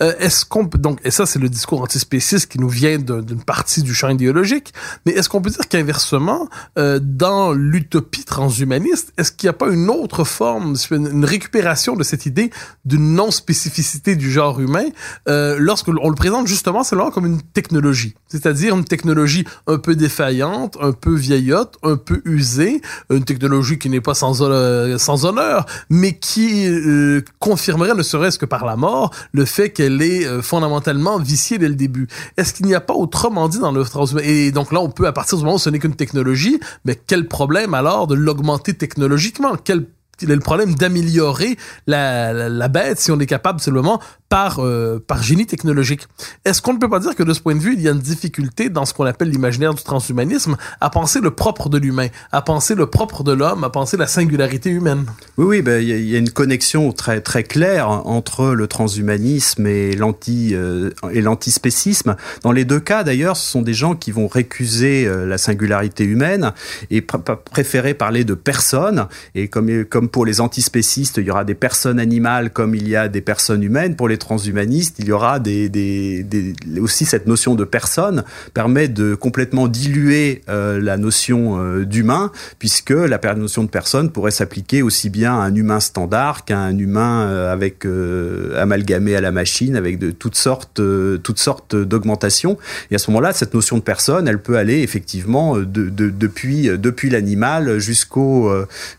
Euh, 0.01 0.13
est-ce 0.19 0.45
qu'on 0.45 0.63
donc, 0.63 0.99
et 1.03 1.12
ça 1.12 1.25
c'est 1.25 1.39
le 1.39 1.49
discours 1.49 1.82
antispéciste 1.82 2.51
qui 2.51 2.60
nous 2.60 2.69
vient 2.69 2.97
d'une 2.97 3.43
partie 3.43 3.84
du 3.84 3.93
champ 3.93 4.10
idéologique, 4.10 4.73
mais 5.06 5.13
est-ce 5.13 5.29
qu'on 5.29 5.41
peut 5.41 5.49
dire 5.49 5.67
qu'inversement, 5.67 6.47
euh, 6.77 6.99
dans 7.01 7.51
l'utopie 7.51 8.25
transhumaniste, 8.34 9.13
est-ce 9.19 9.32
qu'il 9.32 9.46
n'y 9.46 9.52
a 9.52 9.54
pas 9.54 9.69
une 9.69 9.91
autre 9.91 10.24
forme, 10.24 10.76
une 10.89 11.24
récupération 11.24 11.96
de 11.96 12.04
cette 12.04 12.26
idée 12.26 12.50
d'une 12.84 13.13
non-spécificité 13.13 14.15
du 14.15 14.32
genre 14.32 14.60
humain 14.60 14.86
euh, 15.30 15.58
lorsque 15.60 15.89
on 15.89 16.10
le 16.10 16.15
présente 16.15 16.48
justement 16.48 16.84
seulement 16.84 17.12
comme 17.12 17.28
une 17.28 17.43
technologie, 17.43 18.15
c'est-à-dire 18.28 18.76
une 18.76 18.86
technologie 18.86 19.46
un 19.67 19.78
peu 19.78 19.96
défaillante, 19.96 20.78
un 20.82 20.93
peu 20.93 21.13
vieillotte, 21.13 21.78
un 21.84 21.96
peu 21.96 22.24
usée, 22.26 22.82
une 23.12 23.24
technologie 23.24 23.78
qui 23.78 23.88
n'est 23.91 24.02
pas 24.02 24.15
sans, 24.15 24.41
euh, 24.41 24.98
sans 24.98 25.26
honneur, 25.26 25.67
mais 25.91 26.13
qui 26.13 26.67
euh, 26.67 27.22
confirmerait, 27.38 27.93
ne 27.93 28.02
serait-ce 28.02 28.39
que 28.39 28.48
par 28.48 28.65
la 28.65 28.76
mort, 28.76 29.12
le 29.32 29.46
fait 29.46 29.69
qu'elle 29.69 30.02
est 30.02 30.26
euh, 30.26 30.41
fondamentalement 30.41 31.19
viciée 31.19 31.60
dès 31.60 31.69
le 31.69 31.76
début. 31.76 32.08
Est-ce 32.38 32.52
qu'il 32.56 32.65
n'y 32.65 32.74
a 32.74 32.82
pas 32.82 32.96
autrement 32.96 33.48
dit 33.48 33.60
dans 33.60 33.72
le 33.72 33.84
transhumanisme? 33.84 34.32
Et 34.34 34.52
donc 34.52 34.72
là, 34.72 34.82
on 34.82 34.89
peut, 34.89 35.06
à 35.06 35.12
partir 35.12 35.38
du 35.38 35.43
moment 35.43 35.58
où 35.58 35.60
ce 35.60 35.69
n'est 35.69 35.78
qu'une 35.78 35.96
technologie, 35.96 36.60
mais 36.84 37.00
quel 37.06 37.28
problème 37.28 37.76
alors 37.76 38.08
de 38.08 38.15
l'augmenter 38.23 38.73
technologiquement? 38.73 39.55
Quel 39.55 39.86
est 40.21 40.25
le 40.25 40.39
problème 40.39 40.75
d'améliorer 40.75 41.57
la, 41.88 42.33
la, 42.33 42.49
la, 42.49 42.67
bête 42.67 42.99
si 42.99 43.12
on 43.12 43.19
est 43.19 43.25
capable 43.25 43.59
seulement 43.59 43.99
par, 44.34 44.65
euh, 44.65 44.98
par 44.98 45.22
génie 45.22 45.46
technologique. 45.46 46.08
Est-ce 46.43 46.60
qu'on 46.60 46.74
ne 46.74 46.80
peut 46.80 46.89
pas 46.89 46.98
dire 46.98 47.15
que 47.15 47.22
de 47.22 47.34
ce 47.34 47.39
point 47.39 47.54
de 47.54 47.60
vue, 47.60 47.76
il 47.76 47.82
y 47.82 47.88
a 47.88 47.91
une 47.91 48.00
difficulté 48.00 48.67
dans 48.67 48.84
ce 48.84 48.91
qu'on 48.91 49.06
appelle 49.06 49.30
l'imaginaire 49.30 49.76
du 49.76 49.84
transhumanisme 49.84 50.58
à 50.82 50.89
penser 50.89 51.22
le 51.22 51.30
propre 51.30 51.69
de 51.69 51.78
l'humain, 51.78 52.08
à 52.32 52.41
penser 52.41 52.74
le 52.74 52.88
propre 52.88 53.24
de 53.24 53.32
l'homme, 53.32 53.63
à 53.63 53.69
penser 53.69 53.96
la 53.96 54.08
singularité 54.08 54.72
humaine? 54.72 55.06
Oui, 55.38 55.46
oui, 55.46 55.62
ben, 55.62 55.80
il 55.84 56.10
y, 56.10 56.15
a 56.15 56.17
une 56.17 56.32
connexion 56.32 56.91
très, 56.93 57.22
très 57.22 57.43
claire 57.43 57.89
entre 57.89 58.56
le 58.56 58.65
transhumanisme 58.65 59.67
et 59.67 59.96
l'anti 59.96 60.56
euh, 60.56 60.89
l'antispécisme. 61.13 62.15
Dans 62.41 62.52
les 62.52 62.65
deux 62.65 62.80
cas, 62.80 63.04
d'ailleurs, 63.04 63.38
ce 63.38 63.52
sont 63.52 63.62
des 63.62 63.76
gens 63.76 63.93
qui 63.93 64.12
vont 64.12 64.26
récuser 64.26 65.06
euh, 65.06 65.28
la 65.28 65.38
singularité 65.38 66.06
humaine 66.06 66.54
et 66.89 67.02
pr 67.02 67.19
préférer 67.52 67.93
parler 67.93 68.24
de 68.24 68.34
personnes. 68.34 69.06
Et 69.36 69.48
comme, 69.48 69.86
comme 69.86 70.10
pour 70.10 70.26
les 70.26 70.41
antispécistes, 70.41 71.17
il 71.17 71.26
y 71.26 71.30
aura 71.30 71.43
des 71.43 71.54
personnes 71.54 72.00
animales 72.00 72.50
comme 72.50 72.74
il 72.74 72.88
y 72.89 72.96
a 72.96 73.10
des 73.10 73.22
personnes 73.22 73.62
humaines. 73.62 73.96
Pour 73.96 74.08
les 74.08 74.17
transhumanistes, 74.23 74.95
il 74.99 75.05
y 75.05 75.12
aura 75.12 75.39
des, 75.39 75.69
des, 75.69 76.23
des, 76.23 76.53
aussi 76.79 77.05
cette 77.05 77.27
notion 77.27 77.55
de 77.55 77.65
personne 77.65 78.23
permet 78.53 78.88
de 78.88 79.15
complètement 79.15 79.67
diluer 79.67 80.41
euh, 80.49 80.79
la 80.81 80.97
notion 80.97 81.59
euh, 81.59 81.86
d'humain, 81.86 82.31
puisque 82.59 82.91
la 82.91 83.19
notion 83.36 83.63
de 83.63 83.69
personne 83.69 84.12
pourrait 84.12 84.31
s'appliquer 84.31 84.81
aussi 84.81 85.09
bien 85.09 85.33
à 85.33 85.43
un 85.43 85.55
humain 85.55 85.79
standard 85.79 86.45
qu'à 86.45 86.59
un 86.59 86.77
humain 86.77 87.27
euh, 87.27 87.51
avec 87.51 87.86
euh, 87.86 88.62
amalgamé 88.62 89.15
à 89.15 89.21
la 89.21 89.31
machine, 89.31 89.75
avec 89.75 89.99
de 89.99 90.12
toutes 90.12 90.36
sortes, 90.36 90.79
euh, 90.79 91.17
toutes 91.17 91.39
sortes 91.39 91.75
d'augmentations. 91.75 92.57
Et 92.91 92.95
à 92.95 92.97
ce 92.97 93.12
moment-là, 93.12 93.33
cette 93.33 93.53
notion 93.53 93.77
de 93.77 93.83
personne, 93.83 94.27
elle 94.27 94.41
peut 94.41 94.57
aller 94.57 94.81
effectivement 94.81 95.57
de, 95.57 95.63
de, 95.63 96.09
depuis, 96.09 96.69
depuis 96.77 97.09
l'animal 97.09 97.79
jusqu'au 97.79 98.51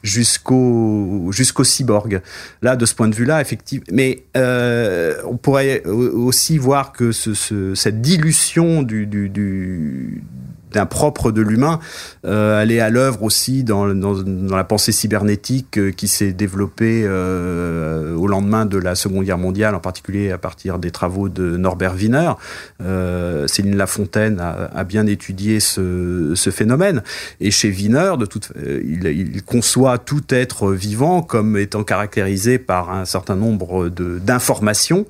jusqu'au 0.03 1.31
jusqu'au 1.33 1.65
cyborg. 1.65 2.21
Là, 2.63 2.77
de 2.77 2.87
ce 2.87 2.95
point 2.95 3.09
de 3.09 3.15
vue-là, 3.15 3.41
effectivement. 3.41 3.87
Mais 3.93 4.25
euh, 4.37 4.85
euh, 4.85 5.14
on 5.25 5.37
pourrait 5.37 5.85
aussi 5.85 6.59
voir 6.59 6.93
que 6.93 7.13
ce, 7.13 7.35
ce, 7.35 7.75
cette 7.75 8.01
dilution 8.01 8.83
du, 8.83 9.07
du 9.07 10.23
d'un 10.75 10.87
propre 10.87 11.31
de 11.33 11.41
l'humain. 11.41 11.79
Euh, 12.27 12.61
elle 12.61 12.73
est 12.73 12.81
à 12.81 12.91
l'œuvre 12.91 13.23
aussi 13.23 13.65
dans, 13.65 13.87
la 13.87 14.65
pensée 14.65 14.93
cybernétique 14.93 15.79
euh, 15.79 15.91
qui 15.91 16.09
s'est 16.09 16.33
développée 16.33 17.05
euh, 17.07 18.15
au 18.17 18.27
lendemain 18.27 18.67
de 18.67 18.77
la 18.77 18.95
Seconde 18.95 19.25
Guerre 19.25 19.39
mondiale, 19.39 19.75
en 19.75 19.81
particulier 19.81 20.31
à 20.33 20.39
partir 20.39 20.79
des 20.79 20.91
travaux 20.91 21.29
de 21.29 21.57
Norbert 21.57 21.95
Wiener. 21.95 22.33
Euh, 22.83 23.47
Céline 23.47 23.77
Lafontaine 23.77 24.41
a, 24.41 24.71
a, 24.75 24.85
bien 24.85 25.07
étudié 25.07 25.61
ce, 25.61 26.35
phénomène. 26.51 27.03
Et 27.41 27.51
chez 27.51 27.71
Wiener, 27.71 28.13
de 28.19 28.27
toute, 28.27 28.53
il, 28.57 29.43
conçoit 29.45 29.99
tout 29.99 30.23
être 30.31 30.73
vivant 30.73 31.23
comme 31.23 31.57
étant 31.57 31.85
caractérisé 31.85 32.59
par 32.59 32.91
un 32.91 33.05
certain 33.05 33.37
nombre 33.37 33.89
d'informations 33.89 35.07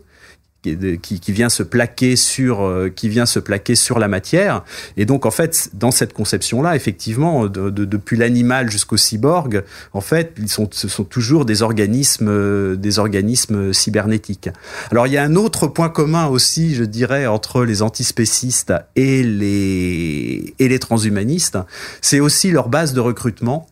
qui, 0.64 1.20
qui, 1.20 1.32
vient 1.32 1.48
se 1.48 1.62
plaquer 1.62 2.16
sur 2.16 2.62
euh, 2.62 2.88
qui 2.88 3.08
vient 3.08 3.26
se 3.26 3.38
plaquer 3.38 3.74
sur 3.74 3.98
la 3.98 4.08
matière. 4.08 4.64
Et 4.96 5.04
donc 5.04 5.26
en 5.26 5.30
fait 5.30 5.70
dans 5.74 5.90
cette 5.90 6.12
conception 6.12 6.62
là 6.62 6.74
effectivement 6.74 7.46
de, 7.46 7.70
de, 7.70 7.84
depuis 7.84 8.16
l'animal 8.16 8.70
jusqu'au 8.70 8.96
cyborg 8.96 9.62
en 9.92 10.00
fait 10.00 10.34
ils 10.38 10.48
sont 10.48 10.68
ce 10.72 10.88
sont 10.88 11.04
toujours 11.04 11.44
des 11.44 11.62
organismes 11.62 12.28
euh, 12.28 12.76
des 12.76 12.98
organismes 12.98 13.72
cybernétiques. 13.72 14.48
Alors 14.90 15.06
il 15.06 15.12
y 15.12 15.18
a 15.18 15.22
un 15.22 15.36
autre 15.36 15.66
point 15.66 15.88
commun 15.88 16.26
aussi 16.26 16.74
je 16.74 16.84
dirais 16.84 17.26
entre 17.26 17.64
les 17.64 17.82
antispécistes 17.82 18.72
et 18.96 19.22
les 19.22 20.54
et 20.58 20.68
les 20.68 20.78
transhumanistes. 20.78 21.58
C'est 22.00 22.20
aussi 22.20 22.50
leur 22.50 22.68
base 22.68 22.94
de 22.94 23.00
recrutement 23.00 23.66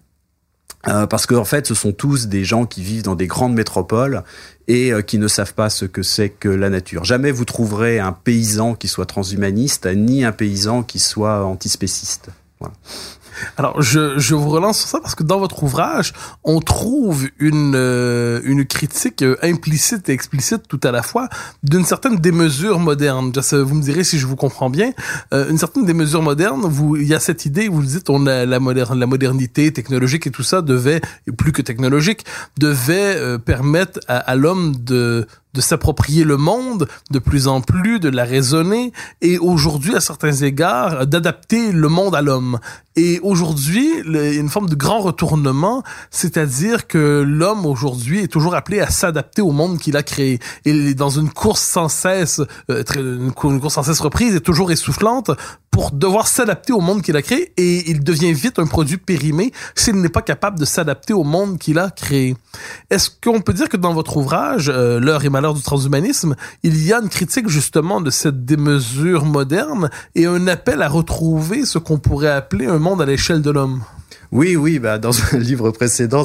euh, 0.89 1.07
parce 1.07 1.27
qu'en 1.27 1.37
en 1.37 1.45
fait, 1.45 1.67
ce 1.67 1.75
sont 1.75 1.93
tous 1.93 2.27
des 2.27 2.45
gens 2.45 2.67
qui 2.67 2.83
vivent 2.83 3.05
dans 3.05 3.15
des 3.15 3.27
grandes 3.27 3.55
métropoles 3.55 4.25
et 4.69 4.93
euh, 4.93 5.03
qui 5.03 5.19
ne 5.19 5.29
savent 5.29 5.55
pas 5.55 5.71
ce 5.71 5.85
que 5.85 6.03
c'est 6.03 6.31
que 6.31 6.49
la 6.49 6.71
nature. 6.71 7.05
Jamais 7.05 7.31
vous 7.31 7.45
trouverez 7.45 7.99
un 7.99 8.13
paysan 8.13 8.75
qui 8.75 8.89
soit 8.89 9.07
transhumaniste, 9.07 9.87
ni 9.87 10.25
un 10.25 10.33
paysan 10.33 10.83
qui 10.83 10.99
soit 10.99 11.45
antispéciste. 11.45 12.31
Voilà. 12.61 12.75
Alors, 13.57 13.81
je, 13.81 14.19
je 14.19 14.35
vous 14.35 14.51
relance 14.51 14.81
sur 14.81 14.89
ça 14.89 15.01
parce 15.01 15.15
que 15.15 15.23
dans 15.23 15.39
votre 15.39 15.63
ouvrage, 15.63 16.13
on 16.45 16.61
trouve 16.61 17.29
une, 17.39 17.75
euh, 17.75 18.41
une 18.45 18.65
critique 18.65 19.23
euh, 19.23 19.37
implicite 19.43 20.09
et 20.09 20.13
explicite 20.13 20.69
tout 20.69 20.81
à 20.83 20.91
la 20.91 21.03
fois 21.03 21.29
d'une 21.63 21.85
certaine 21.85 22.17
démesure 22.17 22.79
moderne. 22.79 23.33
Vous 23.33 23.75
me 23.75 23.83
direz 23.83 24.05
si 24.05 24.19
je 24.19 24.27
vous 24.27 24.37
comprends 24.37 24.71
bien. 24.71 24.93
Euh, 25.33 25.51
une 25.51 25.59
certaine 25.59 25.85
démesure 25.85 26.23
moderne, 26.23 26.63
vous, 26.65 26.97
il 26.97 27.07
y 27.07 27.15
a 27.15 27.21
cette 27.21 27.47
idée, 27.47 27.69
vous 27.69 27.83
dites, 27.83 28.11
on 28.11 28.27
a 28.27 28.47
la, 28.47 28.61
moderne, 28.61 28.99
la 28.99 29.07
modernité 29.07 29.73
technologique 29.73 30.27
et 30.27 30.31
tout 30.31 30.43
ça 30.43 30.63
devait, 30.63 31.01
plus 31.37 31.53
que 31.53 31.63
technologique, 31.63 32.25
devait 32.59 33.17
euh, 33.17 33.39
permettre 33.39 34.01
à, 34.09 34.19
à 34.19 34.35
l'homme 34.35 34.77
de 34.77 35.27
de 35.55 35.61
s'approprier 35.61 36.25
le 36.25 36.37
monde 36.37 36.89
de 37.11 37.19
plus 37.19 37.47
en 37.47 37.61
plus, 37.61 38.01
de 38.01 38.09
la 38.09 38.25
raisonner 38.25 38.93
et 39.21 39.39
aujourd'hui, 39.39 39.95
à 39.95 40.01
certains 40.01 40.33
égards, 40.33 41.07
d'adapter 41.07 41.73
le 41.73 41.89
monde 41.89 42.15
à 42.15 42.23
l'homme. 42.23 42.59
Et 42.95 43.21
aujourd'hui, 43.23 43.89
il 44.05 44.13
y 44.13 44.19
a 44.19 44.33
une 44.33 44.51
forme 44.51 44.69
de 44.69 44.75
grand 44.75 45.01
retournement, 45.01 45.83
c'est-à-dire 46.11 46.87
que 46.87 47.23
l'homme 47.27 47.65
aujourd'hui 47.65 48.21
est 48.21 48.29
toujours 48.29 48.55
appelé 48.55 48.81
à 48.81 48.91
s'adapter 48.91 49.41
au 49.41 49.51
monde 49.51 49.79
qu'il 49.79 49.97
a 49.97 50.03
créé. 50.03 50.41
Il 50.67 50.89
est 50.89 50.95
dans 50.95 51.09
une 51.09 51.31
course 51.31 51.63
sans 51.63 51.89
cesse, 51.89 52.43
euh, 52.71 52.85
une 52.97 53.33
course 53.33 53.75
sans 53.75 53.83
cesse 53.83 54.01
reprise 54.01 54.35
et 54.35 54.41
toujours 54.41 54.73
essoufflante 54.73 55.31
pour 55.71 55.91
devoir 55.91 56.29
s'adapter 56.29 56.75
au 56.75 56.81
monde 56.81 57.01
qu'il 57.01 57.17
a 57.17 57.23
créé 57.23 57.53
et 57.57 57.91
il 57.91 58.05
devient 58.05 58.35
vite 58.35 58.59
un 58.59 58.67
produit 58.67 58.99
périmé 58.99 59.53
s'il 59.75 59.95
n'est 59.97 60.11
pas 60.11 60.21
capable 60.21 60.59
de 60.59 60.67
s'adapter 60.67 61.15
au 61.15 61.25
monde 61.25 61.59
qu'il 61.59 61.79
a 61.79 61.89
créé. 61.91 62.37
Est-ce 62.91 63.09
qu'on 63.09 63.41
peut 63.41 63.55
dire 63.55 63.71
que 63.71 63.79
dans 63.79 63.95
votre 63.95 64.19
ouvrage, 64.19 64.71
euh, 64.73 65.01
L'heure 65.01 65.25
et 65.25 65.31
malheur 65.43 65.55
du 65.55 65.63
transhumanisme, 65.63 66.37
il 66.63 66.87
y 66.87 66.93
a 66.93 67.01
une 67.01 67.09
critique 67.09 67.49
justement 67.49 68.01
de 68.01 68.11
cette 68.11 68.45
démesure 68.45 69.25
moderne 69.25 69.91
et 70.15 70.27
un 70.27 70.47
appel 70.47 70.83
à 70.83 70.89
retrouver 70.89 71.67
ce 71.67 71.79
qu'on 71.79 71.99
pourrait 71.99 72.31
appeler 72.31 72.67
un 72.67 72.79
monde 72.79 73.03
à 73.03 73.07
l'échelle 73.07 73.43
de 73.43 73.51
l'homme? 73.51 73.83
Oui, 74.31 74.55
oui, 74.55 74.79
bah, 74.79 74.99
dans 74.99 75.11
un 75.33 75.39
livre 75.39 75.73
précédent, 75.73 76.25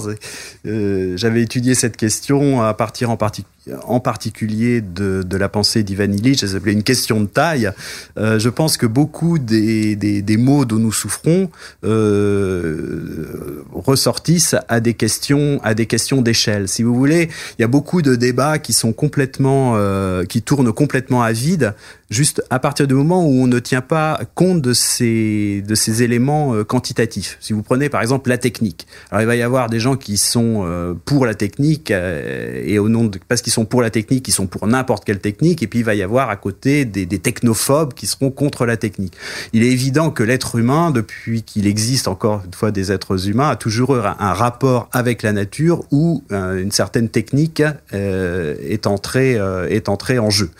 euh, 0.67 1.17
j'avais 1.17 1.41
étudié 1.41 1.73
cette 1.73 1.97
question 1.97 2.61
à 2.61 2.75
partir 2.75 3.09
en 3.09 3.17
particulier 3.17 3.56
en 3.85 3.99
particulier 3.99 4.81
de, 4.81 5.23
la 5.37 5.49
pensée 5.49 5.83
d'Ivan 5.83 6.11
Illich, 6.11 6.39
ça 6.39 6.47
s'appelait 6.47 6.73
une 6.73 6.83
question 6.83 7.21
de 7.21 7.27
taille. 7.27 7.71
Euh, 8.17 8.39
je 8.39 8.49
pense 8.49 8.77
que 8.77 8.85
beaucoup 8.85 9.37
des, 9.37 9.95
des, 9.95 10.21
des, 10.21 10.37
mots 10.37 10.65
dont 10.65 10.77
nous 10.77 10.91
souffrons 10.91 11.49
euh, 11.83 13.63
ressortissent 13.73 14.55
à 14.67 14.79
des 14.79 14.93
questions 14.93 15.59
à 15.63 15.73
des 15.73 15.85
questions 15.85 16.21
d'échelle. 16.21 16.67
Si 16.67 16.83
vous 16.83 16.95
voulez, 16.95 17.29
il 17.57 17.61
y 17.61 17.65
a 17.65 17.67
beaucoup 17.67 18.01
de 18.01 18.15
débats 18.15 18.57
qui 18.57 18.73
sont 18.73 18.93
complètement 18.93 19.73
euh, 19.75 20.23
qui 20.23 20.41
tournent 20.41 20.73
complètement 20.73 21.21
à 21.21 21.31
vide 21.31 21.75
juste 22.09 22.41
à 22.49 22.59
partir 22.59 22.87
du 22.87 22.93
moment 22.93 23.25
où 23.25 23.31
on 23.31 23.47
ne 23.47 23.59
tient 23.59 23.81
pas 23.81 24.21
compte 24.33 24.61
de 24.61 24.73
ces 24.73 25.63
de 25.67 25.75
ces 25.75 26.03
éléments 26.03 26.63
quantitatifs. 26.63 27.37
Si 27.41 27.53
vous 27.53 27.63
prenez 27.63 27.89
par 27.89 28.01
exemple 28.01 28.29
la 28.29 28.37
technique, 28.37 28.87
alors 29.11 29.21
il 29.21 29.27
va 29.27 29.35
y 29.35 29.41
avoir 29.41 29.69
des 29.69 29.79
gens 29.79 29.97
qui 29.97 30.17
sont 30.17 30.95
pour 31.05 31.25
la 31.25 31.35
technique 31.35 31.91
et 31.91 32.79
au 32.79 32.87
nom 32.87 33.05
de 33.05 33.19
parce 33.27 33.41
qu'ils 33.41 33.56
sont 33.57 33.65
pour 33.65 33.81
la 33.81 33.89
technique, 33.89 34.27
ils 34.27 34.31
sont 34.31 34.45
pour 34.45 34.67
n'importe 34.67 35.03
quelle 35.03 35.19
technique, 35.19 35.63
et 35.63 35.67
puis 35.67 35.79
il 35.79 35.85
va 35.85 35.95
y 35.95 36.03
avoir 36.03 36.29
à 36.29 36.35
côté 36.35 36.85
des, 36.85 37.07
des, 37.07 37.17
technophobes 37.17 37.95
qui 37.95 38.05
seront 38.05 38.29
contre 38.29 38.67
la 38.67 38.77
technique. 38.77 39.13
Il 39.51 39.63
est 39.63 39.71
évident 39.71 40.11
que 40.11 40.21
l'être 40.21 40.57
humain, 40.57 40.91
depuis 40.91 41.41
qu'il 41.41 41.65
existe 41.65 42.07
encore 42.07 42.43
une 42.45 42.53
fois 42.53 42.69
des 42.69 42.91
êtres 42.91 43.27
humains, 43.27 43.49
a 43.49 43.55
toujours 43.55 43.95
eu 43.95 43.99
un 43.99 44.33
rapport 44.33 44.89
avec 44.91 45.23
la 45.23 45.31
nature 45.31 45.83
où 45.91 46.23
euh, 46.31 46.61
une 46.61 46.71
certaine 46.71 47.09
technique 47.09 47.63
euh, 47.93 48.55
est 48.61 48.85
entrée 48.85 49.37
euh, 49.37 49.67
est 49.69 49.89
entrée 49.89 50.19
en 50.19 50.29
jeu. 50.29 50.51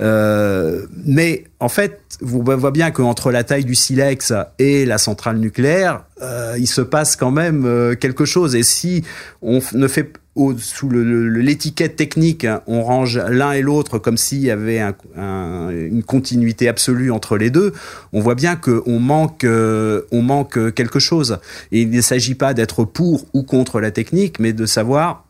Euh, 0.00 0.86
mais 1.06 1.44
en 1.60 1.68
fait, 1.68 2.00
vous 2.20 2.42
voyez 2.42 2.70
bien 2.72 2.90
qu'entre 2.90 3.30
la 3.30 3.44
taille 3.44 3.64
du 3.64 3.74
silex 3.74 4.32
et 4.58 4.84
la 4.84 4.98
centrale 4.98 5.38
nucléaire, 5.38 6.04
euh, 6.22 6.56
il 6.58 6.66
se 6.66 6.80
passe 6.80 7.16
quand 7.16 7.30
même 7.30 7.64
euh, 7.64 7.94
quelque 7.94 8.24
chose. 8.24 8.56
Et 8.56 8.62
si 8.62 9.04
on 9.42 9.60
ne 9.72 9.88
fait 9.88 10.12
au, 10.34 10.56
sous 10.58 10.90
l'étiquette 10.90 11.94
technique, 11.94 12.44
on 12.66 12.82
range 12.82 13.18
l'un 13.28 13.52
et 13.52 13.62
l'autre 13.62 13.98
comme 13.98 14.16
s'il 14.16 14.40
y 14.40 14.50
avait 14.50 14.80
un, 14.80 14.94
un, 15.16 15.70
une 15.70 16.02
continuité 16.02 16.66
absolue 16.66 17.12
entre 17.12 17.36
les 17.36 17.50
deux, 17.50 17.72
on 18.12 18.20
voit 18.20 18.34
bien 18.34 18.56
qu'on 18.56 18.98
manque, 18.98 19.46
on 19.46 20.22
manque 20.22 20.74
quelque 20.74 20.98
chose. 20.98 21.38
Et 21.70 21.82
il 21.82 21.90
ne 21.90 22.00
s'agit 22.00 22.34
pas 22.34 22.52
d'être 22.52 22.84
pour 22.84 23.26
ou 23.32 23.44
contre 23.44 23.80
la 23.80 23.92
technique, 23.92 24.40
mais 24.40 24.52
de 24.52 24.66
savoir 24.66 25.23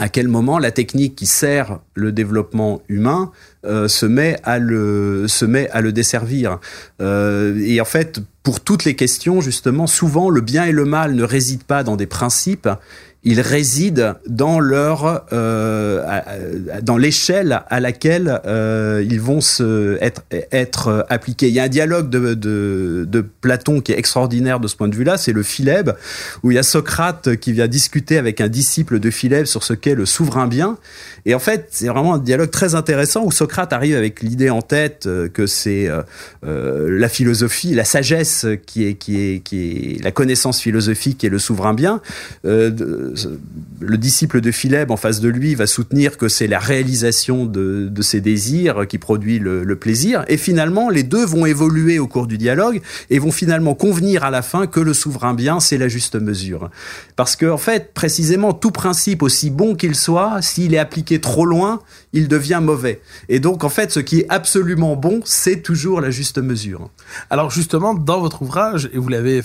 à 0.00 0.08
quel 0.08 0.28
moment 0.28 0.58
la 0.58 0.70
technique 0.70 1.16
qui 1.16 1.26
sert 1.26 1.80
le 1.94 2.12
développement 2.12 2.82
humain 2.88 3.32
euh, 3.66 3.88
se 3.88 4.06
met 4.06 4.38
à 4.44 4.58
le 4.58 5.26
se 5.26 5.44
met 5.44 5.68
à 5.70 5.80
le 5.80 5.92
desservir. 5.92 6.60
Euh, 7.02 7.60
et 7.64 7.80
en 7.80 7.84
fait 7.84 8.20
pour 8.44 8.60
toutes 8.60 8.84
les 8.84 8.94
questions 8.94 9.40
justement 9.40 9.88
souvent 9.88 10.30
le 10.30 10.40
bien 10.40 10.64
et 10.64 10.72
le 10.72 10.84
mal 10.84 11.14
ne 11.14 11.24
résident 11.24 11.64
pas 11.66 11.82
dans 11.82 11.96
des 11.96 12.06
principes 12.06 12.68
ils 13.28 13.42
résident 13.42 14.14
dans 14.26 14.58
leur 14.58 15.26
euh, 15.34 16.02
dans 16.82 16.96
l'échelle 16.96 17.60
à 17.68 17.78
laquelle 17.78 18.40
euh, 18.46 19.04
ils 19.06 19.20
vont 19.20 19.42
se 19.42 19.98
être 20.00 20.22
être 20.30 21.04
appliqués. 21.10 21.48
Il 21.48 21.54
y 21.54 21.60
a 21.60 21.64
un 21.64 21.68
dialogue 21.68 22.08
de, 22.08 22.32
de, 22.34 23.26
Platon 23.42 23.80
qui 23.80 23.92
est 23.92 23.98
extraordinaire 23.98 24.60
de 24.60 24.66
ce 24.66 24.76
point 24.76 24.88
de 24.88 24.96
vue-là, 24.96 25.18
c'est 25.18 25.32
le 25.32 25.42
Philèbe 25.42 25.92
où 26.42 26.50
il 26.50 26.54
y 26.54 26.58
a 26.58 26.62
Socrate 26.62 27.36
qui 27.36 27.52
vient 27.52 27.68
discuter 27.68 28.16
avec 28.16 28.40
un 28.40 28.48
disciple 28.48 28.98
de 28.98 29.10
Philèbe 29.10 29.44
sur 29.44 29.62
ce 29.62 29.74
qu'est 29.74 29.94
le 29.94 30.06
souverain 30.06 30.46
bien. 30.46 30.78
Et 31.26 31.34
en 31.34 31.38
fait, 31.38 31.68
c'est 31.70 31.88
vraiment 31.88 32.14
un 32.14 32.18
dialogue 32.18 32.50
très 32.50 32.74
intéressant 32.74 33.22
où 33.24 33.30
Socrate 33.30 33.74
arrive 33.74 33.96
avec 33.96 34.22
l'idée 34.22 34.48
en 34.48 34.62
tête 34.62 35.04
euh, 35.06 35.28
que 35.28 35.46
c'est 35.46 35.86
euh, 35.86 36.00
euh, 36.46 36.88
la 36.98 37.10
philosophie, 37.10 37.74
la 37.74 37.84
sagesse 37.84 38.46
qui 38.64 38.86
est 38.86 38.94
qui 38.94 39.20
est 39.20 39.40
qui 39.40 39.96
est 39.96 40.02
la 40.02 40.10
connaissance 40.10 40.60
philosophique 40.60 41.24
et 41.24 41.28
le 41.28 41.38
souverain 41.38 41.74
bien. 41.74 42.00
Euh, 42.46 43.14
le 43.80 43.96
disciple 43.96 44.40
de 44.40 44.50
Philèbe 44.50 44.90
en 44.90 44.96
face 44.96 45.20
de 45.20 45.28
lui 45.28 45.54
va 45.54 45.66
soutenir 45.66 46.16
que 46.16 46.28
c'est 46.28 46.46
la 46.46 46.58
réalisation 46.58 47.46
de, 47.46 47.90
ses 48.00 48.20
désirs 48.20 48.86
qui 48.88 48.98
produit 48.98 49.38
le, 49.38 49.64
le, 49.64 49.76
plaisir. 49.76 50.24
Et 50.28 50.36
finalement, 50.36 50.88
les 50.88 51.02
deux 51.02 51.24
vont 51.24 51.46
évoluer 51.46 51.98
au 51.98 52.06
cours 52.06 52.26
du 52.26 52.38
dialogue 52.38 52.80
et 53.10 53.18
vont 53.18 53.32
finalement 53.32 53.74
convenir 53.74 54.24
à 54.24 54.30
la 54.30 54.42
fin 54.42 54.66
que 54.66 54.80
le 54.80 54.94
souverain 54.94 55.34
bien, 55.34 55.60
c'est 55.60 55.78
la 55.78 55.88
juste 55.88 56.16
mesure. 56.16 56.70
Parce 57.16 57.36
que, 57.36 57.46
en 57.46 57.58
fait, 57.58 57.92
précisément, 57.94 58.52
tout 58.52 58.70
principe, 58.70 59.22
aussi 59.22 59.50
bon 59.50 59.74
qu'il 59.74 59.94
soit, 59.94 60.40
s'il 60.42 60.74
est 60.74 60.78
appliqué 60.78 61.20
trop 61.20 61.44
loin, 61.44 61.80
il 62.12 62.28
devient 62.28 62.60
mauvais. 62.62 63.00
Et 63.28 63.40
donc, 63.40 63.64
en 63.64 63.68
fait, 63.68 63.92
ce 63.92 64.00
qui 64.00 64.20
est 64.20 64.26
absolument 64.28 64.96
bon, 64.96 65.20
c'est 65.24 65.62
toujours 65.62 66.00
la 66.00 66.10
juste 66.10 66.38
mesure. 66.38 66.90
Alors, 67.30 67.50
justement, 67.50 67.94
dans 67.94 68.20
votre 68.20 68.42
ouvrage, 68.42 68.90
et 68.92 68.98
vous 68.98 69.08
l'avez 69.08 69.42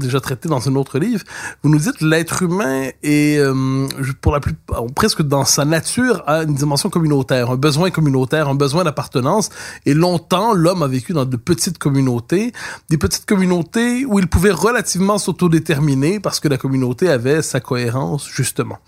déjà 0.00 0.20
traité 0.20 0.48
dans 0.48 0.68
un 0.68 0.74
autre 0.74 0.98
livre, 0.98 1.24
vous 1.62 1.70
nous 1.70 1.78
dites 1.78 2.00
l'être 2.00 2.42
humain 2.42 2.90
est, 3.02 3.38
euh, 3.38 3.86
pour 4.20 4.32
la 4.32 4.40
plus, 4.40 4.54
presque 4.94 5.22
dans 5.22 5.44
sa 5.44 5.64
nature, 5.64 6.22
a 6.26 6.42
une 6.42 6.54
dimension 6.54 6.90
communautaire, 6.90 7.50
un 7.50 7.56
besoin 7.56 7.90
communautaire, 7.90 8.48
un 8.48 8.54
besoin 8.54 8.84
d'appartenance. 8.84 9.50
Et 9.86 9.94
longtemps, 9.94 10.52
l'homme 10.52 10.82
a 10.82 10.88
vécu 10.88 11.12
dans 11.12 11.24
de 11.24 11.36
petites 11.36 11.78
communautés, 11.78 12.52
des 12.88 12.98
petites 12.98 13.26
communautés 13.26 14.04
où 14.04 14.18
il 14.18 14.26
pouvait 14.26 14.50
relativement 14.50 15.18
s'autodéterminer 15.18 16.20
parce 16.20 16.40
que 16.40 16.48
la 16.48 16.58
communauté 16.58 17.08
avait 17.08 17.42
sa 17.42 17.60
cohérence, 17.60 18.28
justement. 18.28 18.78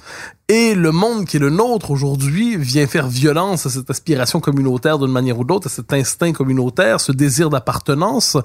Et 0.49 0.75
le 0.75 0.93
monde 0.93 1.25
qui 1.25 1.39
est 1.39 1.41
le 1.41 1.49
nôtre 1.49 1.91
aujourd'hui 1.91 2.59
vient 2.59 2.87
faire 2.87 3.09
violence 3.09 3.65
à 3.65 3.71
cette 3.71 3.89
aspiration 3.89 4.39
communautaire 4.39 4.99
d'une 4.99 5.11
manière 5.11 5.39
ou 5.39 5.45
d'autre, 5.45 5.69
à 5.69 5.71
cet 5.71 5.95
instinct 5.95 6.33
communautaire, 6.33 7.01
ce 7.01 7.11
désir 7.11 7.49
d'appartenance. 7.49 8.37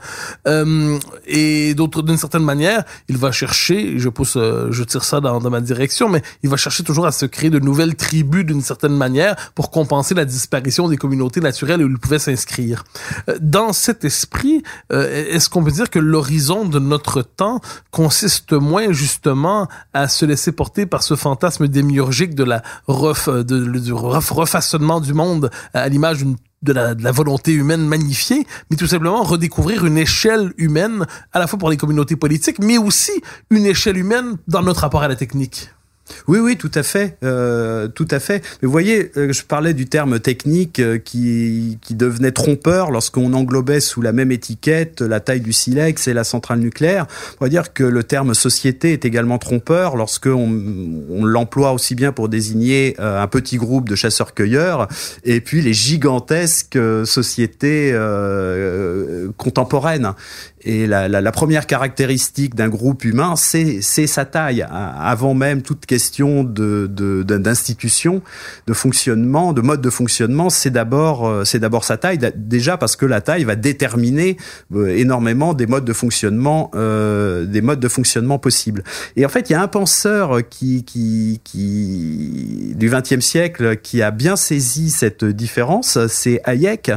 Euh, 0.47 0.97
et 1.25 1.73
d'autre, 1.73 2.03
d'une 2.03 2.15
certaine 2.15 2.43
manière, 2.43 2.85
il 3.09 3.17
va 3.17 3.33
chercher, 3.33 3.99
je 3.99 4.07
pousse, 4.07 4.37
euh, 4.37 4.69
je 4.71 4.85
tire 4.85 5.03
ça 5.03 5.19
dans, 5.19 5.41
dans, 5.41 5.49
ma 5.49 5.56
direction, 5.61 6.09
mais 6.09 6.21
il 6.43 6.49
va 6.49 6.57
chercher 6.57 6.83
toujours 6.83 7.05
à 7.05 7.11
se 7.11 7.25
créer 7.25 7.49
de 7.49 7.59
nouvelles 7.59 7.95
tribus 7.95 8.45
d'une 8.45 8.61
certaine 8.61 8.95
manière 8.95 9.35
pour 9.55 9.71
compenser 9.71 10.13
la 10.13 10.25
disparition 10.25 10.87
des 10.87 10.97
communautés 10.97 11.41
naturelles 11.41 11.83
où 11.83 11.87
il 11.87 11.97
pouvait 11.97 12.19
s'inscrire. 12.19 12.83
Euh, 13.29 13.37
dans 13.39 13.73
cet 13.73 14.05
esprit, 14.05 14.63
euh, 14.91 15.25
est-ce 15.29 15.49
qu'on 15.49 15.63
peut 15.63 15.71
dire 15.71 15.89
que 15.89 15.99
l'horizon 15.99 16.65
de 16.65 16.79
notre 16.79 17.21
temps 17.21 17.61
consiste 17.91 18.53
moins 18.53 18.91
justement 18.91 19.67
à 19.93 20.07
se 20.07 20.25
laisser 20.25 20.51
porter 20.51 20.85
par 20.85 21.03
ce 21.03 21.15
fantasme 21.15 21.67
démiurgique 21.67 22.35
de 22.35 22.43
la 22.43 22.61
ref, 22.87 23.29
de, 23.29 23.79
du 23.79 23.93
refaçonnement 23.93 25.01
du 25.01 25.13
monde 25.13 25.49
à 25.73 25.87
l'image 25.89 26.19
d'une 26.19 26.35
de 26.63 26.73
la, 26.73 26.95
de 26.95 27.03
la, 27.03 27.11
volonté 27.11 27.51
humaine 27.51 27.85
magnifiée, 27.85 28.45
mais 28.69 28.77
tout 28.77 28.87
simplement 28.87 29.23
redécouvrir 29.23 29.85
une 29.85 29.97
échelle 29.97 30.53
humaine, 30.57 31.05
à 31.33 31.39
la 31.39 31.47
fois 31.47 31.59
pour 31.59 31.69
les 31.69 31.77
communautés 31.77 32.15
politiques, 32.15 32.59
mais 32.59 32.77
aussi 32.77 33.11
une 33.49 33.65
échelle 33.65 33.97
humaine 33.97 34.37
dans 34.47 34.63
notre 34.63 34.81
rapport 34.81 35.03
à 35.03 35.07
la 35.07 35.15
technique. 35.15 35.69
Oui, 36.27 36.39
oui, 36.39 36.57
tout 36.57 36.71
à 36.73 36.83
fait, 36.83 37.17
euh, 37.23 37.87
tout 37.87 38.07
à 38.11 38.19
fait. 38.19 38.43
Mais 38.61 38.65
vous 38.65 38.71
voyez, 38.71 39.11
euh, 39.17 39.31
je 39.31 39.43
parlais 39.43 39.73
du 39.73 39.87
terme 39.87 40.19
technique 40.19 40.79
euh, 40.79 40.97
qui, 40.97 41.77
qui 41.81 41.95
devenait 41.95 42.31
trompeur 42.31 42.91
lorsqu'on 42.91 43.33
englobait 43.33 43.79
sous 43.79 44.01
la 44.01 44.11
même 44.11 44.31
étiquette 44.31 45.01
la 45.01 45.19
taille 45.19 45.41
du 45.41 45.53
silex 45.53 46.07
et 46.07 46.13
la 46.13 46.23
centrale 46.23 46.59
nucléaire. 46.59 47.07
On 47.39 47.45
va 47.45 47.49
dire 47.49 47.73
que 47.73 47.83
le 47.83 48.03
terme 48.03 48.33
société 48.33 48.93
est 48.93 49.05
également 49.05 49.37
trompeur 49.37 49.95
lorsqu'on 49.95 50.49
on, 51.09 51.25
l'emploie 51.25 51.73
aussi 51.73 51.95
bien 51.95 52.11
pour 52.11 52.29
désigner 52.29 52.95
euh, 52.99 53.21
un 53.21 53.27
petit 53.27 53.57
groupe 53.57 53.89
de 53.89 53.95
chasseurs-cueilleurs 53.95 54.87
et 55.23 55.41
puis 55.41 55.61
les 55.61 55.73
gigantesques 55.73 56.79
sociétés 57.05 57.91
euh, 57.93 59.29
contemporaines. 59.37 60.13
Et 60.67 60.85
la, 60.85 61.07
la, 61.07 61.21
la 61.21 61.31
première 61.31 61.65
caractéristique 61.65 62.53
d'un 62.53 62.67
groupe 62.67 63.05
humain, 63.05 63.35
c'est 63.37 63.81
sa 63.81 64.25
taille. 64.25 64.67
Avant 64.69 65.33
même 65.33 65.61
toute 65.61 65.85
question 65.85 66.43
de 66.43 66.87
d'institution, 66.87 68.15
de, 68.15 68.21
de, 68.67 68.73
fonctionnement, 68.73 69.53
de 69.53 69.61
mode 69.61 69.79
de 69.79 69.89
fonctionnement, 69.89 70.49
c'est 70.49 70.69
d'abord 70.69 71.45
d'abord 71.53 71.85
sa 71.85 71.95
taille. 71.95 72.19
Déjà 72.35 72.75
parce 72.75 72.97
que 72.97 73.05
la 73.05 73.21
taille 73.21 73.45
va 73.45 73.55
déterminer 73.55 74.35
énormément 74.75 75.53
des 75.53 75.67
modes 75.67 75.85
de 75.85 75.93
fonctionnement, 75.93 76.69
euh, 76.75 77.45
des 77.45 77.61
modes 77.61 77.79
de 77.79 77.87
fonctionnement 77.87 78.37
possibles. 78.37 78.83
Et 79.15 79.25
en 79.25 79.29
fait, 79.29 79.49
il 79.49 79.53
y 79.53 79.55
a 79.55 79.61
un 79.61 79.69
penseur 79.69 80.41
qui, 80.49 80.83
qui, 80.83 81.39
qui 81.45 82.73
du 82.75 82.89
XXe 82.89 83.21
siècle 83.21 83.77
qui 83.77 84.01
a 84.01 84.11
bien 84.11 84.35
saisi 84.35 84.89
cette 84.89 85.23
différence, 85.23 85.97
c'est 86.07 86.41
Hayek. 86.43 86.91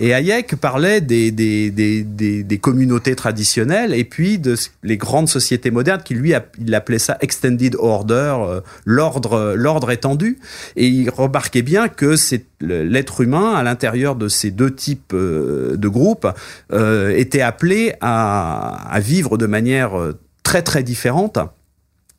Et 0.00 0.12
Hayek 0.12 0.56
parlait 0.56 1.00
des, 1.00 1.30
des, 1.30 1.70
des, 1.70 2.02
des 2.42 2.58
communautés 2.58 3.11
traditionnelles 3.14 3.94
et 3.94 4.04
puis 4.04 4.38
de 4.38 4.54
les 4.82 4.96
grandes 4.96 5.28
sociétés 5.28 5.70
modernes 5.70 6.02
qui 6.04 6.14
lui 6.14 6.32
il 6.58 6.74
appelait 6.74 6.98
ça 6.98 7.16
extended 7.20 7.76
order, 7.78 8.36
euh, 8.40 8.60
l'ordre 8.84 9.54
l'ordre 9.56 9.90
étendu. 9.90 10.38
Et 10.76 10.86
il 10.86 11.10
remarquait 11.10 11.62
bien 11.62 11.88
que 11.88 12.16
c'est 12.16 12.46
l'être 12.60 13.20
humain 13.20 13.54
à 13.54 13.62
l'intérieur 13.62 14.16
de 14.16 14.28
ces 14.28 14.50
deux 14.50 14.74
types 14.74 15.12
euh, 15.14 15.76
de 15.76 15.88
groupes 15.88 16.28
euh, 16.72 17.10
était 17.16 17.40
appelé 17.40 17.94
à 18.00 18.98
vivre 19.00 19.38
de 19.38 19.46
manière 19.46 19.92
très 20.42 20.62
très 20.62 20.82
différente 20.82 21.38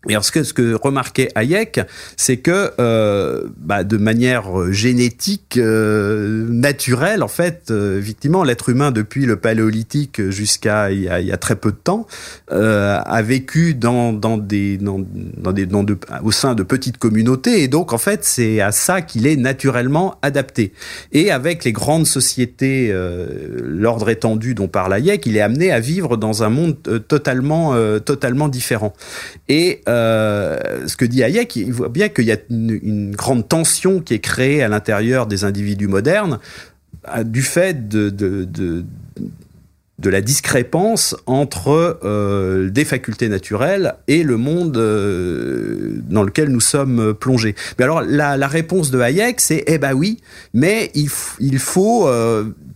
et 0.10 0.14
alors 0.14 0.26
ce 0.26 0.32
que, 0.32 0.44
ce 0.44 0.54
que 0.54 0.74
remarquait 0.74 1.30
Hayek, 1.36 1.80
c'est 2.18 2.38
que 2.38 2.72
euh, 2.80 3.48
bah, 3.58 3.86
de 3.86 3.96
manière 3.96 4.60
euh, 4.60 4.72
génétique, 4.72 5.58
euh, 5.58 6.46
naturelle, 6.50 7.24
en 7.24 7.30
fait, 7.30 7.72
euh, 7.72 8.00
effectivement, 8.00 8.44
l'être 8.44 8.68
humain 8.68 8.92
depuis 8.92 9.26
le 9.26 9.38
paléolithique 9.38 10.30
jusqu'à 10.30 10.92
il, 10.92 11.10
il, 11.22 11.28
y 11.28 11.32
a 11.32 11.38
très 11.38 11.56
peu 11.56 11.72
de 11.72 11.78
temps 11.78 12.06
euh, 12.52 13.00
a 13.06 13.22
vécu 13.22 13.76
dans, 13.76 14.12
dans 14.12 14.38
des, 14.38 14.78
dans, 14.78 15.00
dans 15.38 15.54
des 15.54 15.66
dans 15.66 15.84
de, 15.84 15.98
au 16.22 16.32
sein 16.32 16.54
de 16.54 16.64
petites 16.64 16.98
communautés, 16.98 17.64
et 17.64 17.70
donc 17.70 17.94
en 17.94 17.98
fait 17.98 18.26
c'est 18.26 18.60
à 18.60 18.74
ça 18.74 19.02
qu'il 19.02 19.26
est 19.26 19.38
naturellement 19.38 20.16
adapté. 20.22 20.74
Et 21.14 21.32
avec 21.32 21.64
les 21.64 21.72
grandes 21.72 22.08
sociétés, 22.08 22.90
euh, 22.92 23.28
l'ordre 23.62 24.10
étendu 24.10 24.54
dont 24.54 24.68
parle 24.68 24.94
Hayek, 24.94 25.26
il 25.26 25.38
est 25.38 25.42
amené 25.42 25.72
à 25.72 25.80
vivre 25.80 26.18
dans 26.18 26.44
un 26.44 26.50
monde 26.50 26.76
totalement 27.08 27.74
totalement 28.00 28.50
différent. 28.50 28.94
Et 29.48 29.82
euh, 29.94 30.88
ce 30.88 30.98
que 30.98 31.06
dit 31.06 31.24
Hayek, 31.24 31.56
il 31.56 31.72
voit 31.72 31.90
bien 31.90 32.10
qu'il 32.10 32.26
y 32.26 32.32
a 32.32 32.38
une, 32.50 33.16
grande 33.16 33.48
tension 33.48 34.00
qui 34.00 34.14
est 34.16 34.20
créée 34.20 34.64
à 34.64 34.68
l'intérieur 34.68 35.28
des 35.28 35.44
individus 35.44 35.88
modernes 35.88 36.40
euh, 37.16 37.24
du 37.24 37.42
fait 37.42 37.88
de, 37.88 38.84
la 40.04 40.22
discrépance 40.22 41.16
entre 41.28 42.00
euh, 42.04 42.70
des 42.70 42.84
facultés 42.84 43.30
naturelles 43.30 43.96
et 44.08 44.24
le 44.24 44.36
monde 44.36 44.74
dans 44.74 46.24
lequel 46.24 46.50
nous 46.50 46.60
sommes 46.60 47.14
plongés. 47.14 47.56
Mais 47.78 47.86
alors 47.86 48.02
la, 48.02 48.48
réponse 48.48 48.92
de 48.92 49.00
Hayek, 49.00 49.40
c'est 49.40 49.64
eh 49.68 49.78
ben 49.78 49.94
oui, 49.94 50.20
mais 50.54 50.92
il, 50.96 51.10
faut 51.60 52.10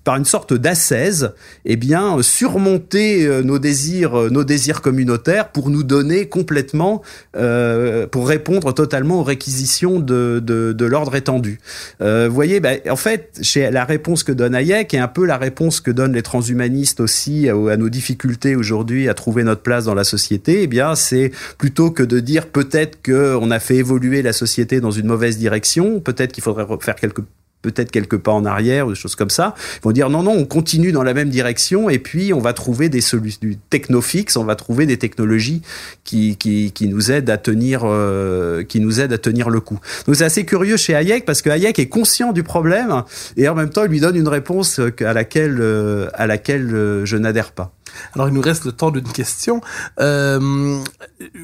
par 0.07 0.15
une 0.15 0.23
sorte 0.23 0.53
d'ascèse, 0.53 1.33
eh 1.65 1.75
bien, 1.75 2.21
surmonter 2.21 3.25
euh, 3.25 3.41
nos 3.41 3.59
désirs, 3.59 4.17
euh, 4.17 4.29
nos 4.29 4.45
désirs 4.45 4.81
communautaires 4.81 5.51
pour 5.51 5.69
nous 5.69 5.83
donner 5.83 6.29
complètement, 6.29 7.01
euh, 7.35 8.07
pour 8.07 8.29
répondre 8.29 8.73
totalement 8.73 9.19
aux 9.19 9.23
réquisitions 9.23 9.99
de, 9.99 10.41
de, 10.41 10.71
de 10.71 10.85
l'ordre 10.85 11.13
étendu. 11.13 11.59
Euh, 11.99 12.27
vous 12.29 12.35
voyez, 12.35 12.61
ben, 12.61 12.79
en 12.89 12.95
fait, 12.95 13.37
chez 13.41 13.69
la 13.69 13.83
réponse 13.83 14.23
que 14.23 14.31
donne 14.31 14.55
Hayek 14.55 14.93
est 14.93 14.97
un 14.97 15.09
peu 15.09 15.25
la 15.25 15.35
réponse 15.35 15.81
que 15.81 15.91
donnent 15.91 16.13
les 16.13 16.23
transhumanistes 16.23 17.01
aussi 17.01 17.49
à, 17.49 17.55
à 17.69 17.75
nos 17.75 17.89
difficultés 17.89 18.55
aujourd'hui 18.55 19.09
à 19.09 19.13
trouver 19.13 19.43
notre 19.43 19.61
place 19.61 19.83
dans 19.83 19.95
la 19.95 20.05
société. 20.05 20.61
Eh 20.63 20.67
bien, 20.67 20.95
c'est 20.95 21.31
plutôt 21.57 21.91
que 21.91 22.03
de 22.03 22.21
dire 22.21 22.47
peut-être 22.47 22.99
qu'on 23.05 23.51
a 23.51 23.59
fait 23.59 23.75
évoluer 23.75 24.21
la 24.21 24.31
société 24.31 24.79
dans 24.79 24.91
une 24.91 25.07
mauvaise 25.07 25.37
direction, 25.37 25.99
peut-être 25.99 26.31
qu'il 26.31 26.45
faudrait 26.45 26.65
faire 26.79 26.95
quelques 26.95 27.23
peut-être 27.61 27.91
quelques 27.91 28.17
pas 28.17 28.31
en 28.31 28.45
arrière 28.45 28.87
ou 28.87 28.89
des 28.91 28.95
choses 28.95 29.15
comme 29.15 29.29
ça. 29.29 29.55
Ils 29.77 29.81
vont 29.83 29.91
dire 29.91 30.09
non, 30.09 30.23
non, 30.23 30.31
on 30.31 30.45
continue 30.45 30.91
dans 30.91 31.03
la 31.03 31.13
même 31.13 31.29
direction 31.29 31.89
et 31.89 31.99
puis 31.99 32.33
on 32.33 32.39
va 32.39 32.53
trouver 32.53 32.89
des 32.89 33.01
solutions 33.01 33.39
du 33.41 33.57
technofix, 33.57 34.37
on 34.37 34.43
va 34.43 34.55
trouver 34.55 34.85
des 34.85 34.97
technologies 34.97 35.61
qui, 36.03 36.37
qui, 36.37 36.71
qui 36.71 36.87
nous 36.87 37.11
aident 37.11 37.29
à 37.29 37.37
tenir, 37.37 37.81
euh, 37.83 38.63
qui 38.63 38.79
nous 38.79 38.99
aident 38.99 39.13
à 39.13 39.17
tenir 39.17 39.49
le 39.49 39.59
coup. 39.59 39.79
Donc 40.05 40.15
c'est 40.15 40.25
assez 40.25 40.45
curieux 40.45 40.77
chez 40.77 40.95
Hayek 40.95 41.25
parce 41.25 41.41
que 41.41 41.49
Hayek 41.49 41.79
est 41.79 41.89
conscient 41.89 42.31
du 42.31 42.43
problème 42.43 43.03
et 43.35 43.47
en 43.47 43.55
même 43.55 43.69
temps 43.69 43.83
il 43.83 43.89
lui 43.89 43.99
donne 43.99 44.15
une 44.15 44.27
réponse 44.27 44.79
à 44.99 45.13
laquelle, 45.13 45.57
euh, 45.59 46.07
à 46.13 46.27
laquelle 46.27 46.73
euh, 46.73 47.05
je 47.05 47.17
n'adhère 47.17 47.51
pas. 47.51 47.73
Alors, 48.13 48.27
il 48.27 48.33
nous 48.33 48.41
reste 48.41 48.65
le 48.65 48.71
temps 48.71 48.91
d'une 48.91 49.11
question. 49.11 49.61
Euh, 49.99 50.79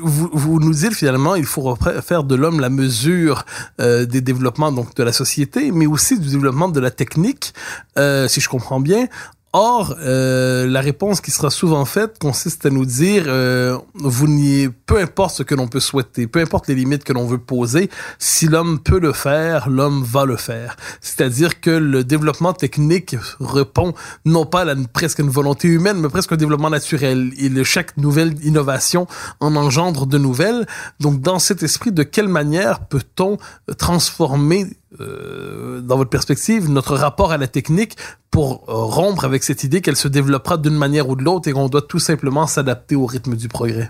vous, 0.02 0.30
vous, 0.34 0.60
nous 0.60 0.74
dites 0.74 0.94
finalement, 0.94 1.36
il 1.36 1.46
faut 1.46 1.76
faire 2.02 2.24
de 2.24 2.36
l'homme 2.36 2.60
la 2.60 2.70
mesure 2.70 3.46
euh, 3.80 4.06
des 4.06 4.22
développements 4.22 4.72
donc 4.72 4.96
de 4.96 5.04
la 5.04 5.12
société, 5.12 5.72
mais 5.72 5.86
aussi 5.86 6.20
du 6.20 6.30
développement 6.30 6.70
de 6.70 6.80
la 6.80 6.92
technique, 6.92 7.54
euh, 7.98 8.28
si 8.28 8.42
je 8.42 8.50
comprends 8.50 8.80
bien. 8.80 9.08
Or, 9.56 9.96
euh, 10.00 10.66
la 10.66 10.82
réponse 10.82 11.22
qui 11.22 11.30
sera 11.30 11.52
souvent 11.52 11.86
faite 11.86 12.18
consiste 12.18 12.66
à 12.66 12.72
nous 12.72 12.86
dire 12.86 13.26
euh, 13.28 13.78
vous 13.94 14.28
n'y 14.28 14.68
peu 14.68 14.98
importe 14.98 15.36
ce 15.36 15.44
que 15.44 15.54
l'on 15.54 15.68
peut 15.68 15.80
souhaiter, 15.80 16.26
peu 16.26 16.40
importe 16.40 16.68
les 16.68 16.74
limites 16.74 17.04
que 17.04 17.14
l'on 17.14 17.28
veut 17.28 17.38
poser, 17.38 17.92
si 18.18 18.48
l'homme 18.48 18.80
peut 18.80 19.00
le 19.00 19.14
faire, 19.14 19.70
l'homme 19.70 20.04
va 20.04 20.26
le 20.26 20.38
faire. 20.38 20.76
C'est-à-dire 21.02 21.62
que 21.62 21.70
le 21.70 22.04
développement 22.04 22.54
technique 22.54 23.16
répond 23.40 23.94
non 24.26 24.48
pas 24.48 24.62
à 24.62 24.66
la, 24.66 24.76
presque 24.92 25.20
une 25.20 25.30
volonté 25.30 25.68
humaine, 25.68 26.00
mais 26.00 26.10
presque 26.10 26.32
un 26.32 26.38
développement 26.38 26.72
naturel. 26.72 27.32
Et 27.38 27.64
chaque 27.64 27.96
nouvelle 27.98 28.34
innovation 28.44 29.06
en 29.40 29.56
engendre 29.56 30.08
de 30.08 30.18
nouvelles. 30.18 30.66
Donc, 31.00 31.22
dans 31.22 31.38
cet 31.38 31.62
esprit, 31.62 31.92
de 31.92 32.04
quelle 32.04 32.28
manière 32.28 32.88
peut-on 32.88 33.38
transformer 33.78 34.66
euh, 35.00 35.82
dans 35.82 35.98
votre 35.98 36.10
perspective, 36.10 36.70
notre 36.70 36.96
rapport 36.96 37.32
à 37.32 37.38
la 37.38 37.48
technique 37.48 37.98
pour 38.30 38.66
euh, 38.68 38.74
rompre 38.74 39.26
avec 39.26 39.44
cette 39.44 39.64
idée 39.64 39.82
qu'elle 39.82 39.96
se 39.96 40.08
développera 40.08 40.58
d'une 40.58 40.76
manière 40.76 41.10
ou 41.10 41.16
de 41.16 41.24
l'autre 41.24 41.48
et 41.48 41.52
qu'on 41.52 41.68
doit 41.68 41.82
tout 41.82 42.00
simplement 42.00 42.46
s'adapter 42.48 42.96
au 42.96 43.06
rythme 43.06 43.36
du 43.36 43.48
progrès? 43.48 43.90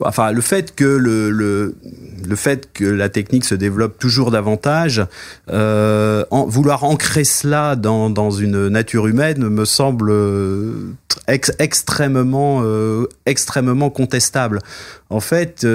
Enfin, 0.00 0.32
le 0.32 0.40
fait 0.40 0.74
que 0.74 0.84
le, 0.84 1.30
le, 1.30 2.36
fait 2.36 2.72
que 2.72 2.84
la 2.84 3.10
technique 3.10 3.44
se 3.44 3.54
développe 3.54 3.98
toujours 3.98 4.30
davantage, 4.30 5.04
euh, 5.50 6.24
vouloir 6.30 6.84
ancrer 6.84 7.24
cela 7.24 7.76
dans, 7.76 8.08
dans 8.08 8.30
une 8.30 8.68
nature 8.68 9.06
humaine 9.06 9.46
me 9.50 9.66
semble 9.66 10.10
ex, 11.28 11.52
extrêmement 11.58 12.62
extrêmement 13.26 13.90
contestable. 13.90 14.60
En 15.10 15.20
fait, 15.20 15.66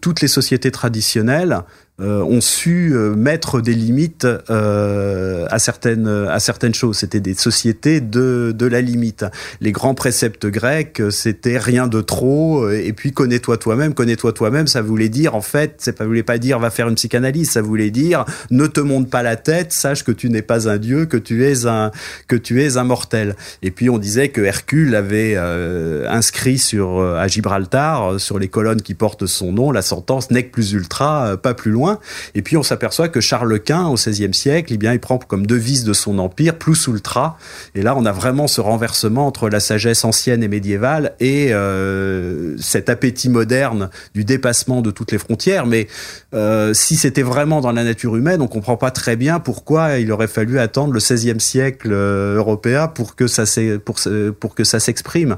toutes 0.00 0.20
les 0.20 0.28
sociétés 0.28 0.70
traditionnelles 0.70 1.64
ont 2.02 2.40
su 2.40 2.92
euh, 2.94 3.14
mettre 3.14 3.60
des 3.60 3.74
limites 3.74 4.26
euh, 4.50 5.46
à 5.50 5.58
certaines 5.58 6.08
à 6.08 6.40
certaines 6.40 6.74
choses. 6.74 6.98
C'était 6.98 7.20
des 7.20 7.34
sociétés 7.34 8.00
de 8.00 8.54
de 8.56 8.66
la 8.66 8.80
limite. 8.80 9.24
Les 9.60 9.72
grands 9.72 9.94
préceptes 9.94 10.46
grecs, 10.46 11.02
c'était 11.10 11.58
rien 11.58 11.86
de 11.86 12.00
trop. 12.00 12.70
Et 12.70 12.92
puis 12.92 13.12
connais-toi 13.12 13.56
toi-même, 13.56 13.94
connais-toi 13.94 14.32
toi-même. 14.32 14.66
Ça 14.66 14.82
voulait 14.82 15.08
dire 15.08 15.34
en 15.34 15.40
fait, 15.40 15.76
ça 15.96 16.04
voulait 16.04 16.22
pas 16.22 16.38
dire 16.38 16.58
va 16.58 16.70
faire 16.70 16.88
une 16.88 16.96
psychanalyse. 16.96 17.50
Ça 17.50 17.62
voulait 17.62 17.90
dire 17.90 18.24
ne 18.50 18.66
te 18.66 18.80
monte 18.80 19.08
pas 19.08 19.22
la 19.22 19.36
tête, 19.36 19.72
sache 19.72 20.04
que 20.04 20.12
tu 20.12 20.28
n'es 20.28 20.42
pas 20.42 20.68
un 20.68 20.78
dieu, 20.78 21.06
que 21.06 21.16
tu 21.16 21.44
es 21.46 21.66
un 21.66 21.90
que 22.28 22.36
tu 22.36 22.62
es 22.62 22.76
un 22.76 22.84
mortel. 22.84 23.36
Et 23.62 23.70
puis 23.70 23.90
on 23.90 23.98
disait 23.98 24.28
que 24.28 24.40
Hercule 24.40 24.94
avait 24.94 25.34
euh, 25.36 26.08
inscrit 26.08 26.58
sur 26.58 27.00
à 27.00 27.28
Gibraltar 27.28 28.18
sur 28.18 28.38
les 28.38 28.48
colonnes 28.48 28.82
qui 28.82 28.94
portent 28.94 29.26
son 29.26 29.52
nom 29.52 29.70
la 29.70 29.82
sentence 29.82 30.30
nec 30.30 30.50
plus 30.50 30.72
ultra, 30.72 31.36
pas 31.36 31.54
plus 31.54 31.70
loin. 31.70 31.91
Et 32.34 32.42
puis 32.42 32.56
on 32.56 32.62
s'aperçoit 32.62 33.08
que 33.08 33.20
Charles 33.20 33.60
Quint, 33.60 33.86
au 33.86 33.94
XVIe 33.94 34.34
siècle, 34.34 34.72
eh 34.74 34.76
bien, 34.76 34.92
il 34.92 35.00
prend 35.00 35.18
comme 35.18 35.46
devise 35.46 35.84
de 35.84 35.92
son 35.92 36.18
empire 36.18 36.56
plus 36.56 36.86
ultra. 36.86 37.38
Et 37.74 37.82
là, 37.82 37.94
on 37.96 38.04
a 38.04 38.12
vraiment 38.12 38.46
ce 38.46 38.60
renversement 38.60 39.26
entre 39.26 39.48
la 39.48 39.60
sagesse 39.60 40.04
ancienne 40.04 40.42
et 40.42 40.48
médiévale 40.48 41.14
et 41.20 41.52
euh, 41.52 42.56
cet 42.58 42.88
appétit 42.88 43.28
moderne 43.28 43.90
du 44.14 44.24
dépassement 44.24 44.82
de 44.82 44.90
toutes 44.90 45.12
les 45.12 45.18
frontières. 45.18 45.66
Mais 45.66 45.88
euh, 46.34 46.74
si 46.74 46.96
c'était 46.96 47.22
vraiment 47.22 47.60
dans 47.60 47.72
la 47.72 47.84
nature 47.84 48.16
humaine, 48.16 48.42
on 48.42 48.48
comprend 48.48 48.76
pas 48.76 48.90
très 48.90 49.16
bien 49.16 49.40
pourquoi 49.40 49.98
il 49.98 50.10
aurait 50.12 50.28
fallu 50.28 50.58
attendre 50.58 50.92
le 50.92 51.00
XVIe 51.00 51.40
siècle 51.40 51.90
euh, 51.92 52.36
européen 52.36 52.88
pour 52.88 53.16
que 53.16 53.26
ça 53.26 53.44
s'exprime. 53.46 55.36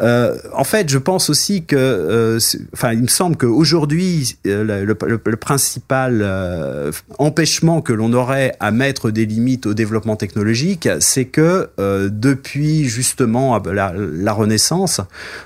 Euh, 0.00 0.38
en 0.54 0.64
fait, 0.64 0.88
je 0.88 0.98
pense 0.98 1.30
aussi 1.30 1.64
que, 1.64 1.76
euh, 1.76 2.38
enfin, 2.72 2.92
il 2.92 3.02
me 3.02 3.08
semble 3.08 3.36
qu'aujourd'hui, 3.36 4.38
le, 4.44 4.84
le 4.84 5.36
principe 5.36 5.87
principal 5.88 6.20
euh, 6.20 6.92
empêchement 7.18 7.80
que 7.80 7.94
l'on 7.94 8.12
aurait 8.12 8.54
à 8.60 8.70
mettre 8.70 9.10
des 9.10 9.24
limites 9.24 9.64
au 9.64 9.72
développement 9.72 10.16
technologique, 10.16 10.86
c'est 11.00 11.24
que 11.24 11.70
euh, 11.80 12.10
depuis 12.12 12.84
justement 12.84 13.58
la, 13.58 13.94
la, 13.96 14.32
Renaissance, 14.34 15.00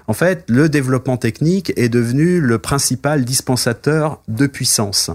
en 0.08 0.12
fait, 0.14 0.42
le 0.48 0.68
développement 0.68 1.16
technique 1.16 1.72
est 1.76 1.88
devenu 1.88 2.40
le 2.40 2.58
principal 2.58 3.24
dispensateur 3.24 4.20
de 4.26 4.48
puissance. 4.48 5.10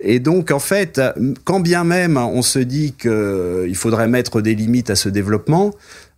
Et 0.00 0.18
donc, 0.18 0.50
en 0.50 0.58
fait, 0.58 1.00
quand 1.44 1.60
bien 1.60 1.84
même 1.84 2.16
on 2.18 2.42
se 2.42 2.58
dit 2.58 2.92
qu'il 2.92 3.76
faudrait 3.76 4.08
mettre 4.08 4.40
des 4.42 4.54
limites 4.54 4.90
à 4.90 4.96
ce 4.96 5.08
développement, 5.08 5.72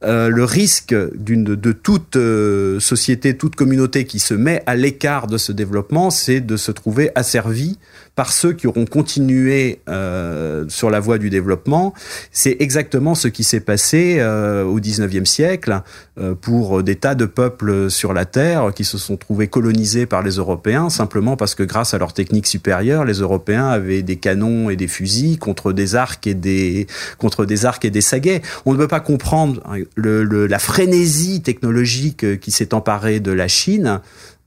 euh, 0.04 0.28
le 0.28 0.44
risque 0.44 0.94
d'une 1.16 1.42
de 1.42 1.72
toute 1.72 2.14
euh, 2.14 2.78
société, 2.78 3.36
toute 3.36 3.56
communauté 3.56 4.04
qui 4.04 4.20
se 4.20 4.32
met 4.32 4.62
à 4.66 4.76
l'écart 4.76 5.26
de 5.26 5.38
ce 5.38 5.50
développement, 5.50 6.10
c'est 6.10 6.40
de 6.40 6.56
se 6.56 6.70
trouver 6.70 7.10
asservi 7.16 7.78
par 8.18 8.32
ceux 8.32 8.52
qui 8.52 8.66
auront 8.66 8.84
continué 8.84 9.78
euh, 9.88 10.64
sur 10.66 10.90
la 10.90 10.98
voie 10.98 11.18
du 11.18 11.30
développement. 11.30 11.94
C'est 12.32 12.56
exactement 12.58 13.14
ce 13.14 13.28
qui 13.28 13.44
s'est 13.44 13.60
passé 13.60 14.16
euh, 14.18 14.64
au 14.64 14.80
19e 14.80 15.24
siècle 15.24 15.82
euh, 16.18 16.34
pour 16.34 16.82
des 16.82 16.96
tas 16.96 17.14
de 17.14 17.26
peuples 17.26 17.88
sur 17.88 18.12
la 18.12 18.24
Terre 18.24 18.72
qui 18.74 18.82
se 18.82 18.98
sont 18.98 19.16
trouvés 19.16 19.46
colonisés 19.46 20.04
par 20.04 20.24
les 20.24 20.32
Européens 20.32 20.90
simplement 20.90 21.36
parce 21.36 21.54
que 21.54 21.62
grâce 21.62 21.94
à 21.94 21.98
leur 21.98 22.12
technique 22.12 22.48
supérieure, 22.48 23.04
les 23.04 23.20
Européens 23.20 23.68
avaient 23.68 24.02
des 24.02 24.16
canons 24.16 24.68
et 24.68 24.74
des 24.74 24.88
fusils 24.88 25.38
contre 25.38 25.72
des 25.72 25.94
arcs 25.94 26.26
et 26.26 26.34
des 26.34 26.88
contre 27.18 27.44
des 27.44 27.66
arcs 27.66 27.84
et 27.84 27.90
des 27.90 28.00
saguets. 28.00 28.42
On 28.66 28.72
ne 28.72 28.78
peut 28.78 28.88
pas 28.88 28.98
comprendre 28.98 29.62
le, 29.94 30.24
le, 30.24 30.48
la 30.48 30.58
frénésie 30.58 31.40
technologique 31.40 32.40
qui 32.40 32.50
s'est 32.50 32.74
emparée 32.74 33.20
de 33.20 33.30
la 33.30 33.46
Chine 33.46 34.00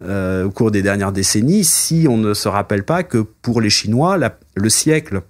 euh, 0.04 0.45
au 0.45 0.52
cours 0.52 0.72
des 0.72 0.82
dernières 0.82 1.12
décennies 1.12 1.64
si 1.64 2.08
on 2.10 2.18
ne 2.18 2.34
se 2.34 2.47
rappelle 2.47 2.84
pas 2.84 3.04
que 3.04 3.20
pour 3.20 3.62
les 3.62 3.70
Chinois, 3.70 4.18
le 4.56 4.70
siècle 4.70 5.22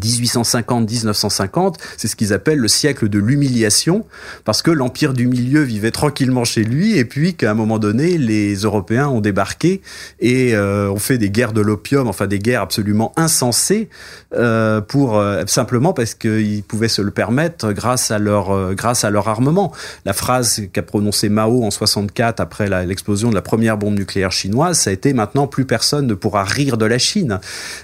1850-1950, 0.00 1.74
c'est 1.96 2.08
ce 2.08 2.16
qu'ils 2.16 2.32
appellent 2.32 2.58
le 2.58 2.68
siècle 2.68 3.08
de 3.08 3.18
l'humiliation, 3.18 4.04
parce 4.44 4.62
que 4.62 4.70
l'empire 4.70 5.12
du 5.12 5.26
milieu 5.26 5.62
vivait 5.62 5.90
tranquillement 5.90 6.44
chez 6.44 6.64
lui, 6.64 6.96
et 6.96 7.04
puis 7.04 7.34
qu'à 7.34 7.50
un 7.50 7.54
moment 7.54 7.78
donné, 7.78 8.18
les 8.18 8.54
Européens 8.54 9.08
ont 9.08 9.20
débarqué 9.20 9.80
et 10.20 10.54
euh, 10.54 10.90
ont 10.90 10.98
fait 10.98 11.18
des 11.18 11.30
guerres 11.30 11.52
de 11.52 11.60
l'opium, 11.60 12.08
enfin 12.08 12.26
des 12.26 12.38
guerres 12.38 12.62
absolument 12.62 13.12
insensées, 13.16 13.88
euh, 14.32 14.80
pour 14.80 15.18
euh, 15.18 15.42
simplement 15.46 15.92
parce 15.92 16.14
qu'ils 16.14 16.62
pouvaient 16.62 16.88
se 16.88 17.02
le 17.02 17.10
permettre 17.10 17.72
grâce 17.72 18.12
à 18.12 18.20
leur 18.20 18.50
euh, 18.50 18.74
grâce 18.74 19.04
à 19.04 19.10
leur 19.10 19.28
armement. 19.28 19.72
La 20.04 20.12
phrase 20.12 20.62
qu'a 20.72 20.82
prononcée 20.82 21.28
Mao 21.28 21.64
en 21.64 21.70
64 21.72 22.38
après 22.38 22.68
l'explosion 22.86 23.30
de 23.30 23.34
la 23.34 23.42
première 23.42 23.76
bombe 23.76 23.98
nucléaire 23.98 24.30
chinoise, 24.30 24.78
ça 24.78 24.90
a 24.90 24.92
été 24.92 25.12
maintenant 25.14 25.48
plus 25.48 25.64
personne 25.64 26.06
ne 26.06 26.14
pourra 26.14 26.44
rire 26.44 26.76
de 26.76 26.86
la 26.86 26.98
Chine. 26.98 27.40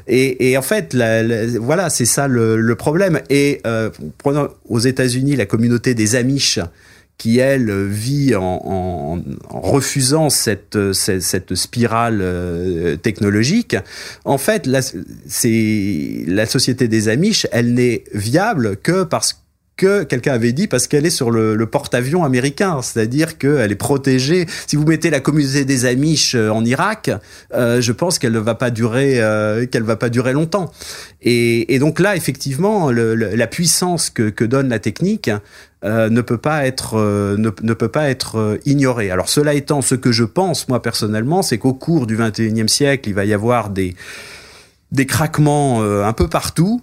Et, 0.07 0.51
et 0.51 0.57
en 0.57 0.63
fait, 0.63 0.95
la, 0.95 1.25
la, 1.25 1.47
voilà 1.59 1.91
c'est 1.97 2.05
ça 2.05 2.29
le, 2.29 2.75
problème. 2.75 3.21
Et 3.31 3.61
euh, 3.67 3.91
prenons 4.19 4.49
aux 4.69 4.79
États-Unis 4.79 5.35
la 5.35 5.47
communauté 5.47 5.95
des 5.95 6.15
Amish 6.15 6.61
qui 7.17 7.39
elle 7.39 7.87
vit 7.87 8.35
en, 8.35 9.23
refusant 9.49 10.29
cette, 10.29 10.93
cette, 10.93 11.55
spirale 11.55 12.19
euh, 12.21 12.97
technologique. 12.97 13.75
En 14.27 14.37
fait, 14.37 14.67
la, 14.67 14.81
la 16.27 16.47
société 16.47 16.89
des 16.89 17.09
Amish, 17.09 17.47
elle 17.53 17.73
n'est 17.73 18.05
viable 18.13 18.77
que 18.77 19.03
parce 19.05 19.33
que 19.33 19.39
que 19.77 20.05
quelqu'un 20.05 20.33
avait 20.33 20.53
dit 20.53 20.67
parce 20.69 20.87
qu'elle 20.87 21.05
est 21.05 21.11
sur 21.11 21.31
le, 21.31 21.67
porte-avions 21.67 22.25
américain, 22.25 22.81
c'est-à-dire 22.83 23.39
qu'elle 23.39 23.73
est 23.73 23.77
protégée. 23.77 24.47
Si 24.67 24.77
vous 24.77 24.85
mettez 24.87 25.11
la 25.11 25.21
communauté 25.21 25.65
des 25.65 25.85
Amish 25.85 26.35
en 26.35 26.65
Irak, 26.65 27.11
euh, 27.53 27.81
je 27.81 27.93
pense 27.93 28.19
qu'elle 28.19 28.33
ne 28.33 28.39
va 28.39 28.55
pas 28.55 28.71
durer, 28.71 29.21
euh, 29.21 29.67
qu'elle 29.67 29.83
va 29.83 29.97
pas 29.97 30.09
durer 30.09 30.33
longtemps. 30.33 30.71
Et, 31.23 31.79
donc 31.79 32.01
là, 32.01 32.17
effectivement, 32.17 32.91
la 32.91 33.47
puissance 33.47 34.11
que, 34.11 34.45
donne 34.45 34.69
la 34.69 34.79
technique 34.79 35.31
euh, 35.85 36.09
ne 36.09 36.21
peut 36.21 36.39
pas 36.39 36.67
être 36.67 36.95
euh, 36.95 37.37
ne, 37.37 37.51
peut 37.51 37.89
pas 37.89 38.09
être 38.09 38.39
euh, 38.39 38.59
ignorée. 38.65 39.11
Alors 39.11 39.29
cela 39.29 39.55
étant, 39.55 39.83
ce 39.83 39.95
que 39.95 40.11
je 40.11 40.25
pense 40.25 40.69
moi 40.69 40.81
personnellement, 40.83 41.43
c'est 41.43 41.59
qu'au 41.59 41.75
cours 41.75 42.07
du 42.07 42.17
21e 42.17 42.67
siècle, 42.67 43.09
il 43.09 43.15
va 43.15 43.25
y 43.25 43.35
avoir 43.35 43.71
des 43.71 43.95
des 44.91 45.07
craquements 45.07 45.83
un 45.83 46.13
peu 46.13 46.29
partout 46.29 46.81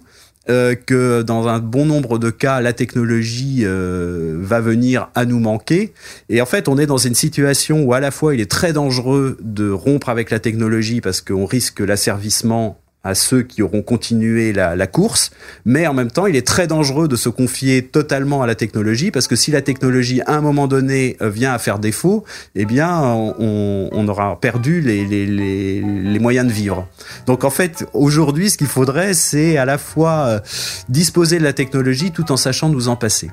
euh, 0.50 0.74
que 0.74 1.22
dans 1.22 1.48
un 1.48 1.58
bon 1.58 1.86
nombre 1.86 2.18
de 2.18 2.30
cas, 2.30 2.60
la 2.60 2.72
technologie 2.72 3.62
euh, 3.64 4.36
va 4.38 4.60
venir 4.60 5.10
à 5.14 5.24
nous 5.24 5.38
manquer. 5.38 5.94
Et 6.28 6.42
en 6.42 6.46
fait, 6.46 6.68
on 6.68 6.76
est 6.76 6.86
dans 6.86 6.98
une 6.98 7.14
situation 7.14 7.82
où 7.82 7.94
à 7.94 8.00
la 8.00 8.10
fois 8.10 8.34
il 8.34 8.40
est 8.40 8.50
très 8.50 8.72
dangereux 8.72 9.38
de 9.40 9.70
rompre 9.70 10.08
avec 10.08 10.30
la 10.30 10.40
technologie 10.40 11.00
parce 11.00 11.20
qu'on 11.20 11.46
risque 11.46 11.80
l'asservissement 11.80 12.78
à 13.04 13.14
ceux 13.14 13.42
qui 13.42 13.62
auront 13.62 13.82
continué 13.82 14.52
la, 14.52 14.74
la, 14.74 14.86
course, 14.86 15.30
mais 15.64 15.86
en 15.86 15.94
même 15.94 16.10
temps, 16.10 16.26
il 16.26 16.36
est 16.36 16.46
très 16.46 16.66
dangereux 16.66 17.06
de 17.06 17.16
se 17.16 17.28
confier 17.28 17.82
totalement 17.82 18.42
à 18.42 18.46
la 18.46 18.54
technologie 18.54 19.10
parce 19.10 19.28
que 19.28 19.36
si 19.36 19.50
la 19.50 19.62
technologie, 19.62 20.22
à 20.26 20.34
un 20.34 20.40
moment 20.40 20.66
donné, 20.66 21.16
vient 21.20 21.52
à 21.52 21.58
faire 21.58 21.78
défaut, 21.78 22.24
eh 22.54 22.64
bien, 22.64 23.00
on, 23.02 23.88
on 23.92 24.08
aura 24.08 24.40
perdu 24.40 24.80
les, 24.80 25.04
les, 25.04 25.26
les, 25.26 25.80
les, 25.80 26.18
moyens 26.18 26.46
de 26.46 26.52
vivre. 26.52 26.88
Donc, 27.26 27.44
en 27.44 27.50
fait, 27.50 27.86
aujourd'hui, 27.92 28.50
ce 28.50 28.58
qu'il 28.58 28.66
faudrait, 28.66 29.14
c'est 29.14 29.56
à 29.56 29.64
la 29.64 29.78
fois 29.78 30.40
disposer 30.88 31.38
de 31.38 31.44
la 31.44 31.52
technologie 31.52 32.10
tout 32.10 32.32
en 32.32 32.36
sachant 32.36 32.68
nous 32.68 32.88
en 32.88 32.96
passer. 32.96 33.30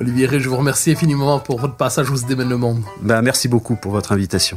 Olivier 0.00 0.40
je 0.40 0.48
vous 0.48 0.56
remercie 0.56 0.92
infiniment 0.92 1.40
pour 1.40 1.60
votre 1.60 1.76
passage 1.76 2.10
où 2.10 2.16
se 2.16 2.24
démène 2.24 2.48
le 2.48 2.56
monde. 2.56 2.82
Ben, 3.02 3.20
merci 3.20 3.48
beaucoup 3.48 3.76
pour 3.76 3.92
votre 3.92 4.12
invitation. 4.12 4.56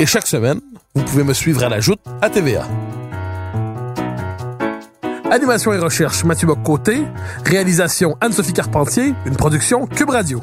Et 0.00 0.06
chaque 0.06 0.26
semaine, 0.26 0.60
vous 0.94 1.04
pouvez 1.04 1.24
me 1.24 1.32
suivre 1.32 1.62
à 1.62 1.68
la 1.68 1.80
joute 1.80 2.00
à 2.20 2.30
TVA. 2.30 2.66
Animation 5.30 5.72
et 5.72 5.78
recherche 5.78 6.24
Mathieu 6.24 6.46
Bock-Côté. 6.46 7.04
Réalisation 7.44 8.16
Anne-Sophie 8.20 8.52
Carpentier. 8.52 9.14
Une 9.26 9.36
production 9.36 9.86
Cube 9.86 10.10
Radio. 10.10 10.40